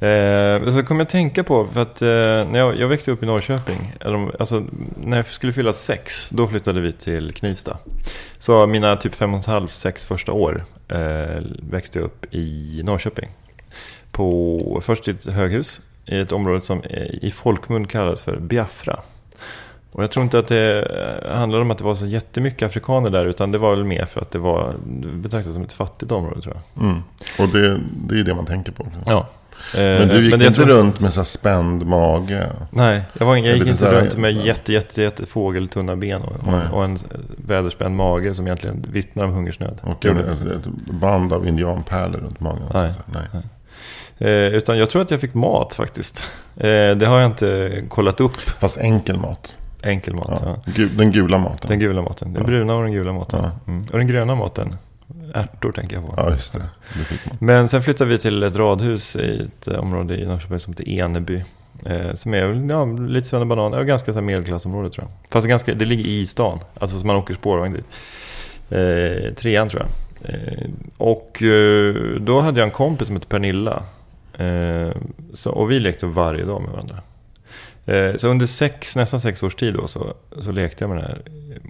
Eh, 0.00 0.70
så 0.70 0.82
kom 0.82 0.96
jag 0.96 1.00
att 1.00 1.08
tänka 1.08 1.44
på, 1.44 1.66
för 1.66 1.80
att 1.80 2.02
eh, 2.02 2.08
när 2.50 2.58
jag, 2.58 2.78
jag, 2.78 2.88
växte 2.88 3.10
upp 3.10 3.22
i 3.22 3.26
Norrköping, 3.26 3.92
eller, 4.00 4.40
alltså, 4.40 4.64
när 5.04 5.16
jag 5.16 5.26
skulle 5.26 5.52
fylla 5.52 5.72
sex, 5.72 6.30
då 6.30 6.48
flyttade 6.48 6.80
vi 6.80 6.92
till 6.92 7.34
Knivsta. 7.34 7.78
Så 8.38 8.66
mina 8.66 8.96
typ 8.96 9.14
fem 9.14 9.34
och 9.34 9.40
ett 9.40 9.46
halvt, 9.46 9.72
sex 9.72 10.06
första 10.06 10.32
år 10.32 10.64
eh, 10.88 11.42
växte 11.70 11.98
jag 11.98 12.06
upp 12.06 12.26
i 12.30 12.80
Norrköping. 12.84 13.28
På, 14.10 14.80
först 14.84 15.08
i 15.08 15.10
ett 15.10 15.26
höghus 15.26 15.80
i 16.08 16.20
ett 16.20 16.32
område 16.32 16.60
som 16.60 16.82
i 17.22 17.30
folkmun 17.30 17.86
kallades 17.86 18.22
för 18.22 18.36
Biafra. 18.36 19.00
Och 19.92 20.02
jag 20.02 20.10
tror 20.10 20.24
inte 20.24 20.38
att 20.38 20.48
det 20.48 20.88
handlade 21.30 21.62
om 21.62 21.70
att 21.70 21.78
det 21.78 21.84
var 21.84 21.94
så 21.94 22.06
jättemycket 22.06 22.66
afrikaner 22.66 23.10
där, 23.10 23.26
utan 23.26 23.52
det 23.52 23.58
var 23.58 23.70
väl 23.74 23.84
mer 23.84 24.04
för 24.04 24.20
att 24.20 24.30
det 24.30 24.38
var 24.38 24.74
betraktat 25.12 25.54
som 25.54 25.62
ett 25.62 25.72
fattigt 25.72 26.12
område 26.12 26.40
tror 26.40 26.54
jag. 26.54 26.84
Mm. 26.84 27.02
Och 27.38 27.48
det, 27.48 27.80
det 28.08 28.20
är 28.20 28.24
det 28.24 28.34
man 28.34 28.46
tänker 28.46 28.72
på. 28.72 28.86
Ja. 29.06 29.28
Men 29.74 30.08
du 30.08 30.22
gick 30.22 30.30
men 30.30 30.42
inte 30.42 30.54
tror... 30.54 30.66
runt 30.66 31.00
med 31.00 31.12
så 31.12 31.24
spänd 31.24 31.86
mage? 31.86 32.46
Nej, 32.70 33.02
jag, 33.12 33.26
var, 33.26 33.36
jag 33.36 33.56
gick 33.56 33.66
inte 33.66 33.86
här... 33.86 33.92
runt 33.92 34.16
med 34.16 34.32
jätte, 34.32 34.72
jätte, 34.72 35.02
jätte 35.02 35.26
fågeltunna 35.26 35.96
ben 35.96 36.22
och, 36.22 36.72
och, 36.72 36.84
en 36.84 36.98
väderspänd 37.46 37.96
mage 37.96 38.34
som 38.34 38.46
egentligen 38.46 38.86
vittnar 38.92 39.24
om 39.24 39.32
hungersnöd. 39.32 39.80
Och 39.82 40.06
ett, 40.06 40.16
ett 40.16 40.66
band 41.00 41.32
av 41.32 41.48
indianpärlor 41.48 42.20
runt 42.20 42.40
magen? 42.40 42.62
Nej. 42.72 42.92
Nej. 43.12 43.22
Nej. 43.32 43.42
Eh, 44.18 44.30
utan 44.30 44.78
jag 44.78 44.90
tror 44.90 45.02
att 45.02 45.10
jag 45.10 45.20
fick 45.20 45.34
mat 45.34 45.74
faktiskt. 45.74 46.24
Eh, 46.56 46.90
det 46.96 47.06
har 47.06 47.20
jag 47.20 47.26
inte 47.26 47.82
kollat 47.88 48.20
upp. 48.20 48.40
Fast 48.40 48.78
enkel 48.78 49.18
mat? 49.18 49.56
Enkel 49.82 50.14
mat, 50.14 50.40
ja. 50.44 50.60
ja. 50.76 50.84
Den 50.96 51.12
gula 51.12 51.38
maten? 51.38 51.68
Den 51.68 51.78
gula 51.78 52.02
maten. 52.02 52.32
Den 52.32 52.44
bruna 52.44 52.74
och 52.74 52.82
den 52.82 52.92
gula 52.92 53.12
maten. 53.12 53.40
Ja. 53.42 53.72
Mm. 53.72 53.86
Och 53.92 53.98
den 53.98 54.06
gröna 54.06 54.34
maten. 54.34 54.76
Ärtor 55.34 55.72
tänker 55.72 55.96
jag 55.96 56.06
på. 56.06 56.14
Ja, 56.16 56.30
just 56.30 56.52
det. 56.52 56.58
det 56.58 57.30
Men 57.38 57.68
sen 57.68 57.82
flyttade 57.82 58.10
vi 58.10 58.18
till 58.18 58.42
ett 58.42 58.56
radhus 58.56 59.16
i 59.16 59.46
ett 59.46 59.68
område 59.68 60.16
i 60.16 60.26
Norrköping 60.26 60.60
som 60.60 60.72
heter 60.72 60.88
Eneby. 60.88 61.44
Eh, 61.86 62.14
som 62.14 62.34
är 62.34 62.70
ja, 62.70 62.84
lite 62.84 63.28
svennebanan, 63.28 63.72
ja, 63.72 63.82
ganska 63.82 64.12
så 64.12 64.20
medelklassområde 64.20 64.90
tror 64.90 65.04
jag. 65.04 65.30
Fast 65.30 65.46
ganska, 65.46 65.74
det 65.74 65.84
ligger 65.84 66.04
i 66.04 66.26
stan, 66.26 66.58
alltså 66.78 66.98
så 66.98 67.06
man 67.06 67.16
åker 67.16 67.34
spårvagn 67.34 67.74
dit. 67.74 67.86
Eh, 68.70 69.34
trean 69.34 69.68
tror 69.68 69.82
jag. 69.82 69.90
Eh, 70.34 70.68
och 70.96 71.42
eh, 71.42 71.94
då 72.20 72.40
hade 72.40 72.60
jag 72.60 72.66
en 72.66 72.74
kompis 72.74 73.06
som 73.06 73.16
hette 73.16 73.28
Pernilla. 73.28 73.82
Eh, 74.38 74.90
så, 75.32 75.50
och 75.50 75.70
vi 75.70 75.80
lekte 75.80 76.06
varje 76.06 76.44
dag 76.44 76.62
med 76.62 76.70
varandra. 76.70 76.96
Eh, 77.86 78.16
så 78.16 78.28
under 78.28 78.46
sex, 78.46 78.96
nästan 78.96 79.20
sex 79.20 79.42
års 79.42 79.54
tid 79.54 79.74
då, 79.74 79.86
så, 79.86 80.14
så 80.40 80.52
lekte 80.52 80.84
jag 80.84 80.88
med 80.90 80.98
den 80.98 81.06
här. 81.06 81.22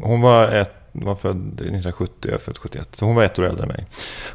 Hon 0.02 0.20
var, 0.20 0.48
ett, 0.48 0.72
var 0.92 1.14
född 1.14 1.52
1970, 1.52 2.12
jag 2.22 2.34
är 2.34 2.38
född 2.38 2.58
71. 2.58 2.88
Så 2.92 3.06
hon 3.06 3.14
var 3.14 3.24
ett 3.24 3.38
år 3.38 3.44
äldre 3.44 3.62
än 3.62 3.68
mig. 3.68 3.86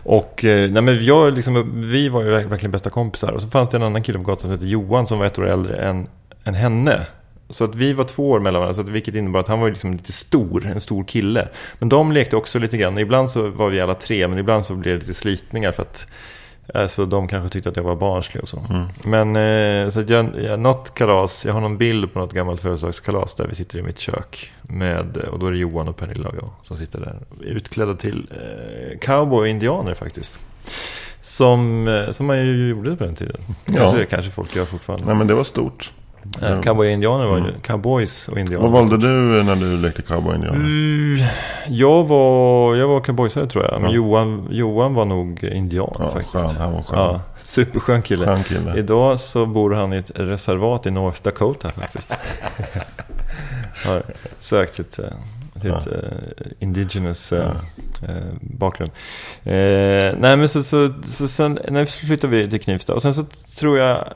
Och 0.04 0.46
eh, 0.46 0.72
nej, 0.72 0.82
men 0.82 1.06
jag, 1.06 1.34
liksom, 1.34 1.72
vi 1.92 2.10
var 2.10 2.24
ju 2.24 2.30
verkligen 2.30 2.72
bästa 2.72 2.90
kompisar. 2.90 3.32
Och 3.32 3.42
så 3.42 3.50
fanns 3.50 3.70
det 3.70 3.78
en 3.78 3.84
annan 3.84 4.04
kille 4.04 4.20
på 4.20 4.24
gatan 4.24 4.42
som 4.42 4.52
hette 4.52 4.68
Johan 4.68 5.08
som 5.08 5.20
var 5.20 5.26
ett 5.26 5.40
år 5.40 5.48
äldre 5.48 5.76
än, 5.76 6.08
än 6.44 6.54
henne. 6.54 7.06
Så 7.50 7.64
att 7.64 7.76
vi 7.76 7.94
var 7.94 8.06
två 8.06 8.30
år 8.30 8.40
mellan 8.40 8.62
varandra, 8.62 8.74
så 8.74 8.82
att, 8.82 8.88
vilket 8.88 9.16
innebar 9.16 9.40
att 9.40 9.48
han 9.48 9.60
var 9.60 9.70
liksom 9.70 9.92
lite 9.92 10.12
stor, 10.12 10.66
en 10.66 10.80
stor 10.80 11.04
kille. 11.04 11.48
Men 11.80 11.90
de 11.90 12.12
lekte 12.12 12.36
också 12.36 12.60
lite 12.60 12.78
grann. 12.78 12.98
Ibland 12.98 13.30
så 13.30 13.50
var 13.50 13.70
vi 13.70 13.80
alla 13.80 13.96
tre, 13.96 14.28
men 14.28 14.40
ibland 14.40 14.66
så 14.66 14.76
blev 14.76 14.94
det 14.94 15.00
lite 15.00 15.14
slitningar 15.14 15.72
för 15.72 15.82
att 15.82 16.08
Alltså 16.74 17.06
de 17.06 17.28
kanske 17.28 17.50
tyckte 17.50 17.70
att 17.70 17.76
jag 17.76 17.84
var 17.84 17.96
barnslig 17.96 18.44
och 18.44 18.50
så. 18.50 18.66
Mm. 18.70 18.86
Men 19.04 19.36
eh, 19.86 19.90
så 19.90 20.00
att 20.00 20.10
jag, 20.10 20.30
jag, 20.44 20.60
något 20.60 20.94
kalas, 20.94 21.46
jag 21.46 21.54
har 21.54 21.62
någon 21.62 21.78
bild 21.78 22.14
på 22.14 22.20
något 22.20 22.34
gammalt 22.34 22.62
födelsedagskalas 22.62 23.36
där 23.36 23.48
vi 23.48 23.56
sitter 23.56 23.80
i 23.80 23.82
mitt 23.82 24.00
kök. 24.00 24.52
Med, 24.62 25.18
och 25.18 25.40
då 25.40 25.48
är 25.48 25.52
det 25.52 25.58
Johan 25.58 25.88
och 25.88 25.98
Pernilla 25.98 26.30
och 26.30 26.36
jag 26.36 26.50
som 26.62 26.78
sitter 26.78 27.00
där. 27.00 27.20
Utklädda 27.42 27.94
till 27.94 28.28
eh, 28.32 29.00
cowboy 29.00 29.40
och 29.40 29.48
indianer 29.48 29.94
faktiskt. 29.94 30.40
Som, 31.22 31.88
eh, 31.88 32.12
som 32.12 32.26
man 32.26 32.46
ju 32.46 32.70
gjorde 32.70 32.96
på 32.96 33.04
den 33.04 33.16
tiden. 33.16 33.42
Ja. 33.66 33.74
Kanske, 33.78 34.06
kanske 34.06 34.32
folk 34.32 34.56
gör 34.56 34.66
fortfarande. 34.66 35.06
Nej 35.06 35.16
men 35.16 35.28
det 35.28 35.36
var 35.36 35.44
stort. 35.44 35.92
Ja, 36.42 36.62
cowboy 36.62 36.88
och 36.88 36.94
indianer 36.94 37.26
var 37.26 37.38
ju 37.38 37.44
mm. 37.44 37.62
cowboys 37.62 38.28
och 38.28 38.40
indianer. 38.40 38.70
Vad 38.70 38.72
valde 38.72 39.08
du 39.08 39.44
när 39.44 39.56
du 39.56 39.78
lekte 39.78 40.02
cowboy 40.02 40.30
och 40.30 40.36
indianer? 40.36 40.60
Mm, 40.60 41.26
jag 41.68 42.04
var, 42.04 42.76
jag 42.76 42.88
var 42.88 43.00
cowboysare 43.02 43.48
tror 43.48 43.66
jag. 43.66 43.82
Men 43.82 43.90
ja. 43.90 43.96
Johan, 43.96 44.48
Johan 44.52 44.94
var 44.94 45.06
nog 45.06 45.44
indian 45.44 45.96
ja, 46.00 46.10
faktiskt. 46.10 46.46
Skön, 46.46 46.62
han 46.62 46.74
var 46.74 46.82
skön. 46.82 47.00
Ja, 47.00 47.22
superskön 47.44 48.02
kille. 48.02 48.26
Skön 48.26 48.44
kille. 48.44 48.78
Idag 48.78 49.20
så 49.20 49.46
bor 49.46 49.72
han 49.72 49.94
i 49.94 49.98
ett 49.98 50.12
reservat 50.16 50.86
i 50.86 50.92
North 50.92 51.24
Dakota 51.24 51.72
faktiskt. 51.72 52.16
har 53.86 54.04
sökt 54.40 54.74
sitt, 54.74 55.00
eh, 55.56 55.62
sitt 55.62 55.86
ja. 55.86 55.92
uh, 55.92 56.52
indigenous 56.60 57.34
uh, 57.34 57.40
uh, 57.40 58.16
bakgrund. 58.42 58.92
nej 59.44 60.38
men 60.38 60.50
så, 60.50 60.64
så, 60.64 60.90
så 61.04 61.28
sen 61.28 61.60
när 61.70 61.86
flyttade 61.86 62.38
vi 62.38 62.50
till 62.50 62.62
Knivsta 62.62 62.94
och 62.94 63.02
sen 63.02 63.14
så 63.14 63.24
tror 63.56 63.78
jag 63.78 64.08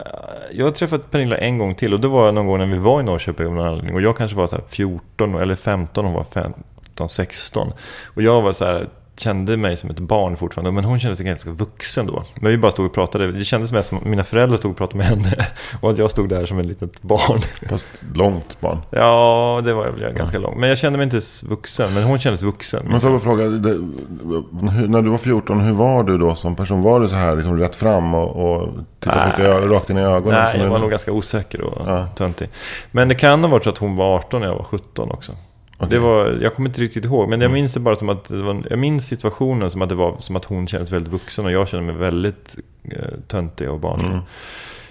jag 0.51 0.65
har 0.65 0.71
träffat 0.71 1.11
Pernilla 1.11 1.37
en 1.37 1.57
gång 1.57 1.75
till 1.75 1.93
och 1.93 1.99
det 1.99 2.07
var 2.07 2.31
någon 2.31 2.47
gång 2.47 2.57
när 2.57 2.65
vi 2.65 2.77
var 2.77 2.99
i 2.99 3.03
Norrköping 3.03 3.47
av 3.47 3.53
någon 3.53 3.67
anledning. 3.67 3.95
Och 3.95 4.01
jag 4.01 4.17
kanske 4.17 4.37
var 4.37 4.47
så 4.47 4.61
14 4.69 5.35
eller 5.35 5.55
15 5.55 6.05
och 6.05 6.11
hon 6.11 6.17
var 6.17 6.43
15, 6.43 7.09
16. 7.09 7.73
Och 8.05 8.21
jag 8.21 8.41
var 8.41 8.51
så 8.51 8.65
här, 8.65 8.87
kände 9.19 9.57
mig 9.57 9.77
som 9.77 9.89
ett 9.89 9.99
barn 9.99 10.37
fortfarande, 10.37 10.71
men 10.71 10.83
hon 10.83 10.99
kände 10.99 11.15
sig 11.15 11.25
ganska 11.25 11.51
vuxen 11.51 12.07
då. 12.07 12.23
Men 12.35 12.51
vi 12.51 12.57
bara 12.57 12.71
stod 12.71 12.85
och 12.85 12.93
pratade. 12.93 13.31
Det 13.31 13.45
kändes 13.45 13.71
mest 13.71 13.89
som 13.89 13.97
att 13.97 14.05
mina 14.05 14.23
föräldrar 14.23 14.57
stod 14.57 14.71
och 14.71 14.77
pratade 14.77 14.97
med 14.97 15.07
henne 15.07 15.45
och 15.81 15.91
att 15.91 15.97
jag 15.97 16.11
stod 16.11 16.29
där 16.29 16.45
som 16.45 16.59
ett 16.59 16.65
litet 16.65 17.01
barn. 17.01 17.39
Fast 17.69 18.03
långt 18.13 18.61
barn. 18.61 18.77
Ja, 18.89 19.61
det 19.65 19.73
var 19.73 19.95
jag 20.01 20.15
ganska 20.15 20.37
ja. 20.37 20.41
långt. 20.41 20.57
Men 20.57 20.69
jag 20.69 20.77
kände 20.77 20.97
mig 20.97 21.03
inte 21.03 21.19
vuxen, 21.49 21.93
men 21.93 22.03
hon 22.03 22.19
kändes 22.19 22.43
vuxen. 22.43 22.85
Men 22.89 23.01
så 23.01 23.19
fråga, 23.19 23.43
när 23.43 25.01
du 25.01 25.09
var 25.09 25.17
14, 25.17 25.61
hur 25.61 25.73
var 25.73 26.03
du 26.03 26.17
då 26.17 26.35
som 26.35 26.55
person? 26.55 26.81
Var 26.81 26.99
du 26.99 27.09
så 27.09 27.15
här 27.15 27.35
liksom 27.35 27.59
rätt 27.59 27.75
fram 27.75 28.15
och, 28.15 28.53
och 28.53 28.69
tittade 28.99 29.67
rakt 29.67 29.89
in 29.89 29.97
i 29.97 30.01
ögonen? 30.01 30.43
Nej, 30.53 30.61
jag 30.61 30.69
var 30.69 30.79
nog 30.79 30.89
ganska 30.89 31.11
osäker 31.11 31.61
och 31.61 31.87
ja. 31.87 32.07
töntig. 32.15 32.49
Men 32.91 33.07
det 33.07 33.15
kan 33.15 33.43
ha 33.43 33.51
varit 33.51 33.63
så 33.63 33.69
att 33.69 33.77
hon 33.77 33.95
var 33.95 34.15
18 34.15 34.41
när 34.41 34.47
jag 34.47 34.55
var 34.55 34.63
17 34.63 35.11
också. 35.11 35.33
Okay. 35.77 35.89
Det 35.89 35.99
var, 35.99 36.37
jag 36.41 36.55
kommer 36.55 36.69
inte 36.69 36.81
riktigt 36.81 37.05
ihåg, 37.05 37.29
men 37.29 37.41
jag 37.41 37.45
mm. 37.45 37.53
minns 37.53 37.73
det 37.73 37.79
bara 37.79 37.95
som 37.95 38.09
att 38.09 38.31
var, 38.31 38.63
jag 38.69 38.79
minns 38.79 39.07
situationen 39.07 39.69
som 39.69 39.81
att 39.81 39.89
det 39.89 39.95
var 39.95 40.15
som 40.19 40.35
att 40.35 40.45
hon 40.45 40.67
kändes 40.67 40.91
väldigt 40.91 41.13
vuxen 41.13 41.45
och 41.45 41.51
jag 41.51 41.67
kände 41.67 41.85
mig 41.85 41.95
väldigt 41.95 42.55
eh, 42.83 43.13
töntig 43.27 43.69
och 43.69 43.79
barnslig. 43.79 44.11
Mm. 44.11 44.23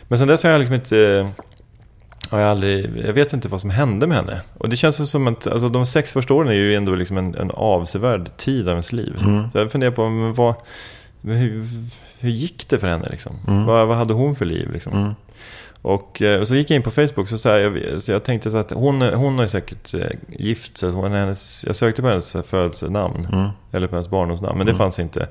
Men 0.09 0.19
sen 0.19 0.29
dess 0.29 0.45
har 0.45 0.51
jag 0.51 0.59
liksom 0.59 0.75
inte... 0.75 0.99
Eh, 0.99 1.29
har 2.31 2.41
jag, 2.41 2.51
aldrig, 2.51 3.05
jag 3.07 3.13
vet 3.13 3.33
inte 3.33 3.49
vad 3.49 3.61
som 3.61 3.71
hände 3.71 4.07
med 4.07 4.17
henne. 4.17 4.41
Och 4.59 4.69
det 4.69 4.77
känns 4.77 5.11
som 5.11 5.27
att 5.27 5.47
alltså, 5.47 5.69
de 5.69 5.87
sex 5.87 6.13
första 6.13 6.35
åren 6.35 6.49
är 6.49 6.55
ju 6.55 6.75
ändå 6.75 6.95
liksom 6.95 7.17
en, 7.17 7.35
en 7.35 7.51
avsevärd 7.51 8.37
tid 8.37 8.69
av 8.69 8.73
ens 8.73 8.93
liv. 8.93 9.17
Mm. 9.21 9.51
Så 9.51 9.59
jag 9.59 9.73
funderar 9.73 9.91
på, 9.91 10.09
men 10.09 10.33
vad, 10.33 10.55
hur, 11.23 11.67
hur 12.19 12.31
gick 12.31 12.69
det 12.69 12.79
för 12.79 12.89
henne? 12.89 13.09
Liksom? 13.11 13.33
Mm. 13.49 13.65
Vad, 13.67 13.89
vad 13.89 13.97
hade 13.97 14.15
hon 14.15 14.37
för 14.37 14.45
liv? 14.45 14.73
Liksom? 14.73 15.15
Och, 15.87 16.23
eh, 16.23 16.41
och, 16.41 16.49
så 16.49 16.57
gick 16.57 16.71
jag 16.71 16.77
in 16.77 16.83
på 16.83 16.91
Facebook 16.91 17.29
så, 17.29 17.39
så, 17.39 17.49
här, 17.49 17.59
jag, 17.59 18.03
så 18.03 18.13
jag 18.13 18.25
tänkte 18.25 18.51
så 18.51 18.59
att 18.59 18.71
hon, 18.71 19.03
hon 19.03 19.39
har 19.39 19.47
säkert 19.47 19.95
eh, 19.95 20.07
gift 20.29 20.79
sig. 20.79 20.93
Hennes, 20.93 21.65
jag 21.67 21.77
sökte 21.77 22.03
på 22.03 22.09
hennes 22.09 22.37
födelsenamn. 22.45 23.29
Mm. 23.33 23.49
Eller 23.73 23.87
på 23.87 23.97
hennes 23.97 24.11
barndomsnamn. 24.11 24.59
Men 24.59 24.67
det 24.67 24.71
mm. 24.71 24.79
fanns 24.79 24.99
inte. 24.99 25.29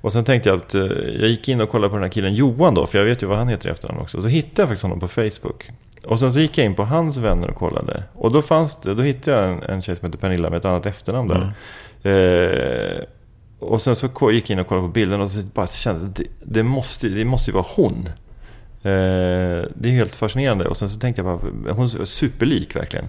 Och 0.00 0.12
sen 0.12 0.24
tänkte 0.24 0.48
jag 0.48 0.56
att 0.56 0.74
eh, 0.74 0.82
jag 1.20 1.28
gick 1.28 1.48
in 1.48 1.60
och 1.60 1.70
kollade 1.70 1.88
på 1.88 1.96
den 1.96 2.02
här 2.02 2.10
killen 2.10 2.34
Johan 2.34 2.74
då. 2.74 2.86
För 2.86 2.98
jag 2.98 3.04
vet 3.04 3.22
ju 3.22 3.26
vad 3.26 3.38
han 3.38 3.48
heter 3.48 3.68
i 3.68 3.72
efternamn 3.72 4.00
också. 4.00 4.22
Så 4.22 4.28
hittade 4.28 4.62
jag 4.62 4.68
faktiskt 4.68 4.82
honom 4.82 5.00
på 5.00 5.08
Facebook. 5.08 5.70
Och 6.04 6.20
sen 6.20 6.32
så 6.32 6.40
gick 6.40 6.58
jag 6.58 6.64
in 6.64 6.74
på 6.74 6.84
hans 6.84 7.16
vänner 7.16 7.50
och 7.50 7.56
kollade. 7.56 8.02
Och 8.14 8.32
då, 8.32 8.42
fanns 8.42 8.76
det, 8.80 8.94
då 8.94 9.02
hittade 9.02 9.36
jag 9.36 9.52
en, 9.52 9.62
en 9.62 9.82
tjej 9.82 9.96
som 9.96 10.06
heter 10.06 10.18
Pernilla 10.18 10.50
med 10.50 10.56
ett 10.56 10.64
annat 10.64 10.86
efternamn 10.86 11.28
där. 11.28 11.52
Mm. 12.02 12.98
Eh, 12.98 13.02
och 13.58 13.82
sen 13.82 13.96
så 13.96 14.30
gick 14.30 14.50
jag 14.50 14.54
in 14.54 14.58
och 14.58 14.66
kollade 14.66 14.88
på 14.88 14.92
bilden 14.92 15.20
och 15.20 15.30
så 15.30 15.46
bara 15.54 15.66
kände 15.66 16.06
det, 16.14 16.24
det, 16.44 16.62
måste, 16.62 17.08
det 17.08 17.24
måste 17.24 17.50
ju 17.50 17.54
vara 17.54 17.66
hon. 17.76 18.08
Eh, 18.86 19.64
det 19.74 19.88
är 19.88 19.92
helt 19.92 20.16
fascinerande. 20.16 20.68
Och 20.68 20.76
sen 20.76 20.90
så 20.90 21.00
tänkte 21.00 21.22
jag 21.22 21.40
bara, 21.40 21.72
hon 21.72 21.84
är 21.84 22.04
superlik 22.04 22.76
verkligen. 22.76 23.08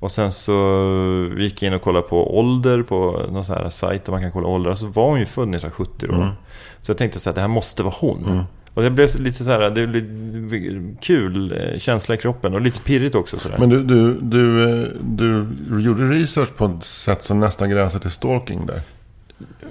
Och 0.00 0.12
sen 0.12 0.32
så 0.32 1.34
gick 1.38 1.62
jag 1.62 1.68
in 1.68 1.74
och 1.74 1.82
kollade 1.82 2.08
på 2.08 2.38
ålder 2.38 2.82
på 2.82 3.26
någon 3.30 3.44
sån 3.44 3.56
här 3.56 3.70
sajt 3.70 4.04
där 4.04 4.12
man 4.12 4.22
kan 4.22 4.32
kolla 4.32 4.48
ålder. 4.48 4.74
Så 4.74 4.86
var 4.86 5.10
hon 5.10 5.18
ju 5.18 5.26
född 5.26 5.42
1970 5.42 6.08
då. 6.08 6.14
Mm. 6.14 6.28
Så 6.80 6.90
jag 6.90 6.98
tänkte 6.98 7.20
så 7.20 7.30
här, 7.30 7.34
det 7.34 7.40
här 7.40 7.48
måste 7.48 7.82
vara 7.82 7.94
hon. 7.98 8.24
Mm. 8.24 8.44
Och 8.74 8.82
det 8.82 8.90
blev 8.90 9.20
lite 9.20 9.44
så 9.44 9.50
här, 9.50 9.70
det 9.70 9.86
blev 9.86 10.96
kul 10.96 11.52
eh, 11.52 11.78
känsla 11.78 12.14
i 12.14 12.18
kroppen 12.18 12.54
och 12.54 12.60
lite 12.60 12.80
pirrigt 12.80 13.14
också 13.14 13.38
sådär. 13.38 13.56
Men 13.58 13.68
du, 13.68 13.82
du, 13.82 14.20
du, 14.20 14.70
eh, 14.82 14.88
du 15.00 15.46
gjorde 15.80 16.02
research 16.02 16.56
på 16.56 16.64
ett 16.64 16.84
sätt 16.84 17.22
som 17.22 17.40
nästan 17.40 17.70
gränsar 17.70 17.98
till 17.98 18.10
stalking 18.10 18.66
där. 18.66 18.82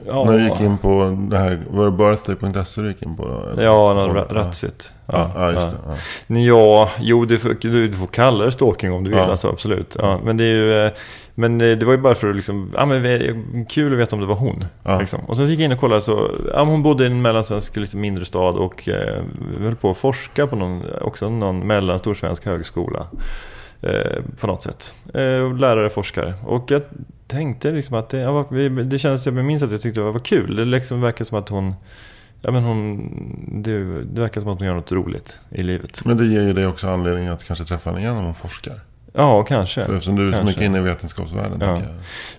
Ja, 0.08 0.23
När 0.25 0.38
du 0.38 0.43
gick 0.43 0.60
in 0.62 0.77
på 0.77 1.17
det 1.29 1.38
här, 1.38 1.60
var 1.69 1.86
det 1.86 1.91
birthday.se 1.91 2.82
du 2.82 2.88
gick 2.88 3.01
in 3.01 3.15
på 3.15 3.27
då? 3.27 3.49
eller? 3.49 3.63
Ja, 3.63 3.93
något 3.93 4.32
ratsigt. 4.32 4.93
Ja, 5.05 5.32
ja, 5.36 5.51
just 5.51 5.69
det. 5.69 5.75
Ja. 6.27 6.39
Ja, 6.39 6.89
jo, 6.99 7.25
du 7.25 7.38
får, 7.39 7.58
du, 7.62 7.93
får 7.93 8.08
kalla 8.08 8.45
det 8.45 8.51
stalking 8.51 8.93
om 8.93 9.03
du 9.03 9.10
vill, 9.10 9.19
Ja. 9.19 9.25
alltså, 9.25 9.49
absolut. 9.49 9.95
Ja, 9.99 10.19
men 10.23 10.38
det 10.38 10.43
är 10.43 10.47
ju... 10.53 10.86
eh, 10.86 10.91
Men 11.35 11.62
eh, 11.62 11.77
det 11.77 11.85
var 11.85 11.91
ju 11.93 11.98
bara 11.98 12.15
för 12.15 12.29
att 12.29 12.35
liksom, 12.35 12.71
ja 12.75 12.85
men 12.85 13.65
kul 13.65 13.93
att 13.93 14.00
veta 14.00 14.15
om 14.15 14.19
det 14.21 14.27
var 14.27 14.35
hon. 14.35 14.63
Liksom. 15.00 15.19
Och 15.27 15.37
sen 15.37 15.46
gick 15.46 15.60
jag 15.60 15.65
in 15.65 15.71
och 15.71 15.79
kollade 15.79 16.02
så, 16.02 16.31
ja 16.54 16.63
hon 16.63 16.83
bodde 16.83 17.04
i 17.04 17.08
en 17.08 17.21
mellansvensk 17.21 17.75
liksom, 17.75 18.02
mindre 18.02 18.25
stad 18.25 18.56
och 18.56 18.89
eh, 18.89 19.23
höll 19.60 19.75
på 19.75 19.89
att 19.89 19.98
forska 19.98 20.48
på 20.48 20.56
någon, 20.56 20.83
också 21.02 21.29
någon 21.29 21.67
mellanstor 21.67 22.13
svensk 22.13 22.46
högskola. 22.46 23.08
Eh, 23.81 24.23
på 24.39 24.48
något 24.48 24.62
sätt. 24.62 24.93
Eh, 25.13 25.58
lärare, 25.58 25.89
forskare. 25.89 26.33
Och 26.46 26.71
jag 26.71 26.81
tänkte 27.30 27.71
liksom 27.71 27.98
att 27.98 28.10
det, 28.10 28.17
ja, 28.17 28.48
det 28.84 29.00
kändes, 29.00 29.25
jag 29.25 29.36
minns 29.36 29.63
att 29.63 29.71
jag 29.71 29.82
tyckte 29.82 30.00
det 30.00 30.12
var 30.12 30.19
kul. 30.19 30.56
Det 30.56 30.65
liksom 30.65 31.02
verkar 31.02 31.25
som 31.25 31.38
att 31.38 31.50
hon, 31.50 31.73
ja 32.42 32.52
men 32.52 32.63
hon, 32.63 33.63
det, 33.63 34.04
det 34.04 34.21
verkar 34.21 34.42
som 34.42 34.50
att 34.50 34.60
hon 34.60 34.67
gör 34.67 34.75
något 34.75 34.92
roligt 34.92 35.40
i 35.50 35.63
livet. 35.63 36.06
Men 36.06 36.17
det 36.17 36.25
ger 36.25 36.42
ju 36.42 36.54
dig 36.54 36.67
också 36.67 36.88
anledning 36.88 37.27
att 37.27 37.44
kanske 37.44 37.65
träffa 37.65 37.90
henne 37.90 38.02
igen 38.02 38.17
om 38.17 38.25
hon 38.25 38.36
forskar. 38.36 38.82
Ja, 39.13 39.43
kanske. 39.43 39.83
För 39.85 39.93
eftersom 39.93 40.15
du 40.15 40.29
är 40.33 40.39
så 40.39 40.43
mycket 40.43 40.62
inne 40.63 40.77
i 40.77 40.81
vetenskapsvärlden. 40.81 41.57
Ja. 41.62 41.81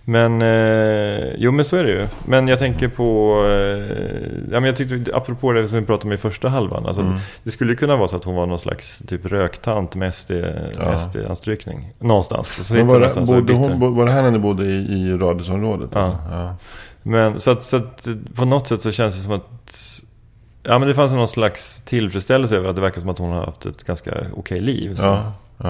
Men, 0.05 0.43
eh, 0.43 1.35
jo 1.39 1.53
men 1.53 1.65
så 1.65 1.77
är 1.77 1.85
det 1.85 1.91
ju. 1.91 2.07
Men 2.27 2.49
jag 2.49 2.59
tänker 2.59 2.89
på, 2.89 3.37
eh, 3.49 4.53
ja 4.53 4.61
men 4.61 4.65
jag 4.65 4.77
tyckte, 4.77 5.17
apropå 5.17 5.53
det 5.53 5.69
som 5.69 5.81
vi 5.81 5.87
pratade 5.87 6.07
om 6.09 6.13
i 6.13 6.17
första 6.17 6.49
halvan. 6.49 6.87
Alltså, 6.87 7.03
Mm. 7.03 7.19
Det 7.43 7.51
skulle 7.51 7.75
kunna 7.75 7.97
vara 7.97 8.09
så 8.09 8.17
att 8.17 8.25
hon 8.25 8.35
var 8.35 8.47
någon 8.47 8.59
slags 8.59 8.99
typ 9.07 9.27
röktant 9.27 9.95
med 9.95 10.15
SD, 10.15 10.31
Ja. 10.79 10.99
SD-anstrykning. 10.99 11.93
Någonstans. 11.99 12.67
Så 12.69 12.75
Men 12.75 12.87
var, 12.87 13.01
det, 13.01 13.43
bodde 13.43 13.53
hon, 13.53 13.95
var 13.97 14.07
det 14.07 14.13
här 14.13 14.23
när 14.23 14.31
ni 14.31 14.39
bodde 14.39 14.65
i, 14.65 14.77
i 14.77 15.17
radhusområdet? 15.17 15.91
Ja. 15.93 16.01
Alltså? 16.01 16.19
Ja. 16.33 16.55
Men 17.03 17.41
så 17.41 17.51
att, 17.51 17.63
så 17.63 17.77
att 17.77 18.09
på 18.35 18.45
något 18.45 18.69
sätt 18.69 18.83
så 18.83 18.91
känns 18.91 19.15
det 19.17 19.23
som 19.23 19.33
att 19.33 20.03
Ja 20.63 20.79
men 20.79 20.89
det 20.89 20.95
fanns 20.95 21.13
någon 21.13 21.29
slags 21.29 21.81
tillfredsställelse 21.81 22.57
över 22.57 22.69
att 22.69 22.77
det 22.77 22.83
verkar 22.83 23.01
som 23.01 23.11
att 23.11 23.19
hon 23.19 23.31
har 23.31 23.45
haft 23.47 23.67
ett 23.67 23.85
ganska 23.85 24.27
okej 24.37 24.61
liv. 24.61 24.95
Så. 24.95 25.07
Ja. 25.07 25.33
Ja. 25.63 25.69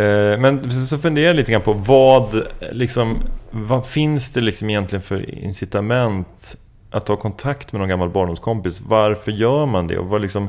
Eh, 0.00 0.38
men 0.38 0.70
så 0.70 0.98
funderar 0.98 1.26
jag 1.26 1.36
lite 1.36 1.52
grann 1.52 1.62
på 1.62 1.72
vad, 1.72 2.46
liksom, 2.72 3.18
vad 3.50 3.86
finns 3.86 4.30
det 4.30 4.40
liksom 4.40 4.70
egentligen 4.70 5.02
för 5.02 5.30
incitament 5.44 6.56
att 6.90 7.06
ta 7.06 7.16
kontakt 7.16 7.72
med 7.72 7.80
någon 7.80 7.88
gammal 7.88 8.10
barndomskompis? 8.10 8.80
Varför 8.80 9.32
gör 9.32 9.66
man 9.66 9.86
det? 9.86 9.98
Och 9.98 10.06
vad 10.06 10.20
liksom, 10.20 10.48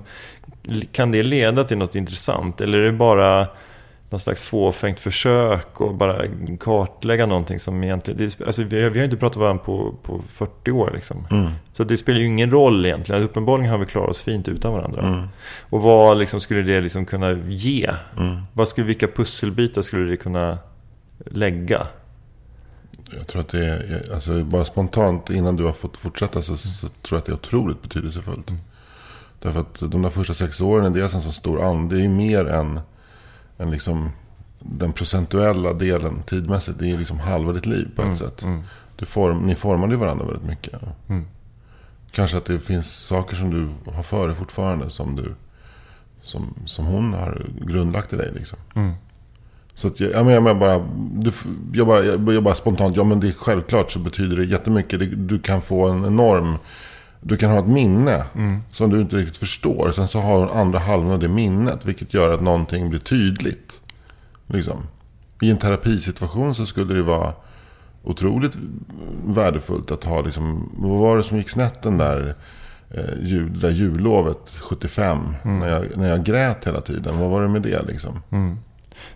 kan 0.91 1.11
det 1.11 1.23
leda 1.23 1.63
till 1.63 1.77
något 1.77 1.95
intressant? 1.95 2.61
Eller 2.61 2.77
är 2.77 2.85
det 2.85 2.91
bara 2.91 3.47
någon 4.09 4.19
slags 4.19 4.43
fåfängt 4.43 4.99
försök 4.99 5.81
och 5.81 5.95
bara 5.95 6.25
kartlägga 6.59 7.25
någonting 7.25 7.59
som 7.59 7.83
egentligen... 7.83 8.17
Det, 8.17 8.45
alltså, 8.45 8.63
vi, 8.63 8.83
har, 8.83 8.89
vi 8.89 8.99
har 8.99 9.05
inte 9.05 9.17
pratat 9.17 9.37
med 9.37 9.43
varandra 9.43 9.63
på, 9.63 9.95
på 10.03 10.21
40 10.27 10.71
år 10.71 10.91
liksom. 10.95 11.27
Mm. 11.31 11.51
Så 11.71 11.83
det 11.83 11.97
spelar 11.97 12.19
ju 12.19 12.25
ingen 12.25 12.51
roll 12.51 12.85
egentligen. 12.85 13.23
Uppenbarligen 13.23 13.71
har 13.71 13.77
vi 13.77 13.85
klarat 13.85 14.09
oss 14.09 14.23
fint 14.23 14.47
utan 14.47 14.73
varandra. 14.73 15.01
Mm. 15.01 15.27
Och 15.69 15.81
vad 15.81 16.17
liksom 16.17 16.39
skulle 16.39 16.61
det 16.61 16.81
liksom 16.81 17.05
kunna 17.05 17.31
ge? 17.47 17.91
Mm. 18.17 18.37
Vad 18.53 18.67
skulle, 18.67 18.87
vilka 18.87 19.07
pusselbitar 19.07 19.81
skulle 19.81 20.11
det 20.11 20.17
kunna 20.17 20.57
lägga? 21.25 21.87
Jag 23.17 23.27
tror 23.27 23.41
att 23.41 23.49
det 23.49 23.65
är, 23.65 24.13
alltså 24.13 24.43
bara 24.43 24.63
spontant 24.63 25.29
innan 25.29 25.55
du 25.55 25.63
har 25.63 25.71
fått 25.71 25.97
fortsätta 25.97 26.41
så, 26.41 26.57
så 26.57 26.87
tror 26.87 26.95
jag 27.09 27.17
att 27.17 27.25
det 27.25 27.31
är 27.31 27.33
otroligt 27.33 27.81
betydelsefullt. 27.81 28.51
Därför 29.41 29.59
att 29.59 29.79
de 29.79 30.01
där 30.01 30.09
första 30.09 30.33
sex 30.33 30.61
åren 30.61 30.85
är 30.85 30.89
dels 30.89 31.13
en 31.13 31.21
så 31.21 31.31
stor 31.31 31.63
and. 31.63 31.89
Det 31.89 31.95
är 31.95 32.01
ju 32.01 32.09
mer 32.09 32.47
än, 32.47 32.79
än 33.57 33.71
liksom 33.71 34.09
den 34.59 34.93
procentuella 34.93 35.73
delen 35.73 36.23
tidmässigt. 36.23 36.79
Det 36.79 36.91
är 36.91 36.97
liksom 36.97 37.19
halva 37.19 37.53
ditt 37.53 37.65
liv 37.65 37.89
på 37.95 38.01
ett 38.01 38.17
sätt. 38.17 38.45
Du 38.95 39.05
form, 39.05 39.37
ni 39.37 39.55
formade 39.55 39.93
ju 39.93 39.99
varandra 39.99 40.25
väldigt 40.25 40.47
mycket. 40.47 40.73
Kanske 42.11 42.37
att 42.37 42.45
det 42.45 42.59
finns 42.59 42.97
saker 42.97 43.35
som 43.35 43.49
du 43.49 43.91
har 43.91 44.03
för 44.03 44.27
dig 44.27 44.35
fortfarande 44.35 44.89
som, 44.89 45.15
du, 45.15 45.35
som, 46.21 46.53
som 46.65 46.85
hon 46.85 47.13
har 47.13 47.45
grundlagt 47.61 48.13
i 48.13 48.15
dig. 48.15 48.31
Liksom. 48.35 48.59
Så 49.73 49.87
att 49.87 49.99
jag, 49.99 50.11
jag, 50.11 50.25
menar, 50.25 50.53
bara, 50.53 50.87
du, 51.13 51.31
jag, 51.73 51.87
bara, 51.87 52.03
jag, 52.03 52.33
jag 52.33 52.43
bara 52.43 52.55
spontant, 52.55 52.95
ja 52.95 53.03
men 53.03 53.19
det 53.19 53.27
är 53.27 53.31
självklart 53.31 53.91
så 53.91 53.99
betyder 53.99 54.37
det 54.37 54.45
jättemycket. 54.45 54.99
Det, 54.99 55.05
du 55.05 55.39
kan 55.39 55.61
få 55.61 55.87
en 55.87 56.05
enorm, 56.05 56.57
du 57.22 57.38
kan 57.38 57.51
ha 57.51 57.59
ett 57.59 57.68
minne 57.68 58.26
som 58.72 58.89
du 58.89 59.01
inte 59.01 59.15
riktigt 59.15 59.38
förstår. 59.38 59.91
Sen 59.91 60.07
så 60.07 60.20
har 60.20 60.39
den 60.39 60.57
andra 60.57 60.80
halvan 60.80 61.11
av 61.11 61.20
det 61.20 61.28
minnet, 61.28 61.86
vilket 61.86 62.13
gör 62.13 62.34
att 62.34 62.41
någonting 62.41 62.89
blir 62.89 62.99
tydligt. 62.99 63.82
Liksom. 64.47 64.84
I 65.41 65.51
en 65.51 65.57
terapisituation 65.57 66.55
så 66.55 66.65
skulle 66.65 66.93
det 66.93 67.01
vara 67.01 67.34
otroligt 68.03 68.57
värdefullt 69.26 69.91
att 69.91 70.03
ha, 70.03 70.22
liksom, 70.22 70.72
vad 70.78 70.99
var 70.99 71.18
det 71.18 71.24
som 71.24 71.38
gick 71.38 71.49
snett 71.49 71.82
den 71.82 71.97
där, 71.97 72.36
eh, 72.89 73.03
jul, 73.22 73.53
det 73.53 73.68
där 73.68 73.74
jullovet 73.74 74.57
75? 74.59 75.20
När, 75.43 75.70
jag, 75.70 75.86
när 75.97 76.09
jag 76.09 76.24
grät 76.24 76.68
hela 76.68 76.82
tiden, 76.82 77.20
vad 77.20 77.30
var 77.30 77.41
det 77.41 77.47
med 77.47 77.61
det 77.61 77.82
liksom? 77.88 78.20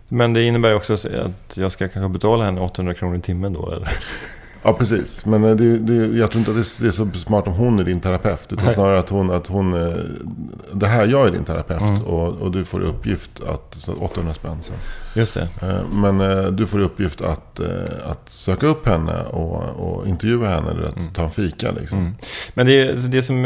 Men 0.10 0.34
det 0.34 0.44
innebär 0.44 0.76
också 0.76 0.94
att 0.94 1.58
jag 1.58 1.72
ska 1.72 1.88
kanske 1.88 2.10
betala 2.10 2.46
henne 2.46 2.62
800 2.62 2.94
kronor 2.94 3.18
i 3.18 3.22
timmen 3.22 3.54
då 3.54 3.72
eller? 3.72 3.90
Ja, 4.64 4.74
precis. 4.74 5.26
Men 5.26 5.44
eh, 5.44 5.56
det, 5.56 5.78
det, 5.78 6.18
jag 6.18 6.32
tror 6.32 6.40
inte 6.40 6.52
att 6.52 6.58
det 6.80 6.88
är- 6.88 6.92
så 6.92 7.08
smart 7.12 7.48
om 7.48 7.54
hon 7.54 7.80
är 7.80 7.84
din 7.84 8.00
terapeut. 8.00 8.48
Utan 8.54 8.66
Nej. 8.66 8.74
snarare 8.74 9.00
att 9.00 9.10
hon, 9.10 9.32
att 9.32 9.48
hon... 9.48 9.74
eh, 9.74 9.94
Det 10.74 10.88
här, 10.88 11.06
jag 11.08 11.28
är 11.28 11.32
din 11.32 11.44
terapeut 11.44 12.04
och, 12.06 12.28
och 12.28 12.52
du 12.52 12.66
får 12.66 12.84
i 12.84 12.86
uppgift 12.86 13.44
att... 13.44 13.74
Så 13.78 13.94
800 13.94 14.34
spänn 14.34 14.58
sen. 14.62 14.76
Just 15.14 15.34
det. 15.34 15.48
Eh, 15.62 15.84
Men 15.94 16.22
eh, 16.22 16.44
du 16.44 16.68
får 16.68 16.82
i 16.82 16.84
uppgift 16.84 17.22
att, 17.22 17.60
eh, 17.60 17.68
att 18.12 18.30
söka 18.30 18.68
upp 18.68 18.86
henne 18.88 19.22
och, 19.24 19.64
och 19.64 20.08
intervjua 20.08 20.48
henne. 20.50 20.72
Eller 20.72 20.84
att 20.88 21.16
ta 21.16 21.24
en 21.24 21.32
fika 21.32 21.72
liksom. 21.72 22.00
Mm. 22.00 22.14
Men 22.54 22.66
det, 22.66 22.94
det, 23.12 23.22
som, 23.22 23.44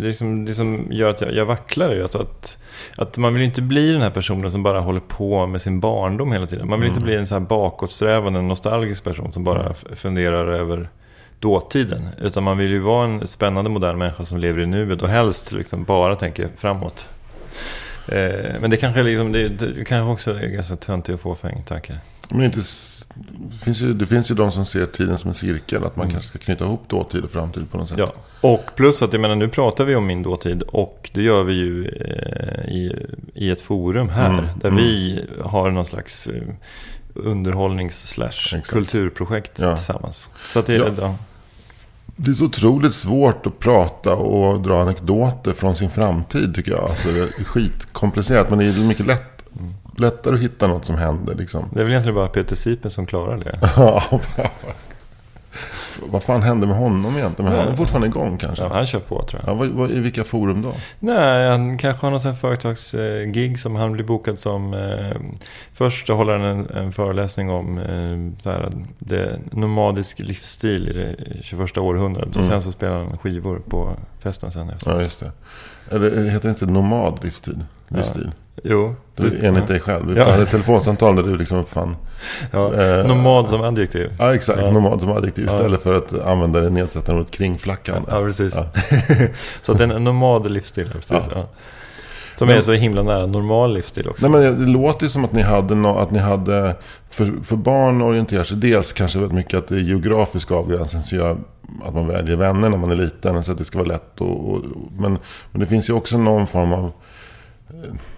det, 0.00 0.14
som, 0.14 0.44
det 0.44 0.54
som 0.54 0.86
gör 0.90 1.10
att 1.10 1.20
jag, 1.20 1.34
jag 1.34 1.44
vacklar 1.46 1.88
är 1.88 1.94
ju 1.94 2.04
att, 2.04 2.14
att, 2.14 2.58
att 2.96 3.16
man 3.18 3.34
vill 3.34 3.42
inte 3.42 3.62
bli 3.62 3.92
den 3.92 4.02
här 4.02 4.10
personen 4.10 4.50
som 4.50 4.62
bara 4.62 4.80
håller 4.80 5.00
på 5.00 5.46
med 5.46 5.62
sin 5.62 5.80
barndom 5.80 6.32
hela 6.32 6.46
tiden. 6.46 6.68
Man 6.68 6.80
vill 6.80 6.88
inte 6.88 7.00
bli 7.00 7.16
en 7.16 7.26
så 7.26 7.34
här 7.34 7.40
bakåtsträvande, 7.40 8.42
nostalgisk 8.42 9.04
person 9.04 9.32
som 9.32 9.44
bara 9.44 9.70
f- 9.70 9.84
funderar 9.98 10.46
över 10.46 10.88
dåtiden. 11.40 12.08
Utan 12.20 12.42
man 12.42 12.58
vill 12.58 12.70
ju 12.70 12.78
vara 12.80 13.04
en 13.04 13.26
spännande 13.26 13.70
modern 13.70 13.98
människa 13.98 14.24
som 14.24 14.38
lever 14.38 14.60
i 14.62 14.66
nuet 14.66 15.02
och 15.02 15.08
helst 15.08 15.52
liksom 15.52 15.84
bara 15.84 16.16
tänker 16.16 16.48
framåt. 16.56 17.06
Eh, 18.08 18.60
men 18.60 18.70
det 18.70 18.76
kanske, 18.76 19.02
liksom, 19.02 19.32
det, 19.32 19.48
det 19.48 19.84
kanske 19.84 20.12
också 20.12 20.30
är 20.38 20.46
ganska 20.48 20.76
töntig 20.76 21.14
och 21.14 21.20
fåfäng 21.20 21.62
tanke. 21.68 21.98
Men 22.28 22.44
inte, 22.44 22.58
det, 23.50 23.56
finns 23.64 23.82
ju, 23.82 23.94
det 23.94 24.06
finns 24.06 24.30
ju 24.30 24.34
de 24.34 24.52
som 24.52 24.64
ser 24.64 24.86
tiden 24.86 25.18
som 25.18 25.28
en 25.28 25.34
cirkel. 25.34 25.84
Att 25.84 25.96
man 25.96 26.10
kanske 26.10 26.28
ska 26.28 26.38
knyta 26.38 26.64
ihop 26.64 26.88
dåtid 26.88 27.24
och 27.24 27.30
framtid 27.30 27.70
på 27.70 27.76
något 27.78 27.88
sätt. 27.88 27.98
Mm. 27.98 28.10
Ja, 28.40 28.48
och 28.48 28.64
plus 28.76 29.02
att 29.02 29.12
jag 29.12 29.20
menar 29.20 29.34
nu 29.34 29.48
pratar 29.48 29.84
vi 29.84 29.94
om 29.96 30.06
min 30.06 30.22
dåtid 30.22 30.62
och 30.62 31.10
det 31.14 31.22
gör 31.22 31.42
vi 31.42 31.52
ju 31.52 31.88
eh, 31.88 32.72
i, 32.72 33.06
i 33.34 33.50
ett 33.50 33.60
forum 33.60 34.08
här 34.08 34.28
Mm, 34.30 34.44
där 34.60 34.68
mm. 34.68 34.84
vi 34.84 35.24
har 35.44 35.70
någon 35.70 35.86
slags 35.86 36.26
eh, 36.26 36.42
underhållnings 37.14 38.08
slash 38.08 38.60
kulturprojekt 38.68 39.58
Ja. 39.58 39.76
tillsammans. 39.76 40.30
Så 40.50 40.58
att 40.58 40.66
det, 40.66 40.74
Ja. 40.74 40.86
ja. 40.98 41.16
Det 42.24 42.30
är 42.30 42.34
så 42.34 42.44
otroligt 42.44 42.94
svårt 42.94 43.46
att 43.46 43.58
prata 43.58 44.14
och 44.14 44.60
dra 44.60 44.82
anekdoter 44.82 45.52
från 45.52 45.76
sin 45.76 45.90
framtid 45.90 46.54
tycker 46.54 46.72
jag. 46.72 46.90
Alltså, 46.90 47.08
det 47.08 47.20
är 47.20 47.44
skitkomplicerat 47.44 48.50
men 48.50 48.58
det 48.58 48.64
är 48.64 48.72
mycket 48.72 49.06
lätt, 49.06 49.42
lättare 49.96 50.34
att 50.34 50.40
hitta 50.40 50.66
något 50.66 50.84
som 50.84 50.96
händer. 50.96 51.34
Liksom. 51.34 51.64
det 51.72 51.80
är 51.80 51.84
väl 51.84 51.92
egentligen 51.92 52.14
bara 52.14 52.28
Peter 52.28 52.56
Sipen 52.56 52.90
som 52.90 53.06
klarar 53.06 53.36
det. 53.36 53.58
Ja, 56.00 56.06
Vad 56.10 56.22
fan 56.22 56.42
hände 56.42 56.66
med 56.66 56.76
honom 56.76 57.16
egentligen? 57.16 57.50
Men 57.50 57.60
han 57.60 57.72
är 57.72 57.76
fortfarande 57.76 58.06
igång 58.06 58.38
kanske. 58.38 58.64
Ja, 58.64 58.74
han 58.74 58.86
kör 58.86 59.00
på 59.00 59.22
tror 59.22 59.42
jag. 59.46 59.52
Ja, 59.52 59.58
vad, 59.58 59.68
vad, 59.68 59.90
I 59.90 60.00
vilka 60.00 60.24
forum 60.24 60.62
då? 60.62 60.72
Nej, 60.98 61.48
han 61.50 61.78
kanske 61.78 62.06
har 62.06 62.10
någon 62.10 62.20
sån 62.20 62.36
företagsgig 62.36 63.60
som 63.60 63.76
han 63.76 63.92
blir 63.92 64.04
bokad 64.04 64.38
som. 64.38 64.74
Eh, 64.74 65.20
först 65.72 66.08
håller 66.08 66.38
han 66.38 66.42
en, 66.42 66.70
en 66.70 66.92
föreläsning 66.92 67.50
om 67.50 67.78
eh, 67.78 68.42
så 68.42 68.50
här, 68.50 68.72
det 68.98 69.38
nomadisk 69.52 70.18
livsstil 70.18 70.88
i 70.88 70.92
det 70.92 71.16
21 71.42 71.78
århundradet. 71.78 72.36
Och 72.36 72.44
sen 72.44 72.62
så 72.62 72.72
spelar 72.72 72.96
han 72.96 73.18
skivor 73.18 73.62
på 73.68 73.96
festen 74.18 74.50
sen 74.52 74.70
efter. 74.70 74.90
Ja, 74.90 75.02
just 75.02 75.20
det. 75.20 75.32
Eller 75.90 76.24
heter 76.30 76.48
det 76.48 76.48
inte 76.48 76.66
nomad 76.66 77.24
livsstil? 77.24 77.64
livsstil? 77.88 78.30
Jo, 78.64 78.94
Du, 79.16 79.28
du- 79.28 79.46
enligt 79.46 79.66
dig 79.68 79.80
själv. 79.80 80.06
Vi 80.06 80.16
Ja. 80.18 80.30
hade 80.30 80.42
ett 80.42 80.50
telefonsamtal 80.50 81.16
där 81.16 81.22
du 81.22 81.36
liksom 81.36 81.58
uppfann. 81.58 81.96
ja, 82.50 82.74
Eh, 82.74 83.06
nomad 83.06 83.48
som 83.48 83.60
adjektiv. 83.62 84.10
Ja, 84.18 84.34
exakt. 84.34 84.58
Ja. 84.62 84.70
Nomad 84.70 85.00
som 85.00 85.12
adjektiv. 85.12 85.46
Istället 85.46 85.82
för 85.82 85.94
att 85.94 86.18
använda 86.26 86.60
det 86.60 86.70
nedsättande 86.70 87.20
ordet 87.20 87.32
kringflackande. 87.32 88.08
Ja, 88.10 88.24
precis. 88.24 88.54
Ja. 88.56 88.66
så 89.62 89.72
att 89.72 89.78
det 89.78 89.84
är 89.84 89.88
en 89.88 90.04
nomad 90.04 90.50
livsstil, 90.50 90.84
ja, 90.86 90.92
precis. 90.98 91.30
Ja. 91.34 91.48
Som 92.36 92.48
Men- 92.48 92.56
är 92.56 92.60
så 92.60 92.72
himla 92.72 93.02
nära 93.02 93.26
normal 93.26 93.74
livsstil 93.74 94.08
också. 94.08 94.28
Nej, 94.28 94.40
men 94.40 94.60
det 94.64 94.70
låter 94.72 95.02
ju 95.04 95.08
som 95.10 95.24
att 95.24 95.32
ni 95.32 95.42
hade, 95.42 95.74
nå- 95.74 95.98
att 95.98 96.10
ni 96.10 96.18
hade 96.18 96.76
för, 97.10 97.32
för 97.44 97.56
barn 97.56 98.02
orienterar 98.02 98.44
sig 98.44 98.56
dels 98.56 98.92
kanske 98.92 99.18
väldigt 99.18 99.36
mycket 99.36 99.58
att 99.58 99.68
det 99.68 99.76
är 99.76 99.80
geografisk 99.80 100.50
avgränsning 100.52 101.02
som 101.02 101.18
gör 101.18 101.36
att 101.84 101.94
man 101.94 102.06
väljer 102.06 102.36
vänner 102.36 102.70
när 102.70 102.78
man 102.78 102.90
är 102.90 102.94
liten. 102.96 103.42
Så 103.44 103.52
att 103.52 103.58
det 103.58 103.64
ska 103.64 103.78
vara 103.78 103.88
lätt. 103.88 104.20
Och, 104.20 104.52
och, 104.52 104.60
men, 104.98 105.18
men 105.52 105.60
det 105.60 105.66
finns 105.66 105.88
ju 105.90 105.92
också 105.92 106.18
någon 106.18 106.46
form 106.46 106.72
av... 106.72 106.92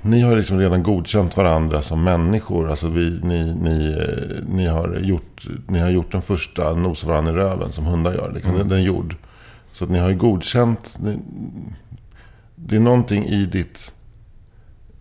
Ni 0.03 0.21
har 0.21 0.37
liksom 0.37 0.59
redan 0.59 0.83
godkänt 0.83 1.37
varandra 1.37 1.83
som 1.83 2.05
människor. 2.05 2.71
Alltså 2.71 2.89
vi, 2.89 3.21
ni, 3.23 3.55
ni, 3.55 3.97
eh, 3.99 4.45
ni, 4.55 4.67
har 4.67 4.99
gjort, 5.03 5.47
ni 5.69 5.79
har 5.79 5.91
gjort 5.91 6.13
den 6.13 6.23
första 6.23 6.75
nos 6.75 7.05
varandra 7.05 7.33
i 7.33 7.35
röven 7.35 7.73
som 7.73 7.85
hundar 7.85 8.13
gör. 8.15 8.33
Liksom. 8.35 8.59
Den, 8.59 8.69
den 8.69 8.79
är 8.79 8.83
gjord. 8.83 9.17
Så 9.73 9.85
att 9.85 9.91
ni 9.91 9.99
har 9.99 10.09
ju 10.09 10.17
godkänt... 10.17 10.99
ni- 11.03 11.19
Det 12.57 12.77
är 12.77 12.81
någonting 12.81 13.25
i 13.25 13.47
ditt 13.47 13.93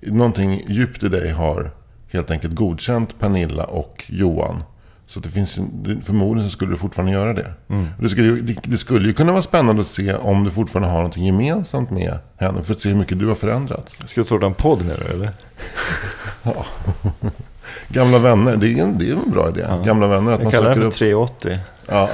någonting 0.01 0.61
djupt 0.67 1.03
i 1.03 1.09
dig 1.09 1.31
har 1.31 1.71
helt 2.11 2.31
enkelt 2.31 2.55
godkänt 2.55 3.19
Pernilla 3.19 3.63
och 3.63 4.03
Johan. 4.07 4.63
Så 5.07 5.19
det 5.19 5.29
finns 5.29 5.55
förmodligen 6.03 6.49
så 6.49 6.53
skulle 6.53 6.71
du 6.71 6.77
fortfarande 6.77 7.11
göra 7.11 7.33
det. 7.33 7.53
Det, 7.99 8.09
skulle, 8.09 8.31
det, 8.41 8.55
det 8.63 8.77
skulle 8.77 9.07
ju 9.07 9.13
kunna 9.13 9.31
vara 9.31 9.41
spännande 9.41 9.81
att 9.81 9.87
se 9.87 10.13
om 10.13 10.43
du 10.43 10.51
fortfarande 10.51 10.89
har 10.89 10.97
någonting 10.97 11.25
gemensamt 11.25 11.91
med 11.91 12.17
henne. 12.37 12.63
För 12.63 12.73
att 12.73 12.79
se 12.81 12.89
hur 12.89 12.95
mycket 12.95 13.19
du 13.19 13.27
har 13.27 13.35
förändrats. 13.35 14.01
Ska 14.05 14.21
du 14.21 14.25
starta 14.25 14.45
en 14.45 14.53
podd 14.53 14.85
med 14.85 14.99
det 14.99 15.13
eller? 15.13 15.31
Gamla 17.87 18.19
vänner, 18.19 18.55
det 18.55 18.67
är 18.67 18.83
en, 18.83 18.97
det 18.97 19.09
är 19.09 19.13
en 19.13 19.31
bra 19.31 19.49
idé. 19.49 19.65
Gamla 19.85 20.07
vänner, 20.07 20.31
att 20.31 20.43
man 20.43 20.51
Jag 20.51 20.53
kallar 20.53 20.69
söker 20.69 20.81
den 20.81 20.91
för 20.91 20.97
380. 20.99 21.57
Ja. 21.87 22.09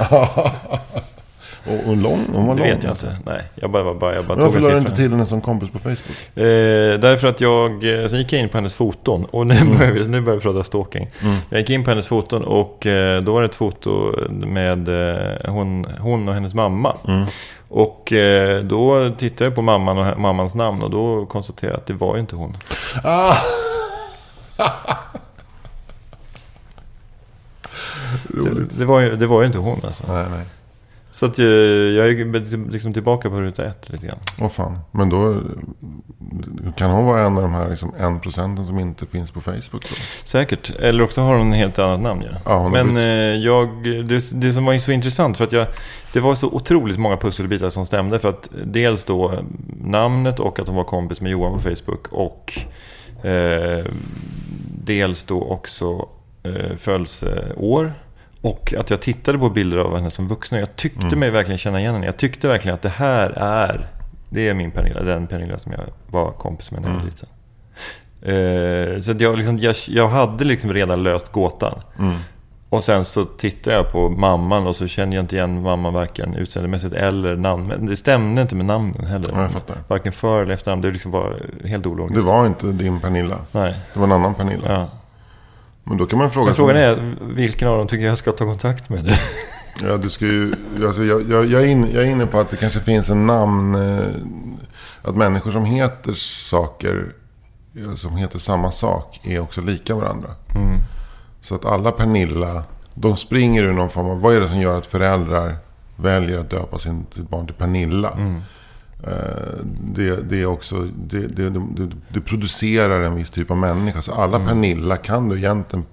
och, 1.66 1.88
och 1.90 1.96
lång, 1.96 2.24
hon 2.32 2.46
var 2.46 2.54
Det 2.54 2.60
lång. 2.60 2.68
vet 2.70 2.82
jag 2.84 2.90
alltså. 2.90 3.06
inte. 3.06 3.32
Nej, 3.32 3.42
jag 3.54 3.70
bara, 3.70 3.94
bara, 3.94 4.14
jag 4.14 4.24
bara 4.24 4.36
Men 4.38 4.44
tog 4.44 4.54
varför 4.54 4.68
la 4.68 4.74
du 4.74 4.78
inte 4.80 4.96
till 4.96 5.10
henne 5.10 5.26
som 5.26 5.40
kompis 5.40 5.70
på 5.70 5.78
Facebook? 5.78 6.36
Eh, 6.36 7.00
därför 7.00 7.28
att 7.28 7.40
jag, 7.40 7.70
eh, 8.02 8.06
sen 8.08 8.18
gick 8.18 8.32
jag 8.32 8.40
in 8.40 8.48
på 8.48 8.56
hennes 8.58 8.74
foton 8.74 9.24
och 9.24 9.46
nu 9.46 9.54
börjar 9.78 9.92
vi, 9.92 10.08
nu 10.08 10.20
börjar 10.20 10.36
vi 10.38 10.42
prata 10.42 10.62
stalking. 10.64 11.08
Jag 11.50 11.60
gick 11.60 11.70
in 11.70 11.84
på 11.84 11.90
hennes 11.90 12.08
foton 12.08 12.44
och 12.44 12.86
eh, 12.86 13.22
då 13.22 13.32
var 13.32 13.40
det 13.42 13.46
ett 13.46 13.54
foto 13.54 14.12
med 14.30 14.88
eh, 14.88 15.52
hon, 15.52 15.86
hon 16.00 16.28
och 16.28 16.34
hennes 16.34 16.54
mamma. 16.54 16.96
Och 17.68 18.12
eh, 18.12 18.62
då 18.62 19.10
tittade 19.18 19.44
jag 19.44 19.54
på 19.54 19.62
mamman 19.62 19.98
och 19.98 20.20
mammans 20.20 20.54
namn 20.54 20.82
och 20.82 20.90
då 20.90 21.26
konstaterade 21.26 21.74
jag 21.74 21.80
att 21.80 21.86
det 21.86 21.92
var 21.94 22.14
ju 22.14 22.20
inte 22.20 22.36
hon. 22.36 22.56
Ah! 23.04 23.36
Det, 28.28 28.78
det, 28.78 28.84
var, 28.84 29.00
ju, 29.00 29.16
det 29.16 29.26
var 29.26 29.40
ju 29.40 29.46
inte 29.46 29.58
hon 29.58 29.80
alltså. 29.86 30.04
Nej, 30.12 30.24
nej. 30.30 30.44
Så 31.10 31.26
att 31.26 31.38
eh, 31.38 31.46
jag 31.46 32.10
är 32.10 32.70
liksom 32.70 32.92
tillbaka 32.92 33.30
på 33.30 33.40
ruta 33.40 33.66
ett 33.66 33.88
lite 33.88 34.06
grann. 34.06 34.18
Åh 34.40 34.48
fan. 34.48 34.78
Men 34.90 35.08
då 35.08 35.40
kan 36.76 36.90
hon 36.90 37.06
vara 37.06 37.20
en 37.20 37.36
av 37.36 37.42
de 37.42 37.54
här 37.54 37.68
liksom, 37.68 37.94
en 37.98 38.20
procenten 38.20 38.66
som 38.66 38.78
inte 38.78 39.06
finns 39.06 39.30
på 39.30 39.40
Facebook. 39.40 39.82
Då? 39.82 39.96
Säkert. 40.24 40.70
Eller 40.70 41.04
också 41.04 41.20
har 41.20 41.38
hon 41.38 41.46
en 41.46 41.52
helt 41.52 41.78
annat 41.78 42.00
namn 42.00 42.22
ja. 42.22 42.38
Ja, 42.44 42.68
Men 42.68 42.96
eh, 42.96 43.02
jag, 43.44 43.84
det, 43.84 44.40
det 44.40 44.52
som 44.52 44.64
var 44.64 44.78
så 44.78 44.92
intressant 44.92 45.36
för 45.36 45.44
att 45.44 45.52
jag, 45.52 45.66
det 46.12 46.20
var 46.20 46.34
så 46.34 46.48
otroligt 46.48 46.98
många 46.98 47.16
pusselbitar 47.16 47.70
som 47.70 47.86
stämde. 47.86 48.18
För 48.18 48.28
att 48.28 48.48
dels 48.64 49.04
då 49.04 49.32
eh, 49.32 49.40
namnet 49.84 50.40
och 50.40 50.58
att 50.58 50.66
hon 50.66 50.76
var 50.76 50.84
kompis 50.84 51.20
med 51.20 51.32
Johan 51.32 51.52
på 51.52 51.60
Facebook. 51.60 52.08
Och 52.10 52.58
eh, 53.26 53.84
dels 54.84 55.24
då 55.24 55.42
också 55.42 56.08
eh, 56.42 56.76
födelseår. 56.76 57.92
Och 58.42 58.74
att 58.78 58.90
jag 58.90 59.00
tittade 59.02 59.38
på 59.38 59.50
bilder 59.50 59.78
av 59.78 59.96
henne 59.96 60.10
som 60.10 60.28
vuxen. 60.28 60.56
och 60.58 60.62
Jag 60.62 60.76
tyckte 60.76 61.06
Mm. 61.06 61.18
mig 61.18 61.30
verkligen 61.30 61.58
känna 61.58 61.80
igen 61.80 61.94
henne. 61.94 62.06
Jag 62.06 62.16
tyckte 62.16 62.48
verkligen 62.48 62.74
att 62.74 62.82
det 62.82 62.88
här 62.88 63.30
är, 63.36 63.86
det 64.30 64.48
är 64.48 64.54
min 64.54 64.70
Pernilla. 64.70 65.02
Den 65.02 65.26
Pernilla 65.26 65.58
som 65.58 65.72
jag 65.72 65.80
var 66.06 66.30
kompis 66.32 66.70
med 66.72 66.82
när 66.82 66.88
jag 66.88 66.94
var 66.94 67.02
Mm. 67.02 67.06
liten. 67.14 67.28
Eh, 68.22 69.00
så 69.00 69.14
jag, 69.24 69.36
liksom, 69.36 69.58
jag, 69.58 69.76
jag 69.88 70.08
hade 70.08 70.44
liksom 70.44 70.72
redan 70.72 71.02
löst 71.02 71.32
gåtan. 71.32 71.78
Mm. 71.98 72.16
Och 72.68 72.84
sen 72.84 73.04
så 73.04 73.24
tittade 73.24 73.76
jag 73.76 73.92
på 73.92 74.08
mamman 74.08 74.66
och 74.66 74.76
så 74.76 74.86
kände 74.88 75.16
jag 75.16 75.22
inte 75.22 75.36
igen 75.36 75.62
mamman 75.62 75.92
varken 75.94 76.34
utseendemässigt 76.34 76.94
eller 76.94 77.36
namn. 77.36 77.66
Men 77.66 77.86
det 77.86 77.96
stämde 77.96 78.42
inte 78.42 78.56
med 78.56 78.66
namnen 78.66 79.06
heller. 79.06 79.28
Ja, 79.34 79.40
jag 79.42 79.50
fattar. 79.50 79.76
Varken 79.88 80.12
för 80.12 80.42
eller 80.42 80.54
efternamn. 80.54 80.82
Det 80.82 80.90
liksom 80.90 81.10
var 81.12 81.40
helt 81.64 81.86
ologiskt. 81.86 82.20
Det 82.20 82.26
var 82.26 82.46
inte 82.46 82.66
din 82.72 83.00
Pernilla. 83.00 83.36
Nej. 83.52 83.74
Det 83.94 83.98
var 84.00 84.06
en 84.06 84.12
annan 84.12 84.34
Pernilla. 84.34 84.72
Ja. 84.72 84.88
Men 85.90 85.98
då 85.98 86.06
kan 86.06 86.18
man 86.18 86.30
fråga 86.30 86.44
Men 86.46 86.54
sig- 86.54 86.58
frågan 86.58 86.76
är, 86.76 87.16
vilken 87.34 87.68
av 87.68 87.78
dem 87.78 87.86
tycker 87.86 88.06
jag 88.06 88.18
ska 88.18 88.32
ta 88.32 88.44
kontakt 88.44 88.88
med? 88.88 89.10
Ja, 89.82 89.96
du 89.96 90.10
ska 90.10 90.24
ju, 90.24 90.52
alltså 90.86 91.04
jag, 91.04 91.30
jag, 91.30 91.46
jag, 91.46 91.62
är 91.62 91.66
in, 91.66 91.86
jag 91.94 92.02
är 92.02 92.06
inne 92.06 92.26
på 92.26 92.40
att 92.40 92.50
det 92.50 92.56
kanske 92.56 92.80
finns 92.80 93.10
en 93.10 93.26
namn... 93.26 93.74
Eh, 93.74 94.06
att 95.02 95.16
människor 95.16 95.50
som 95.50 95.64
heter 95.64 96.12
saker, 96.50 97.12
som 97.96 98.16
heter 98.16 98.38
samma 98.38 98.70
sak, 98.70 99.20
är 99.22 99.40
också 99.40 99.60
lika 99.60 99.94
varandra. 99.94 100.28
Så 101.40 101.54
att 101.54 101.64
alla 101.64 101.92
Pernilla, 101.92 102.62
de 102.94 103.16
springer 103.16 103.64
ur 103.64 103.72
någon 103.72 103.90
form 103.90 104.06
av... 104.06 104.20
Vad 104.20 104.34
är 104.34 104.40
det 104.40 104.48
som 104.48 104.60
gör 104.60 104.78
att 104.78 104.86
föräldrar 104.86 105.56
väljer 105.96 106.38
att 106.38 106.50
döpa 106.50 106.78
sin, 106.78 107.06
sitt 107.14 107.28
barn 107.28 107.46
till 107.46 107.54
Pernilla? 107.54 108.08
Eh, 108.10 108.36
Det, 109.94 110.16
det 110.30 110.40
är 110.40 110.46
också... 110.46 110.88
Det, 110.96 111.26
det, 111.26 111.52
det, 112.08 112.20
producerar 112.20 113.02
en 113.02 113.14
viss 113.14 113.30
typ 113.30 113.50
av 113.50 113.56
människa. 113.56 114.02
Så 114.02 114.12
alla 114.12 114.38
Pernilla 114.38 114.96
kan 114.96 115.28
du 115.28 115.36
egentligen 115.36 115.84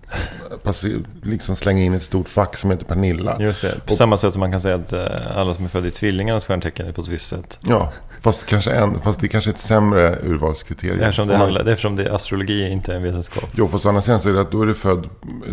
liksom 1.24 1.56
slänga 1.56 1.84
in 1.84 1.94
i 1.94 1.98
ett 1.98 2.04
stort 2.04 2.28
fack 2.30 2.58
som 2.58 2.72
heter 2.72 2.86
Pernilla. 2.86 3.42
Just 3.42 3.62
det. 3.62 3.86
På 3.86 3.96
samma 3.96 4.18
sätt 4.18 4.34
som 4.34 4.40
man 4.40 4.52
kan 4.52 4.62
säga 4.62 4.76
att 4.76 4.94
eh, 4.94 5.38
alla 5.38 5.54
som 5.54 5.66
är 5.66 5.70
födda 5.70 5.88
i 5.88 5.92
tvillingarnas 5.92 6.46
stjärntecken 6.46 6.88
är 6.88 6.92
på 6.92 7.02
ett 7.02 7.08
visst 7.08 7.30
sätt. 7.30 7.60
Ja, 7.62 7.92
fast, 8.22 8.46
kanske 8.46 8.72
en, 8.72 9.02
fast 9.02 9.20
det 9.20 9.28
är 9.28 9.30
kanske 9.30 9.50
är 9.50 9.54
ett 9.54 9.60
sämre 9.60 10.20
urvalskriterium. 10.24 11.00
Eftersom 11.00 11.28
det, 11.28 11.38
handlar, 11.38 11.62
eftersom 11.62 11.96
det, 11.96 12.16
astrologi 12.16 12.70
inte 12.70 12.92
är 12.92 12.96
en 12.96 13.04
vetenskap. 13.04 13.50
Jo, 13.56 13.68
fast 13.68 13.86
å 13.86 13.90
andra 13.90 14.02
sidan 14.02 14.20
så 14.20 14.30
är 14.30 14.34
det 14.34 14.42
att 14.42 14.52
då 14.52 14.62
är 14.62 14.66
du 14.66 14.74
född 14.74 15.10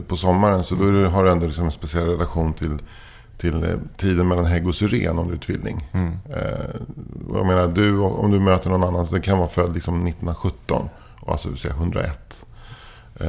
på 0.09 0.17
sommaren. 0.17 0.65
Så 0.65 0.75
då 0.75 0.89
är 0.89 0.93
du, 0.93 1.07
har 1.07 1.25
du 1.25 1.31
ändå 1.31 1.47
liksom 1.47 1.65
en 1.65 1.73
speciell 1.73 2.07
relation 2.07 2.55
till, 2.55 2.79
till 3.39 3.64
eh, 3.64 3.76
tiden 3.97 4.28
mellan 4.28 4.45
hägg 4.45 4.66
och 4.66 4.74
syren 4.74 5.18
om 5.18 5.28
du 5.28 5.35
är 5.35 5.39
tvilling. 5.39 5.89
Eh, 6.30 6.80
och 7.28 7.39
jag 7.39 7.47
menar, 7.47 7.68
du, 7.68 7.99
om 7.99 8.30
du 8.30 8.41
möter 8.41 8.70
någon 8.70 8.85
annan, 8.85 9.07
så 9.07 9.14
det 9.14 9.20
kan 9.20 9.39
vara 9.39 9.49
född 9.49 9.74
liksom 9.74 9.95
1917. 10.07 10.89
och 11.20 11.32
Alltså 11.32 11.49
vill 11.49 11.59
säga 11.59 11.74
101. 11.74 12.47
Eh, 13.20 13.28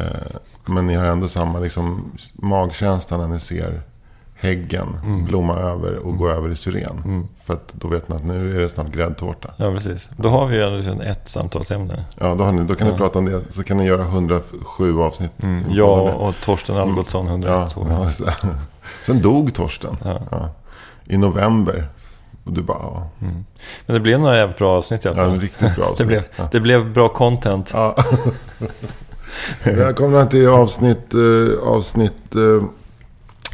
men 0.65 0.87
ni 0.87 0.95
har 0.95 1.05
ändå 1.05 1.27
samma 1.27 1.59
liksom, 1.59 2.11
magkänsla 2.33 3.17
när 3.17 3.27
ni 3.27 3.39
ser 3.39 3.81
häggen 4.45 4.87
blomma 5.27 5.55
över 5.59 5.95
och 5.97 6.17
gå 6.17 6.29
över 6.29 6.49
i 6.49 6.55
syren. 6.55 7.27
För 7.43 7.53
att 7.53 7.73
då 7.73 7.87
vet 7.87 8.09
ni 8.09 8.15
att 8.15 8.23
nu 8.25 8.55
är 8.55 8.59
det 8.59 8.69
snart 8.69 8.87
gräddtårta. 8.91 9.49
Ja, 9.57 9.71
precis. 9.71 10.09
Då 10.17 10.29
har 10.29 10.47
vi 10.47 10.57
ju 10.57 10.77
liksom 10.77 11.01
ett 11.01 11.27
samtalsämne. 11.29 12.05
Ja, 12.19 12.35
då, 12.35 12.43
har 12.43 12.51
ni, 12.51 12.63
då 12.63 12.75
kan 12.75 12.87
ni 12.87 12.97
prata 12.97 13.19
om 13.19 13.25
det. 13.25 13.41
Så 13.49 13.63
kan 13.63 13.77
ni 13.77 13.85
göra 13.85 14.01
107 14.03 14.99
avsnitt. 14.99 15.31
Jag 15.69 16.15
och 16.21 16.35
Torsten 16.41 16.77
Algotsson, 16.77 17.27
101 17.27 17.71
Ja, 17.75 17.81
år. 17.81 17.87
ja, 17.89 18.09
så- 18.11 18.25
Sen 19.05 19.21
dog 19.21 19.53
Torsten. 19.53 19.97
Ja. 20.03 20.21
Ja. 20.31 20.49
I 21.05 21.17
november. 21.17 21.87
Och 22.43 22.51
du 22.53 22.61
bara, 22.61 22.77
ja. 22.81 23.09
Men 23.85 23.93
det 23.93 23.99
blev 23.99 24.19
några 24.19 24.37
jävligt 24.37 24.57
bra 24.57 24.77
avsnitt 24.77 25.05
i 25.05 25.07
alla 25.07 25.17
Ja, 25.17 25.23
fall. 25.23 25.33
en 25.33 25.39
riktigt 25.41 25.75
bra 25.75 25.83
det, 25.85 25.91
avsnitt. 25.91 26.07
blev, 26.07 26.23
Ja. 26.35 26.47
det 26.51 26.59
blev 26.59 26.93
bra 26.93 27.09
content. 27.09 27.71
Ja. 27.73 27.95
Välkomna 29.63 30.25
till 30.25 30.47
avsnitt, 30.47 31.13
eh, 31.13 31.67
avsnitt 31.69 32.35
eh, 32.35 32.63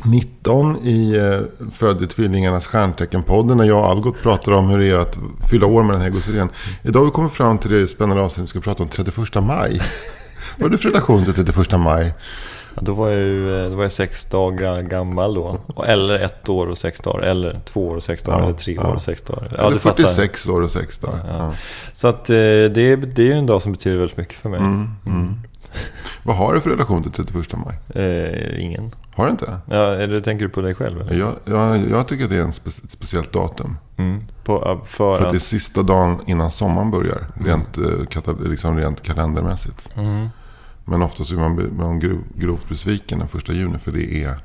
19 0.06 0.78
i 0.84 1.18
eh, 1.18 1.68
Född 1.72 2.04
i 2.04 2.08
tvillingarnas 2.08 2.68
stjärntecken-podden. 2.68 3.58
När 3.58 3.66
jag 3.66 3.80
och 3.80 3.90
Algot 3.90 4.22
pratar 4.22 4.52
om 4.52 4.70
hur 4.70 4.78
det 4.78 4.90
är 4.90 4.96
att 4.96 5.18
fylla 5.50 5.66
år 5.66 5.84
med 5.84 5.96
den 5.96 6.02
här 6.02 6.10
gosserien. 6.10 6.50
Idag 6.84 7.00
har 7.00 7.06
vi 7.06 7.12
kommit 7.12 7.32
fram 7.32 7.58
till 7.58 7.72
det 7.72 7.88
spännande 7.88 8.24
avsnittet. 8.24 8.44
Vi 8.44 8.50
ska 8.50 8.60
prata 8.60 8.84
om 8.84 8.90
31 8.90 9.44
maj. 9.44 9.80
Vad 10.58 10.68
är 10.68 10.72
det 10.72 10.78
för 10.78 10.90
relation 10.90 11.26
till 11.26 11.34
31 11.34 11.80
maj? 11.80 12.14
Ja, 12.76 12.82
Då 12.82 12.94
var 12.94 13.10
jag 13.10 13.20
ju 13.20 13.64
eh, 13.64 13.70
då 13.70 13.76
var 13.76 13.84
jag 13.84 13.92
sex 13.92 14.26
dagar 14.26 14.82
gammal 14.82 15.34
då. 15.34 15.58
Eller 15.88 16.20
ett 16.20 16.50
år 16.50 16.68
och 16.68 16.78
sex 16.78 17.00
dagar. 17.00 17.28
Eller 17.28 17.60
två 17.66 17.88
år 17.88 17.96
och 17.96 18.04
sex 18.04 18.24
dagar. 18.24 18.40
Ja, 18.40 18.46
eller 18.46 18.58
tre 18.58 18.74
ja. 18.74 18.90
år 18.90 18.94
och 18.94 19.02
sex 19.02 19.22
dagar. 19.22 19.52
Ja, 19.52 19.62
Eller 19.62 19.72
du 19.72 19.80
fattar. 19.80 20.04
46 20.04 20.48
år 20.48 20.62
och 20.62 20.72
6 20.72 21.00
dagar. 21.00 21.56
Så 21.94 22.08
att 22.08 22.30
eh, 22.30 22.36
det, 22.36 22.96
det 22.96 23.22
är 23.22 23.26
ju 23.26 23.34
en 23.34 23.46
dag 23.46 23.62
som 23.62 23.72
betyder 23.72 23.98
väldigt 23.98 24.18
mycket 24.18 24.36
för 24.36 24.50
mig. 24.50 24.60
Mm. 24.60 25.42
Vad 26.24 26.36
har 26.36 26.54
du 26.54 26.62
för 26.62 26.70
relation 26.70 27.04
till 27.04 27.12
31 27.12 27.48
maj? 27.54 28.06
Eh, 28.06 28.64
ingen. 28.64 28.92
Har 29.16 29.26
du 29.26 29.32
inte? 29.32 29.58
Ja, 29.66 29.96
eller 29.96 30.20
tänker 30.20 30.46
du 30.46 30.52
på 30.52 30.62
dig 30.62 30.76
själv? 30.76 31.02
Eller? 31.02 31.20
Jag, 31.20 31.34
jag, 31.46 31.90
jag 31.90 32.08
tycker 32.08 32.24
att 32.24 32.30
det 32.30 32.38
är 32.38 32.42
en 32.42 32.54
spe, 32.54 32.70
ett 32.70 32.92
speciellt 32.92 33.34
datum. 33.34 33.78
Mm. 33.98 34.24
På, 34.44 34.62
ja, 34.66 34.82
för, 34.86 35.16
För 35.16 35.26
att 35.26 35.32
det 35.32 35.38
är 35.38 35.40
sista 35.40 35.84
dagen 35.84 36.22
innan 36.26 36.52
sommaren 36.52 36.92
börjar. 36.92 37.28
Rent, 37.46 37.78
eh, 37.78 38.50
liksom 38.50 38.78
rent 38.78 39.02
kalendermässigt. 39.02 39.90
Mm. 39.96 40.28
Men 40.86 41.02
ofta 41.02 41.24
så 41.24 41.34
är 41.34 41.40
man, 41.40 41.78
man 41.78 42.00
grov, 42.00 42.24
grovt 42.36 42.70
besviken 42.70 43.20
den 43.20 43.28
första 43.28 43.54
juni. 43.54 43.78
För 43.78 43.92
det 43.92 44.24
är 44.24 44.38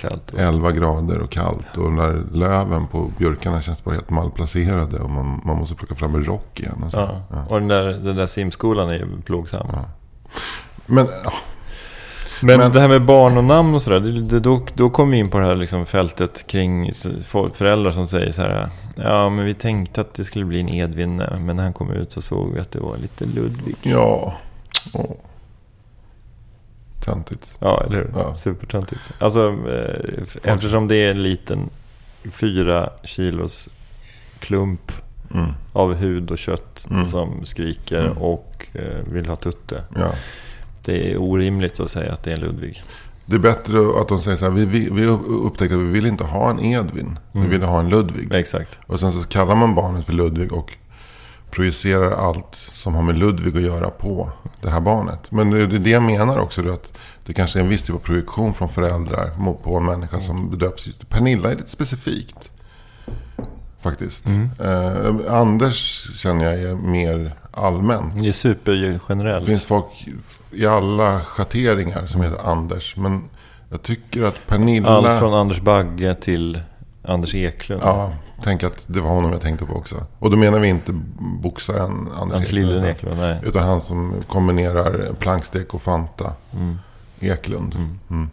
Kallt. 0.00 0.30
Och... 0.30 0.38
11 0.38 0.72
grader 0.72 1.18
och 1.18 1.30
kallt. 1.30 1.76
Och 1.76 1.84
de 1.84 1.96
där 1.96 2.22
löven 2.32 2.86
på 2.86 3.10
björkarna 3.18 3.62
känns 3.62 3.84
bara 3.84 3.94
helt 3.94 4.10
malplacerade. 4.10 4.98
Och 4.98 5.10
man, 5.10 5.40
man 5.44 5.56
måste 5.56 5.74
plocka 5.74 5.94
fram 5.94 6.14
en 6.14 6.24
rock 6.24 6.60
igen. 6.60 6.82
Och 6.84 6.90
så. 6.90 7.20
Ja. 7.30 7.44
Och 7.48 7.58
den 7.58 7.68
där, 7.68 7.84
den 7.84 8.16
där 8.16 8.26
simskolan 8.26 8.88
är 8.88 8.94
ju 8.94 9.20
plågsam. 9.24 9.66
Men 10.90 11.06
ja. 11.24 11.32
Men, 12.42 12.58
Men- 12.58 12.72
det 12.72 12.80
här 12.80 12.88
med 12.88 13.04
barn 13.04 13.36
och 13.36 13.44
namn 13.44 13.74
och 13.74 13.82
sådär, 13.82 14.00
det, 14.00 14.22
det, 14.22 14.40
då, 14.40 14.66
då 14.74 14.90
kommer 14.90 15.12
vi 15.12 15.18
in 15.18 15.30
på 15.30 15.38
det 15.38 15.46
här 15.46 15.54
liksom 15.56 15.86
fältet 15.86 16.46
kring 16.46 16.90
föräldrar 17.54 17.90
som 17.90 18.06
säger 18.06 18.32
så 18.32 18.42
här. 18.42 18.68
Ja, 18.96 19.28
men 19.30 19.44
vi 19.44 19.54
tänkte 19.54 20.00
att 20.00 20.14
det 20.14 20.24
skulle 20.24 20.44
bli 20.44 20.60
en 20.60 20.68
Edvin, 20.68 21.16
men 21.16 21.56
när 21.56 21.62
han 21.62 21.72
kom 21.72 21.92
ut 21.92 22.12
så 22.12 22.22
såg 22.22 22.54
vi 22.54 22.60
att 22.60 22.70
det 22.70 22.80
var 22.80 22.96
lite 22.96 23.24
Ludvig. 23.24 23.76
Ja. 23.82 24.34
Åh. 24.92 25.10
Töntigt. 27.04 27.56
Ja, 27.58 27.84
eller 27.86 27.96
hur? 27.96 28.10
Ja. 28.14 28.34
Supertöntigt. 28.34 29.10
Alltså, 29.18 29.56
eh, 29.68 30.52
eftersom 30.52 30.88
det 30.88 30.96
är 30.96 31.10
en 31.10 31.22
liten 31.22 31.70
fyra 32.32 32.90
kilos 33.04 33.68
klump 34.38 34.92
Mm. 35.34 35.46
av 35.72 35.94
hud 35.94 36.30
och 36.30 36.38
kött 36.38 36.86
Mm. 36.90 37.06
som 37.06 37.44
skriker 37.44 38.00
Mm. 38.04 38.18
och 38.18 38.66
eh, 38.72 39.12
vill 39.12 39.26
ha 39.28 39.36
tutte. 39.36 39.82
Ja. 39.96 40.10
Det 40.84 41.10
är 41.12 41.16
orimligt 41.16 41.80
att 41.80 41.90
säga 41.90 42.12
att 42.12 42.22
det 42.22 42.30
är 42.30 42.34
en 42.34 42.40
Ludvig. 42.40 42.82
Det 43.26 43.34
är 43.36 43.40
bättre 43.40 44.00
att 44.00 44.08
de 44.08 44.18
säger 44.18 44.36
så 44.36 44.44
här. 44.44 44.52
Vi, 44.52 44.64
vi, 44.64 44.88
vi 44.92 45.04
upptäckte 45.06 45.74
att 45.74 45.80
vi 45.80 45.84
vill 45.90 46.06
inte 46.06 46.24
ha 46.24 46.50
en 46.50 46.60
Edvin. 46.60 47.18
Vi 47.32 47.38
Mm. 47.38 47.50
ville 47.50 47.66
ha 47.66 47.80
en 47.80 47.88
Ludvig. 47.88 48.34
Exakt. 48.34 48.78
Och 48.86 49.00
sen 49.00 49.12
så 49.12 49.18
kallar 49.28 49.54
man 49.56 49.74
barnet 49.74 50.06
för 50.06 50.12
Ludvig 50.12 50.52
och 50.52 50.72
projicerar 51.50 52.10
allt 52.10 52.54
som 52.72 52.94
har 52.94 53.02
med 53.02 53.18
Ludvig 53.18 53.56
att 53.56 53.62
göra 53.62 53.90
på 53.90 54.32
det 54.62 54.70
här 54.70 54.80
barnet. 54.80 55.30
Men 55.32 55.50
det 55.50 55.62
är 55.62 55.66
det 55.66 55.90
jag 55.90 56.02
menar 56.02 56.38
också. 56.38 56.72
Att 56.72 56.92
det 57.26 57.32
kanske 57.32 57.58
är 57.58 57.62
en 57.62 57.68
viss 57.68 57.82
typ 57.82 57.94
av 57.94 57.98
projektion 57.98 58.54
från 58.54 58.68
föräldrar 58.68 59.30
på 59.62 59.76
en 59.76 59.84
människa 59.84 60.20
som 60.20 60.50
bedöps. 60.50 60.86
just- 60.86 61.08
Pernilla 61.08 61.50
är 61.50 61.56
lite 61.56 61.70
specifikt. 61.70 62.50
Faktiskt. 63.82 64.26
Eh, 64.58 65.34
Anders 65.34 66.10
känner 66.16 66.44
jag 66.44 66.62
är 66.62 66.74
mer 66.74 67.34
allmänt. 67.50 68.14
Det 68.22 68.28
är 68.28 68.32
supergenerellt. 68.32 69.46
Det 69.46 69.52
finns 69.52 69.64
folk 69.64 70.08
i 70.52 70.66
alla 70.66 71.20
schatteringar 71.20 72.06
som 72.06 72.20
heter 72.20 72.50
Anders. 72.50 72.96
Men 72.96 73.22
jag 73.70 73.82
tycker 73.82 74.24
att 74.24 74.46
Pernilla... 74.46 74.88
Allt 74.88 75.20
från 75.20 75.34
Anders 75.34 75.60
Bagge 75.60 76.14
till 76.14 76.62
Anders 77.04 77.34
Eklund. 77.34 77.82
Ja, 77.84 78.12
tänk 78.42 78.62
att 78.62 78.84
det 78.88 79.00
var 79.00 79.10
honom 79.10 79.32
jag 79.32 79.40
tänkte 79.40 79.64
på 79.64 79.74
också. 79.74 79.96
Och 80.18 80.30
då 80.30 80.36
menar 80.36 80.58
vi 80.58 80.68
inte 80.68 80.92
boxaren 81.42 82.08
Anders, 82.20 82.36
Anders 82.36 82.52
Lillen 82.52 82.84
Eklund, 82.84 83.18
nej. 83.18 83.40
Utan 83.42 83.62
han 83.62 83.80
som 83.80 84.14
kombinerar 84.28 85.12
plankstek 85.18 85.74
och 85.74 85.82
Fanta. 85.82 86.32
Mm. 86.52 86.78
Eklund. 87.20 87.74
Mm. 88.10 88.30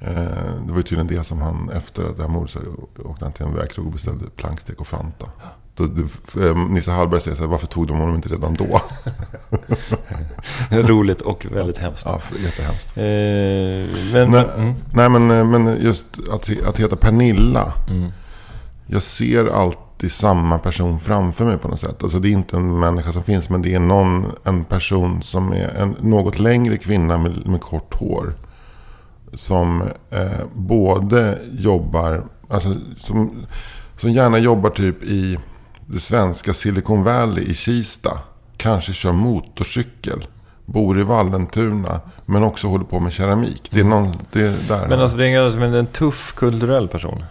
Eh, 0.00 0.14
det 0.66 0.70
var 0.70 0.76
ju 0.76 0.82
tydligen 0.82 1.06
det 1.06 1.24
som 1.24 1.42
han, 1.42 1.70
efter 1.70 2.02
det 2.16 2.22
här 2.22 2.28
mordet, 2.28 2.56
åkte 3.04 3.24
han 3.24 3.32
till 3.32 3.46
en 3.46 3.54
vägkrog 3.54 3.86
och 3.86 3.92
beställde 3.92 4.24
plankstek 4.36 4.80
och 4.80 4.86
Fanta. 4.86 5.26
Då, 5.76 5.84
eh, 6.42 6.56
Nisse 6.56 6.90
Hallberg 6.90 7.20
säger 7.20 7.36
så 7.36 7.42
här, 7.42 7.50
varför 7.50 7.66
tog 7.66 7.86
de 7.86 7.98
honom 7.98 8.14
inte 8.14 8.28
redan 8.28 8.54
då? 8.54 8.80
Roligt 10.70 11.20
och 11.20 11.46
väldigt 11.50 11.78
hemskt. 11.78 12.06
ja, 12.06 12.20
jättehemskt. 12.44 12.96
Eh, 12.96 13.02
men, 14.12 14.30
Nej, 14.30 14.46
mm, 14.56 14.74
nej 14.94 15.08
men, 15.08 15.30
eh, 15.30 15.44
men 15.44 15.82
just 15.82 16.06
att, 16.32 16.50
att 16.66 16.78
heta 16.80 16.96
Pernilla. 16.96 17.72
mm, 17.88 18.10
Jag 18.86 19.02
ser 19.02 19.46
alltid 19.46 20.12
samma 20.12 20.58
person 20.58 21.00
framför 21.00 21.44
mig 21.44 21.58
på 21.58 21.68
något 21.68 21.80
sätt. 21.80 22.02
Alltså 22.02 22.18
det 22.18 22.28
är 22.28 22.32
inte 22.32 22.56
en 22.56 22.78
människa 22.78 23.12
som 23.12 23.22
finns. 23.22 23.50
Men 23.50 23.62
det 23.62 23.74
är 23.74 23.80
någon, 23.80 24.24
en 24.44 24.64
person 24.64 25.22
som 25.22 25.52
är 25.52 25.68
en 25.68 25.96
något 26.00 26.38
längre 26.38 26.76
kvinna 26.76 27.18
med, 27.18 27.46
med 27.46 27.60
kort 27.60 27.94
hår. 27.94 28.34
Som 29.32 29.82
eh, 30.10 30.30
både 30.54 31.38
jobbar, 31.52 32.24
alltså 32.48 32.74
som, 32.96 33.46
som 33.96 34.10
gärna 34.10 34.38
jobbar 34.38 34.70
typ 34.70 35.02
i 35.02 35.38
det 35.86 36.00
svenska 36.00 36.54
Silicon 36.54 37.04
Valley 37.04 37.44
i 37.44 37.54
Kista. 37.54 38.18
Kanske 38.56 38.92
kör 38.92 39.12
motorcykel. 39.12 40.26
Bor 40.64 41.00
i 41.00 41.02
Vallentuna. 41.02 42.00
Men 42.26 42.44
också 42.44 42.68
håller 42.68 42.84
på 42.84 43.00
med 43.00 43.12
keramik. 43.12 43.68
Det 43.70 43.80
är, 43.80 43.84
någon, 43.84 44.12
det 44.32 44.40
är 44.40 44.68
där. 44.68 44.88
men 44.88 45.00
alltså 45.00 45.16
det 45.16 45.26
är 45.26 45.62
en, 45.62 45.74
en, 45.74 45.86
tuff 45.86 46.32
kulturell 46.36 46.88
person. 46.88 47.24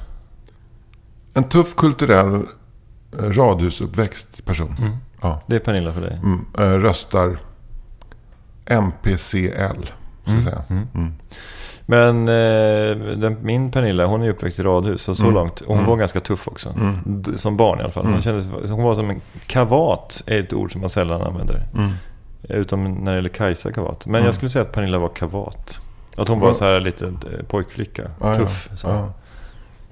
En 1.33 1.43
tuff 1.43 1.75
kulturell 1.75 2.33
eh, 2.33 3.23
radhusuppväxt 3.23 4.45
person. 4.45 4.75
Mm. 4.79 4.91
Ja. 5.21 5.41
Det 5.47 5.55
är 5.55 5.59
Pernilla 5.59 5.93
för 5.93 6.01
dig. 6.01 6.19
Mm, 6.23 6.45
eh, 6.57 6.81
röstar 6.81 7.39
MPCL. 8.65 9.85
Ska 10.23 10.33
jag 10.33 10.43
säga. 10.43 10.63
Mm. 11.91 12.25
Men 12.25 12.27
eh, 12.27 13.17
den, 13.17 13.37
min 13.41 13.71
Pernilla, 13.71 14.05
hon 14.05 14.23
är 14.23 14.29
uppväxt 14.29 14.59
i 14.59 14.63
radhus. 14.63 15.01
Så, 15.01 15.15
så 15.15 15.23
Mm. 15.23 15.35
långt. 15.35 15.61
Och 15.61 15.67
hon 15.67 15.77
Mm. 15.77 15.89
var 15.89 15.97
ganska 15.97 16.19
tuff 16.19 16.47
också. 16.47 16.69
Mm. 16.69 17.23
Som 17.37 17.57
barn 17.57 17.79
i 17.79 17.81
alla 17.81 17.91
fall. 17.91 18.03
Hon, 18.03 18.11
Mm. 18.13 18.21
kändes, 18.23 18.69
hon 18.71 18.83
var 18.83 18.95
som 18.95 19.09
en 19.09 19.21
kavat. 19.47 20.23
är 20.27 20.39
ett 20.39 20.53
ord 20.53 20.71
som 20.71 20.81
man 20.81 20.89
sällan 20.89 21.21
använder. 21.21 21.63
Mm. 21.75 21.91
Utom 22.43 22.83
när 22.93 23.11
det 23.11 23.17
gäller 23.17 23.29
Kajsa 23.29 23.71
kavat. 23.71 24.05
Men 24.05 24.15
Mm. 24.15 24.25
jag 24.25 24.33
skulle 24.35 24.49
säga 24.49 24.63
att 24.63 24.71
Pernilla 24.71 24.97
var 24.97 25.09
kavat. 25.09 25.81
Att 26.17 26.27
hon 26.27 26.39
var 26.39 26.53
så 26.53 26.65
här 26.65 26.79
lite 26.79 27.05
eh, 27.05 27.45
pojkflicka. 27.47 28.03
Ja, 28.21 28.35
Tuff. 28.35 28.67
Ja, 28.71 28.77
Så. 28.77 28.87
ja. 28.87 29.13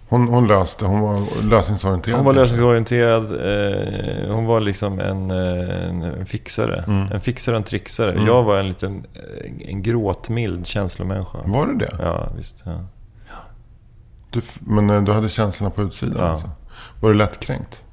Hon, 0.10 0.28
hon 0.28 0.48
löste, 0.48 0.86
hon 0.86 1.02
var 1.02 1.44
lösningsorienterad. 1.50 2.18
Hon 2.18 2.26
var 2.26 2.34
lösningsorienterad. 2.34 3.24
Eh, 3.32 4.36
hon 4.36 4.46
var 4.46 4.60
liksom 4.60 5.00
en, 5.00 5.32
eh, 5.32 5.88
en, 5.90 6.02
en 6.04 6.26
fixare. 6.26 6.84
Mm. 6.88 7.12
En 7.12 7.22
fixare 7.22 7.56
och 7.56 7.58
en 7.58 7.64
trixare. 7.64 8.12
Mm. 8.12 8.26
Jag 8.26 8.44
var 8.44 8.58
en 8.58 8.68
liten 8.68 9.06
eh, 9.14 9.70
en 9.72 9.82
gråtmild 9.82 10.68
känslomänniska. 10.68 11.38
Var 11.46 11.66
du 11.68 11.76
det? 11.76 11.92
Ja, 12.00 12.30
visst. 12.38 12.64
Ja. 12.66 12.80
Du, 14.30 14.42
men 14.60 14.90
eh, 14.90 15.02
du 15.04 15.12
hade 15.12 15.30
känslorna 15.30 15.70
på 15.72 15.82
utsidan 15.82 16.18
Ja. 16.20 16.24
alltså? 16.32 16.50
Var 17.02 17.10
du 17.10 17.16
lättkränkt? 17.16 17.84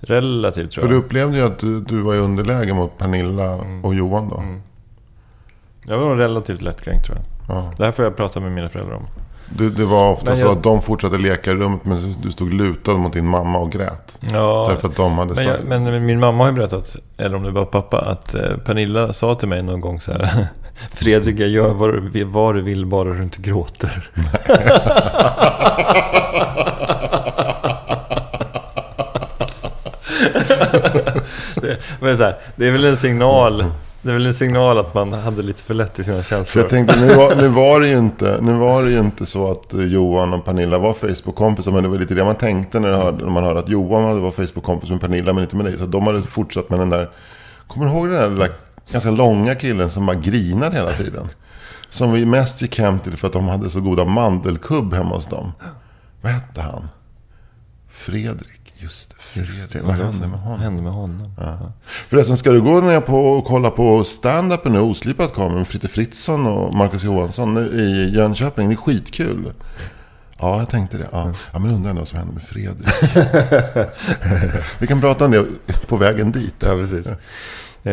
Relativt 0.00 0.70
tror 0.70 0.80
För 0.82 0.88
jag. 0.88 1.00
du 1.00 1.04
upplevde 1.06 1.36
ju 1.36 1.42
att 1.46 1.58
du, 1.58 1.80
du 1.80 2.00
var 2.02 2.14
i 2.14 2.18
underläge 2.18 2.74
mot 2.74 2.98
Pernilla 2.98 3.52
Mm. 3.52 3.84
och 3.84 3.94
Johan 3.94 4.28
då. 4.28 4.36
Mm. 4.38 4.62
Jag 5.86 5.98
var 5.98 6.08
nog 6.08 6.18
relativt 6.18 6.62
lättkränkt 6.62 7.06
tror 7.06 7.18
jag. 7.18 7.56
Ja. 7.56 7.72
Det 7.76 7.84
här 7.84 7.92
får 7.92 8.04
jag 8.04 8.16
prata 8.16 8.40
med 8.40 8.52
mina 8.52 8.68
föräldrar 8.68 8.94
om. 8.96 9.06
Du, 9.48 9.70
det 9.70 9.84
var 9.84 10.10
ofta 10.10 10.30
Men 10.30 10.36
så 10.36 10.44
jag- 10.46 10.52
att 10.56 10.62
de 10.62 10.82
fortsatte 10.82 11.18
leka 11.18 11.50
i 11.50 11.54
rummet 11.54 11.84
men 11.84 12.14
du 12.22 12.30
stod 12.32 12.52
lutad 12.54 12.92
mot 12.94 13.12
din 13.12 13.26
mamma 13.26 13.58
och 13.58 13.72
grät. 13.72 14.18
Ja, 14.32 14.66
Därför 14.70 14.88
att 14.88 14.96
de 14.96 15.18
hade 15.18 15.34
men, 15.34 15.44
jag, 15.44 15.56
men 15.64 16.06
min 16.06 16.20
mamma 16.20 16.44
har 16.44 16.50
ju 16.50 16.56
berättat, 16.56 16.96
eller 17.16 17.36
om 17.36 17.42
det 17.42 17.50
var 17.50 17.64
pappa, 17.64 17.98
att 18.00 18.34
eh, 18.34 18.56
Pernilla 18.66 19.12
sa 19.12 19.34
till 19.34 19.48
mig 19.48 19.62
någon 19.62 19.80
gång 19.80 20.00
så 20.00 20.12
här. 20.12 20.46
Fredrik, 20.94 21.40
jag 21.40 21.48
gör 21.48 21.74
vad 21.74 21.92
du, 21.94 22.00
vill- 22.00 22.26
vad 22.26 22.54
du 22.54 22.62
vill 22.62 22.86
bara 22.86 23.08
du 23.12 23.22
inte 23.22 23.42
gråter. 23.42 24.10
det, 31.54 31.78
men 32.00 32.16
så 32.16 32.24
här, 32.24 32.36
det 32.56 32.66
är 32.68 32.72
väl 32.72 32.84
en 32.84 32.96
signal. 32.96 33.64
Det 34.06 34.12
är 34.12 34.14
väl 34.14 34.26
en 34.26 34.34
signal 34.34 34.78
att 34.78 34.94
man 34.94 35.12
hade 35.12 35.42
lite 35.42 35.62
för 35.62 35.74
lätt 35.74 35.98
i 35.98 36.04
sina 36.04 36.22
För 36.22 36.28
känslor. 36.30 36.64
jag 36.64 36.70
tänkte, 36.70 37.06
nu 37.06 37.14
var, 37.14 37.36
nu, 37.36 37.48
var 37.48 37.80
det 37.80 37.88
ju 37.88 37.98
inte, 37.98 38.38
nu 38.42 38.52
var 38.52 38.84
det 38.84 38.90
ju 38.90 38.98
inte 38.98 39.26
så 39.26 39.50
att 39.50 39.74
eh, 39.74 39.84
Johan 39.84 40.32
och 40.32 40.44
Pernilla 40.44 40.78
var 40.78 40.92
Facebook-kompisar. 40.92 41.72
Men 41.72 41.82
det 41.82 41.88
var 41.88 41.98
lite 41.98 42.14
det 42.14 42.24
man 42.24 42.34
tänkte 42.36 42.80
när, 42.80 42.92
hörde, 42.92 43.24
när 43.24 43.30
man 43.30 43.44
hörde 43.44 43.60
att 43.60 43.68
Johan 43.68 44.04
hade 44.04 44.20
var 44.20 44.30
Facebook-kompis 44.30 44.90
med 44.90 45.00
Pernilla, 45.00 45.32
men 45.32 45.42
inte 45.42 45.56
med 45.56 45.66
dig. 45.66 45.78
Så 45.78 45.86
de 45.86 46.06
hade 46.06 46.22
fortsatt 46.22 46.70
med 46.70 46.78
den 46.78 46.90
där... 46.90 47.10
Kommer 47.66 47.86
du 47.86 47.92
ihåg 47.92 48.08
den 48.08 48.14
där 48.16 48.30
lilla, 48.30 48.48
ganska 48.90 49.10
långa 49.10 49.54
killen 49.54 49.90
som 49.90 50.06
bara 50.06 50.16
grinade 50.16 50.76
hela 50.76 50.92
tiden? 50.92 51.28
Som 51.88 52.12
vi 52.12 52.26
mest 52.26 52.62
gick 52.62 52.78
hem 52.78 52.98
till 52.98 53.16
för 53.16 53.26
att 53.26 53.32
de 53.32 53.48
hade 53.48 53.70
så 53.70 53.80
goda 53.80 54.04
mandelkubb 54.04 54.94
hemma 54.94 55.14
hos 55.14 55.26
dem. 55.26 55.52
Vad 56.20 56.32
hette 56.32 56.60
han? 56.60 56.88
Fredrik. 57.90 58.55
Just 58.78 59.14
det. 59.34 59.40
Just 59.40 59.70
det, 59.72 59.80
Vad 59.80 59.94
hände 59.94 60.12
som 60.18 60.30
med 60.30 60.40
honom? 60.40 60.60
hände 60.60 60.82
med 60.82 60.92
honom? 60.92 61.34
Ja. 61.38 61.72
Förresten, 62.08 62.36
ska 62.36 62.50
du 62.52 62.60
gå 62.60 62.80
ner 62.80 63.00
på 63.00 63.26
och 63.32 63.44
kolla 63.44 63.70
på 63.70 64.04
stand-upen 64.04 64.72
nu? 64.72 64.80
Oslipat 64.80 65.34
kommer 65.34 65.56
med 65.58 65.68
Fritte 65.68 65.88
Fritzson 65.88 66.46
och 66.46 66.74
Marcus 66.74 67.02
Johansson 67.04 67.58
i 67.58 68.10
Jönköping. 68.14 68.68
Det 68.68 68.74
är 68.74 68.76
skitkul. 68.76 69.52
Ja, 70.38 70.58
jag 70.58 70.68
tänkte 70.68 70.96
det. 70.98 71.06
Ja, 71.12 71.32
ja 71.52 71.58
men 71.58 71.70
undrar 71.70 71.90
ändå 71.90 72.00
vad 72.00 72.08
som 72.08 72.18
hände 72.18 72.34
med 72.34 72.42
Fredrik. 72.42 72.88
Vi 74.78 74.86
kan 74.86 75.00
prata 75.00 75.24
om 75.24 75.30
det 75.30 75.46
på 75.86 75.96
vägen 75.96 76.32
dit. 76.32 76.54
Ja, 76.66 76.74
precis. 76.74 77.08
Eh, 77.86 77.92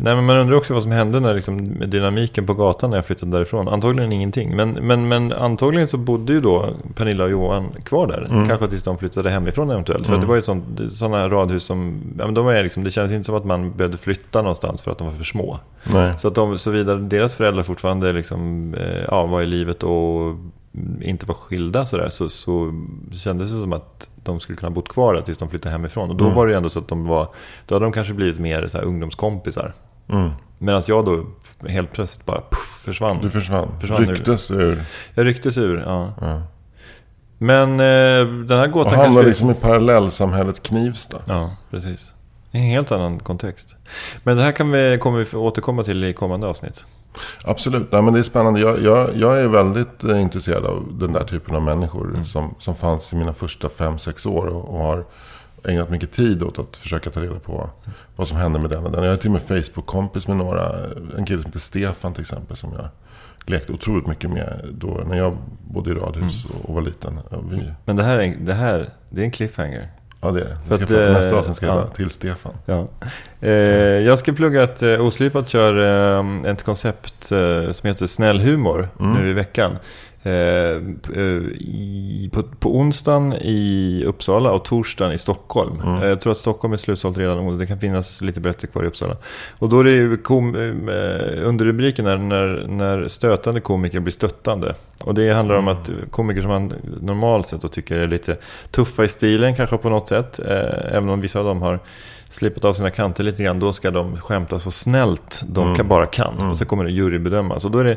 nej, 0.00 0.14
men 0.14 0.24
man 0.24 0.36
undrar 0.36 0.56
också 0.56 0.74
vad 0.74 0.82
som 0.82 0.92
hände 0.92 1.20
när 1.20 1.34
liksom, 1.34 1.64
dynamiken 1.86 2.46
på 2.46 2.54
gatan 2.54 2.90
när 2.90 2.96
jag 2.96 3.04
flyttade 3.04 3.32
därifrån. 3.32 3.68
Antagligen 3.68 4.12
ingenting. 4.12 4.56
Men, 4.56 4.70
men, 4.72 5.08
men 5.08 5.32
antagligen 5.32 5.88
så 5.88 5.96
bodde 5.98 6.32
ju 6.32 6.40
då 6.40 6.68
Pernilla 6.94 7.24
och 7.24 7.30
Johan 7.30 7.68
kvar 7.84 8.06
där. 8.06 8.28
Mm. 8.30 8.48
Kanske 8.48 8.68
tills 8.68 8.82
de 8.82 8.98
flyttade 8.98 9.30
hemifrån 9.30 9.70
eventuellt. 9.70 10.06
För 10.06 10.12
Mm. 10.12 10.18
att 10.18 10.22
det 10.22 10.28
var 10.28 10.34
ju 10.34 10.38
ett 10.38 10.44
sånt, 10.44 10.92
sådana 10.92 11.28
radhus 11.28 11.64
som... 11.64 12.00
Ja, 12.18 12.24
men 12.24 12.34
de 12.34 12.48
är 12.48 12.62
liksom, 12.62 12.84
det 12.84 12.90
känns 12.90 13.12
inte 13.12 13.24
som 13.24 13.34
att 13.34 13.44
man 13.44 13.72
behövde 13.72 13.96
flytta 13.96 14.42
någonstans 14.42 14.82
för 14.82 14.90
att 14.90 14.98
de 14.98 15.06
var 15.06 15.14
för 15.14 15.24
små. 15.24 15.58
Nej. 15.92 16.18
Så 16.18 16.28
att 16.28 16.34
de, 16.34 16.58
såvida 16.58 16.94
deras 16.94 17.34
föräldrar 17.34 17.62
fortfarande 17.62 18.12
liksom, 18.12 18.74
eh, 18.74 19.04
ja, 19.08 19.26
var 19.26 19.42
i 19.42 19.46
livet 19.46 19.82
och 19.82 20.36
inte 21.02 21.26
var 21.26 21.34
skilda 21.34 21.86
sådär, 21.86 22.08
så, 22.08 22.28
så 22.28 22.72
kändes 23.12 23.52
det 23.52 23.60
som 23.60 23.72
att 23.72 24.10
de 24.22 24.40
skulle 24.40 24.56
kunna 24.58 24.70
bo 24.70 24.82
kvar 24.82 25.14
där 25.14 25.22
tills 25.22 25.38
de 25.38 25.48
flyttade 25.48 25.72
hemifrån. 25.72 26.10
Och 26.10 26.16
då 26.16 26.24
Mm. 26.24 26.36
var 26.36 26.46
det 26.46 26.50
ju 26.52 26.56
ändå 26.56 26.68
så 26.68 26.78
att 26.78 26.88
de 26.88 27.04
var, 27.06 27.28
då 27.66 27.74
hade 27.74 27.84
de 27.86 27.92
kanske 27.92 28.14
blivit 28.14 28.38
mer 28.38 28.68
så 28.68 28.78
här, 28.78 28.84
ungdomskompisar. 28.84 29.74
Mm. 30.08 30.30
Medan 30.58 30.82
jag 30.88 31.06
då 31.06 31.26
helt 31.68 31.92
plötsligt 31.92 32.26
bara 32.26 32.40
puff, 32.50 32.80
försvann. 32.84 33.18
Du 33.22 33.30
försvann. 33.30 33.68
Försvann 33.80 34.02
ur- 34.02 34.06
Rycktes 34.14 34.50
ur. 34.50 34.82
Jag 35.14 35.26
rycktes 35.26 35.58
ur, 35.58 35.76
ja. 35.86 36.14
Ja. 36.20 36.42
Men 37.38 37.72
eh, 37.72 38.26
den 38.46 38.58
här 38.58 38.66
Och 38.66 38.72
gåtan 38.72 38.92
han 38.92 38.98
var 38.98 39.06
kanske... 39.06 39.22
liksom 39.28 39.50
i 39.50 39.54
parallellsamhället 39.54 40.62
Knivsta. 40.62 41.18
Ja, 41.26 41.56
precis. 41.70 42.12
I 42.52 42.56
en 42.58 42.62
helt 42.64 42.92
annan 42.92 43.18
kontext. 43.18 43.76
Men 44.22 44.36
det 44.36 44.42
här 44.42 44.52
kan 44.52 44.70
vi, 44.70 44.98
kommer 45.00 45.18
vi 45.24 45.36
återkomma 45.36 45.84
till 45.84 46.04
i 46.04 46.12
kommande 46.12 46.46
avsnitt. 46.46 46.84
Absolut, 47.44 47.92
Nej, 47.92 48.02
men 48.02 48.14
det 48.14 48.18
är 48.20 48.22
spännande. 48.24 48.60
Jag, 48.60 48.82
jag, 48.82 49.16
jag 49.16 49.40
är 49.40 49.48
väldigt 49.48 50.04
eh, 50.04 50.20
intresserad 50.22 50.64
av 50.64 50.86
den 50.98 51.12
där 51.12 51.24
typen 51.24 51.54
av 51.56 51.62
människor 51.62 52.08
Mm. 52.10 52.24
som, 52.24 52.54
som 52.58 52.74
fanns 52.74 53.12
i 53.12 53.16
mina 53.16 53.32
första 53.34 53.68
fem 53.68 53.98
sex 53.98 54.26
år 54.26 54.46
och, 54.46 54.68
och 54.74 54.78
har 54.84 55.04
ägnat 55.64 55.90
mycket 55.90 56.12
tid 56.12 56.42
åt 56.42 56.58
att 56.58 56.76
försöka 56.76 57.10
ta 57.10 57.20
reda 57.20 57.34
på 57.40 57.70
vad 58.16 58.28
som 58.28 58.36
hände 58.36 58.58
med 58.58 58.70
den 58.70 58.84
och 58.86 58.92
den. 58.92 59.04
Jag 59.04 59.12
är 59.12 59.16
till 59.16 59.28
och 59.28 59.32
med 59.32 59.42
Facebook-kompis 59.64 60.28
med 60.28 60.36
några. 60.36 60.72
En 61.16 61.24
kille 61.24 61.42
som 61.42 61.48
heter 61.48 61.58
Stefan 61.58 62.12
till 62.12 62.20
exempel 62.20 62.56
som 62.56 62.72
jag 62.72 62.88
lekte 63.46 63.72
otroligt 63.72 64.06
mycket 64.06 64.30
med 64.30 64.64
då 64.72 65.00
när 65.08 65.16
jag 65.16 65.36
bodde 65.68 65.90
i 65.90 65.94
radhus 65.94 66.44
Mm. 66.44 66.56
och, 66.62 66.74
var 66.74 66.82
liten. 66.82 67.20
Vi, 67.50 67.72
Men 67.84 67.96
det 67.96 68.02
här, 68.02 68.18
är, 68.18 68.36
det 68.40 68.54
här 68.54 68.88
det 69.10 69.20
är 69.20 69.24
en 69.24 69.30
cliffhanger. 69.30 69.88
Ja, 70.20 70.30
det 70.30 70.40
är 70.40 70.44
det. 70.44 70.56
För 70.68 70.78
det 70.78 70.82
att, 70.84 70.88
ska, 70.90 71.02
eh, 71.06 71.12
nästa 71.12 71.36
avsnitt 71.36 71.56
ska 71.56 71.66
jag 71.66 71.76
ja. 71.76 71.86
till 71.86 72.10
Stefan. 72.10 72.52
Ja. 72.66 72.88
Eh, 73.40 73.50
jag 73.50 74.18
ska 74.18 74.32
plugga 74.32 74.62
att 74.62 74.82
eh, 74.82 75.06
Oslipat 75.06 75.48
kör 75.48 75.78
eh, 76.18 76.50
ett 76.50 76.62
koncept 76.62 77.32
eh, 77.32 77.72
som 77.72 77.86
heter 77.88 78.06
Snäll 78.06 78.40
humor 78.40 78.88
Mm. 79.00 79.12
nu 79.22 79.30
i 79.30 79.32
veckan. 79.32 79.76
Eh, 80.22 80.76
eh, 81.16 81.42
i, 81.58 82.30
på, 82.32 82.42
på 82.42 82.76
onsdagen 82.76 83.32
i 83.32 84.04
Uppsala 84.06 84.52
och 84.52 84.64
torsdagen 84.64 85.12
i 85.12 85.18
Stockholm. 85.18 85.80
Mm. 85.80 86.02
Eh, 86.02 86.08
jag 86.08 86.20
tror 86.20 86.30
att 86.30 86.38
Stockholm 86.38 86.72
är 86.72 86.76
slutsålt 86.76 87.18
redan 87.18 87.38
och 87.38 87.58
det 87.58 87.66
kan 87.66 87.80
finnas 87.80 88.20
lite 88.20 88.40
biljetter 88.40 88.66
kvar 88.66 88.84
i 88.84 88.86
Uppsala. 88.86 89.16
Och 89.58 89.68
då 89.68 89.80
är 89.80 89.84
det 89.84 89.92
ju 89.92 90.16
kom, 90.16 90.54
underrubriken 91.44 92.06
är 92.06 92.16
när, 92.16 92.66
när 92.68 93.08
stötande 93.08 93.60
komiker 93.60 94.00
blir 94.00 94.12
stöttande. 94.12 94.74
Och 95.04 95.14
det 95.14 95.32
handlar 95.32 95.54
om 95.54 95.68
att 95.68 95.90
komiker 96.10 96.40
som 96.40 96.50
man 96.50 96.72
normalt 97.00 97.46
sett 97.46 97.72
tycker 97.72 97.98
är 97.98 98.08
lite 98.08 98.36
tuffa 98.70 99.04
i 99.04 99.08
stilen 99.08 99.56
kanske 99.56 99.76
på 99.76 99.88
något 99.88 100.08
sätt. 100.08 100.38
Eh, 100.38 100.96
även 100.96 101.08
om 101.08 101.20
vissa 101.20 101.38
av 101.38 101.44
dem 101.44 101.62
har 101.62 101.80
slipat 102.30 102.64
av 102.64 102.72
sina 102.72 102.90
kanter 102.90 103.24
lite 103.24 103.42
grann. 103.42 103.58
Då 103.60 103.72
ska 103.72 103.90
de 103.90 104.16
skämta 104.16 104.58
så 104.58 104.70
snällt 104.70 105.42
de 105.48 105.64
Mm. 105.64 105.76
kan, 105.76 105.88
bara 105.88 106.06
kan. 106.06 106.50
Och 106.50 106.58
så 106.58 106.64
kommer 106.64 106.84
det 106.84 106.90
jurybedömas. 106.90 107.64
Och 107.64 107.70
då 107.70 107.78
är 107.78 107.84
det 107.84 107.96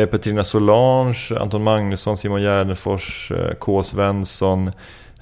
eh, 0.00 0.06
Petrina 0.06 0.44
Solange, 0.44 1.38
Anton 1.40 1.62
Magnusson, 1.62 2.16
Simon 2.16 2.42
Gärdenfors, 2.42 3.30
eh, 3.32 3.54
K. 3.54 3.82
Svensson, 3.82 4.68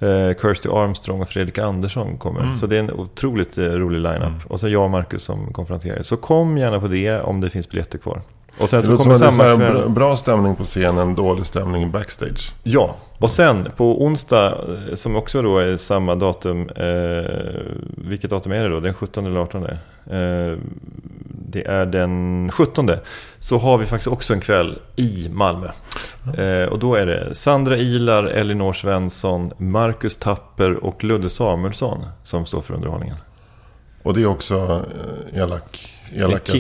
eh, 0.01 0.37
Kirsty 0.43 0.69
Armstrong 0.69 1.21
och 1.23 1.29
Fredrik 1.29 1.59
Andersson 1.59 2.19
kommer. 2.19 2.41
Mm. 2.41 2.57
Så 2.57 2.67
det 2.67 2.77
är 2.77 2.81
en 2.81 2.91
otroligt 2.93 3.59
eh, 3.59 3.65
rolig 3.65 4.01
line-up. 4.01 4.47
Och 4.51 4.61
så 4.61 4.69
jag 4.69 4.85
och 4.85 4.91
Marcus 4.91 5.23
som 5.23 5.53
konferencier. 5.53 6.03
Så 6.03 6.17
kom 6.17 6.59
gärna 6.59 6.81
på 6.81 6.89
det 6.89 7.21
om 7.21 7.41
det 7.41 7.51
finns 7.51 7.69
biljetter 7.71 7.99
kvar. 7.99 8.23
Och 8.59 8.71
sen 8.71 8.81
Det 8.81 8.87
så 8.87 8.97
kommer 8.97 9.15
samma 9.15 9.57
kväll... 9.57 9.89
bra 9.89 10.17
stämning 10.17 10.57
på 10.57 10.65
scenen, 10.65 11.15
dålig 11.15 11.47
stämning 11.47 11.91
backstage. 11.91 12.53
Ja, 12.63 12.97
och 13.25 13.31
sen 13.31 13.69
på 13.77 14.05
onsdag, 14.05 14.47
eh, 14.89 14.95
som 14.95 15.17
också 15.17 15.43
då 15.43 15.59
är 15.59 15.77
samma 15.77 16.15
datum, 16.15 16.69
eh, 16.69 17.25
vilket 17.97 18.31
datum 18.31 18.53
är 18.53 18.63
det 18.63 18.69
då? 18.69 18.81
Den 18.81 18.95
17 18.95 19.27
eller 19.27 19.41
18? 19.41 19.65
Eh, 19.65 20.59
det 21.29 21.67
är 21.67 21.87
den 21.87 22.51
17. 22.53 22.91
Så 23.39 23.59
har 23.59 23.79
vi 23.79 23.87
faktiskt 23.87 24.13
också 24.13 24.35
en 24.35 24.41
kväll 24.41 24.79
i 24.97 25.29
Malmö. 25.33 25.69
Eh, 26.39 26.69
och 26.69 26.79
då 26.79 26.95
är 26.95 27.07
det 27.07 27.35
Sandra 27.35 27.77
Ilar, 27.77 28.25
Elinor 28.25 28.73
Svensson, 28.73 29.53
Marcus 29.59 30.17
Tapper 30.17 30.85
och 30.85 31.05
Ludde 31.05 31.31
Samuelsson 31.31 32.07
som 32.23 32.47
står 32.47 32.61
för 32.61 32.75
underhållningen. 32.75 33.17
Och 34.03 34.15
det 34.15 34.23
är 34.23 34.27
också 34.27 34.85
eh, 35.33 35.41
elak, 35.43 35.94
elaka 36.13 36.53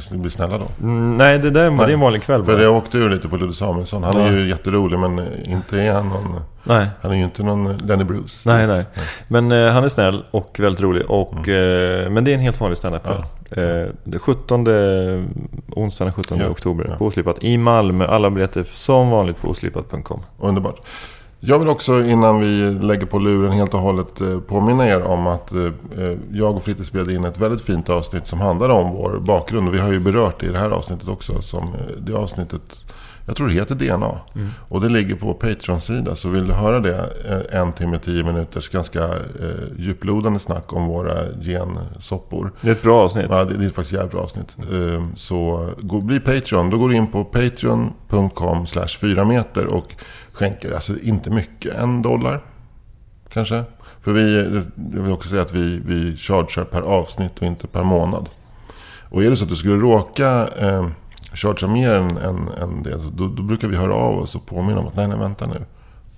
som 0.00 0.20
blir 0.20 0.30
snälla 0.30 0.58
då. 0.58 0.66
Mm, 0.82 1.16
nej, 1.16 1.38
det 1.38 1.50
där 1.50 1.70
det 1.70 1.82
är 1.84 1.88
en 1.90 2.00
vanlig 2.00 2.22
kväll 2.22 2.44
För 2.44 2.52
bara. 2.52 2.62
jag 2.62 2.74
åkte 2.76 2.98
ur 2.98 3.10
lite 3.10 3.28
på 3.28 3.36
Ludde 3.36 3.54
Samuelsson. 3.54 4.02
Han 4.04 4.16
är 4.16 4.26
Ja. 4.26 4.32
ju 4.32 4.48
jätterolig 4.48 4.98
men 4.98 5.20
inte 5.46 5.80
är 5.82 5.92
han 5.92 6.08
någon... 6.08 6.40
Nej. 6.64 6.86
Han 7.02 7.10
är 7.12 7.16
ju 7.16 7.24
inte 7.24 7.42
någon 7.42 7.76
Lenny 7.76 8.04
Bruce. 8.04 8.42
Nej, 8.50 8.66
nej. 8.66 8.84
Men 9.28 9.52
eh, 9.52 9.72
han 9.72 9.84
är 9.84 9.88
snäll 9.88 10.24
och 10.30 10.56
väldigt 10.60 10.80
rolig. 10.80 11.10
Och, 11.10 11.48
eh, 11.48 12.10
men 12.10 12.24
det 12.24 12.30
är 12.30 12.34
en 12.34 12.40
helt 12.40 12.60
vanlig 12.60 12.78
standup 12.78 13.06
eh, 13.50 13.64
Det 14.04 14.18
17, 14.18 14.60
onsdagen 15.70 16.06
den 16.06 16.12
17 16.24 16.38
Ja, 16.38 16.48
oktober 16.48 16.86
ja. 16.90 16.96
på 16.96 17.06
Oslipat 17.06 17.44
i 17.44 17.58
Malmö. 17.58 18.06
Alla 18.06 18.30
biljetter 18.30 18.64
som 18.64 19.10
vanligt 19.10 19.42
på 19.42 19.48
oslipat.com. 19.48 20.20
Underbart. 20.40 20.76
Jag 21.40 21.58
vill 21.58 21.68
också 21.68 22.04
innan 22.04 22.40
vi 22.40 22.70
lägger 22.70 23.06
på 23.06 23.18
luren 23.18 23.52
helt 23.52 23.74
och 23.74 23.80
hållet 23.80 24.20
eh, 24.20 24.40
påminna 24.40 24.88
er 24.88 25.02
om 25.02 25.26
att 25.26 25.52
eh, 25.52 25.64
eh, 25.64 26.18
jag 26.32 26.56
och 26.56 26.64
Fritte 26.64 26.84
spelade 26.84 27.14
in 27.14 27.24
ett 27.24 27.38
väldigt 27.38 27.62
fint 27.62 27.88
avsnitt 27.88 28.26
som 28.26 28.40
handlar 28.40 28.68
om 28.68 28.90
vår 28.90 29.18
bakgrund. 29.18 29.68
Och 29.68 29.74
vi 29.74 29.78
har 29.78 29.92
ju 29.92 30.00
berört 30.00 30.40
det 30.40 30.46
i 30.46 30.48
det 30.48 30.58
här 30.58 30.70
avsnittet 30.70 31.08
också. 31.08 31.42
Som 31.42 31.76
det 31.98 32.14
avsnittet, 32.14 32.86
jag 33.26 33.36
tror 33.36 33.48
det 33.48 33.54
heter 33.54 33.74
DNA. 33.74 34.20
Och 34.68 34.80
det 34.80 34.88
ligger 34.88 35.14
på 35.14 35.34
Patreon-sida. 35.34 36.14
Så 36.14 36.28
vill 36.28 36.46
du 36.46 36.52
höra 36.52 36.80
det 36.80 37.12
en 37.52 37.72
timme, 37.72 37.98
tio 37.98 38.24
minuters 38.24 38.68
ganska 38.68 39.08
djuplodande 39.78 40.38
snack 40.38 40.72
om 40.72 40.86
våra 40.86 41.14
gensoppor. 41.40 42.52
Det 42.60 42.68
är 42.68 42.72
ett 42.72 42.82
bra 42.82 43.02
avsnitt. 43.02 43.26
Ja, 43.30 43.44
det, 43.44 43.54
det 43.56 43.64
är 43.64 43.68
faktiskt 43.68 43.92
ett 43.92 43.92
jävligt 43.92 44.12
bra 44.12 44.20
avsnitt. 44.22 44.56
Ehm, 44.72 45.16
Så 45.16 45.68
gå, 45.78 46.00
bli 46.00 46.20
Patreon. 46.20 46.70
Då 46.70 46.78
går 46.78 46.88
du 46.88 46.94
in 46.94 47.06
på 47.06 47.24
patreon.com 47.24 48.66
slash 48.66 48.88
4 49.00 49.24
meter 49.24 49.66
och 49.66 49.94
skänker, 50.36 50.72
alltså 50.72 50.98
inte 50.98 51.30
mycket, 51.30 51.74
en 51.74 52.02
dollar 52.02 52.40
kanske. 53.28 53.64
För 54.00 54.12
vi, 54.12 54.36
jag 54.94 55.02
vill 55.02 55.12
också 55.12 55.28
säga 55.28 55.42
att 55.42 55.52
vi, 55.52 55.80
vi 55.86 56.16
chargear 56.16 56.64
per 56.64 56.80
avsnitt 56.80 57.38
och 57.38 57.46
inte 57.46 57.66
per 57.66 57.82
månad. 57.82 58.28
Och 59.08 59.24
är 59.24 59.30
det 59.30 59.36
så 59.36 59.44
att 59.44 59.50
du 59.50 59.56
skulle 59.56 59.76
råka 59.76 60.48
eh, 60.58 60.88
chargea 61.32 61.68
mer 61.68 61.94
än, 61.94 62.16
än, 62.16 62.48
än 62.48 62.82
det, 62.82 62.98
då, 63.12 63.28
då 63.28 63.42
brukar 63.42 63.68
vi 63.68 63.76
höra 63.76 63.94
av 63.94 64.18
oss 64.18 64.34
och 64.34 64.46
påminna 64.46 64.80
om 64.80 64.86
att 64.86 64.96
nej, 64.96 65.08
nej, 65.08 65.18
vänta 65.18 65.46
nu. 65.46 65.64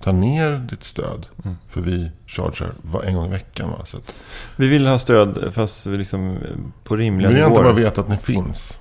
Ta 0.03 0.11
ner 0.11 0.67
ditt 0.69 0.83
stöd. 0.83 1.27
För 1.69 1.81
vi 1.81 2.11
chargear 2.27 2.71
en 3.05 3.15
gång 3.15 3.25
i 3.25 3.29
veckan. 3.29 3.69
Va? 3.69 3.85
Så 3.85 3.97
att, 3.97 4.15
Vi 4.55 4.67
vill 4.67 4.87
ha 4.87 4.99
stöd 4.99 5.53
fast 5.53 5.85
vi 5.87 5.97
liksom 5.97 6.37
på 6.83 6.95
vi 6.95 7.03
rimliga 7.03 7.29
vill 7.29 7.37
inte 7.39 7.49
bara 7.49 7.59
nivåer. 7.67 7.83
veta 7.83 8.01
att 8.01 8.09
ni 8.09 8.17
finns. 8.17 8.79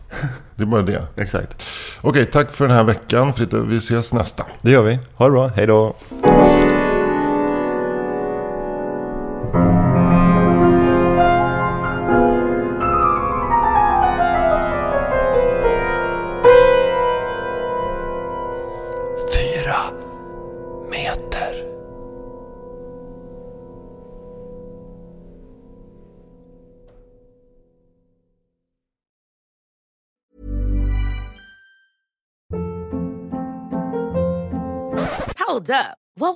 Det 0.54 0.62
är 0.62 0.66
bara 0.66 0.82
det. 0.82 1.02
Exakt. 1.16 1.62
Okej, 2.00 2.26
tack 2.26 2.50
för 2.50 2.66
den 2.66 2.76
här 2.76 2.84
veckan. 2.84 3.32
Fritte, 3.34 3.58
vi 3.58 3.76
ses 3.76 4.12
nästa. 4.12 4.46
Det 4.62 4.70
gör 4.70 4.82
vi. 4.82 4.98
Ha 5.14 5.24
det 5.26 5.30
bra. 5.32 5.48
Hej 5.48 5.66
då. 5.66 5.96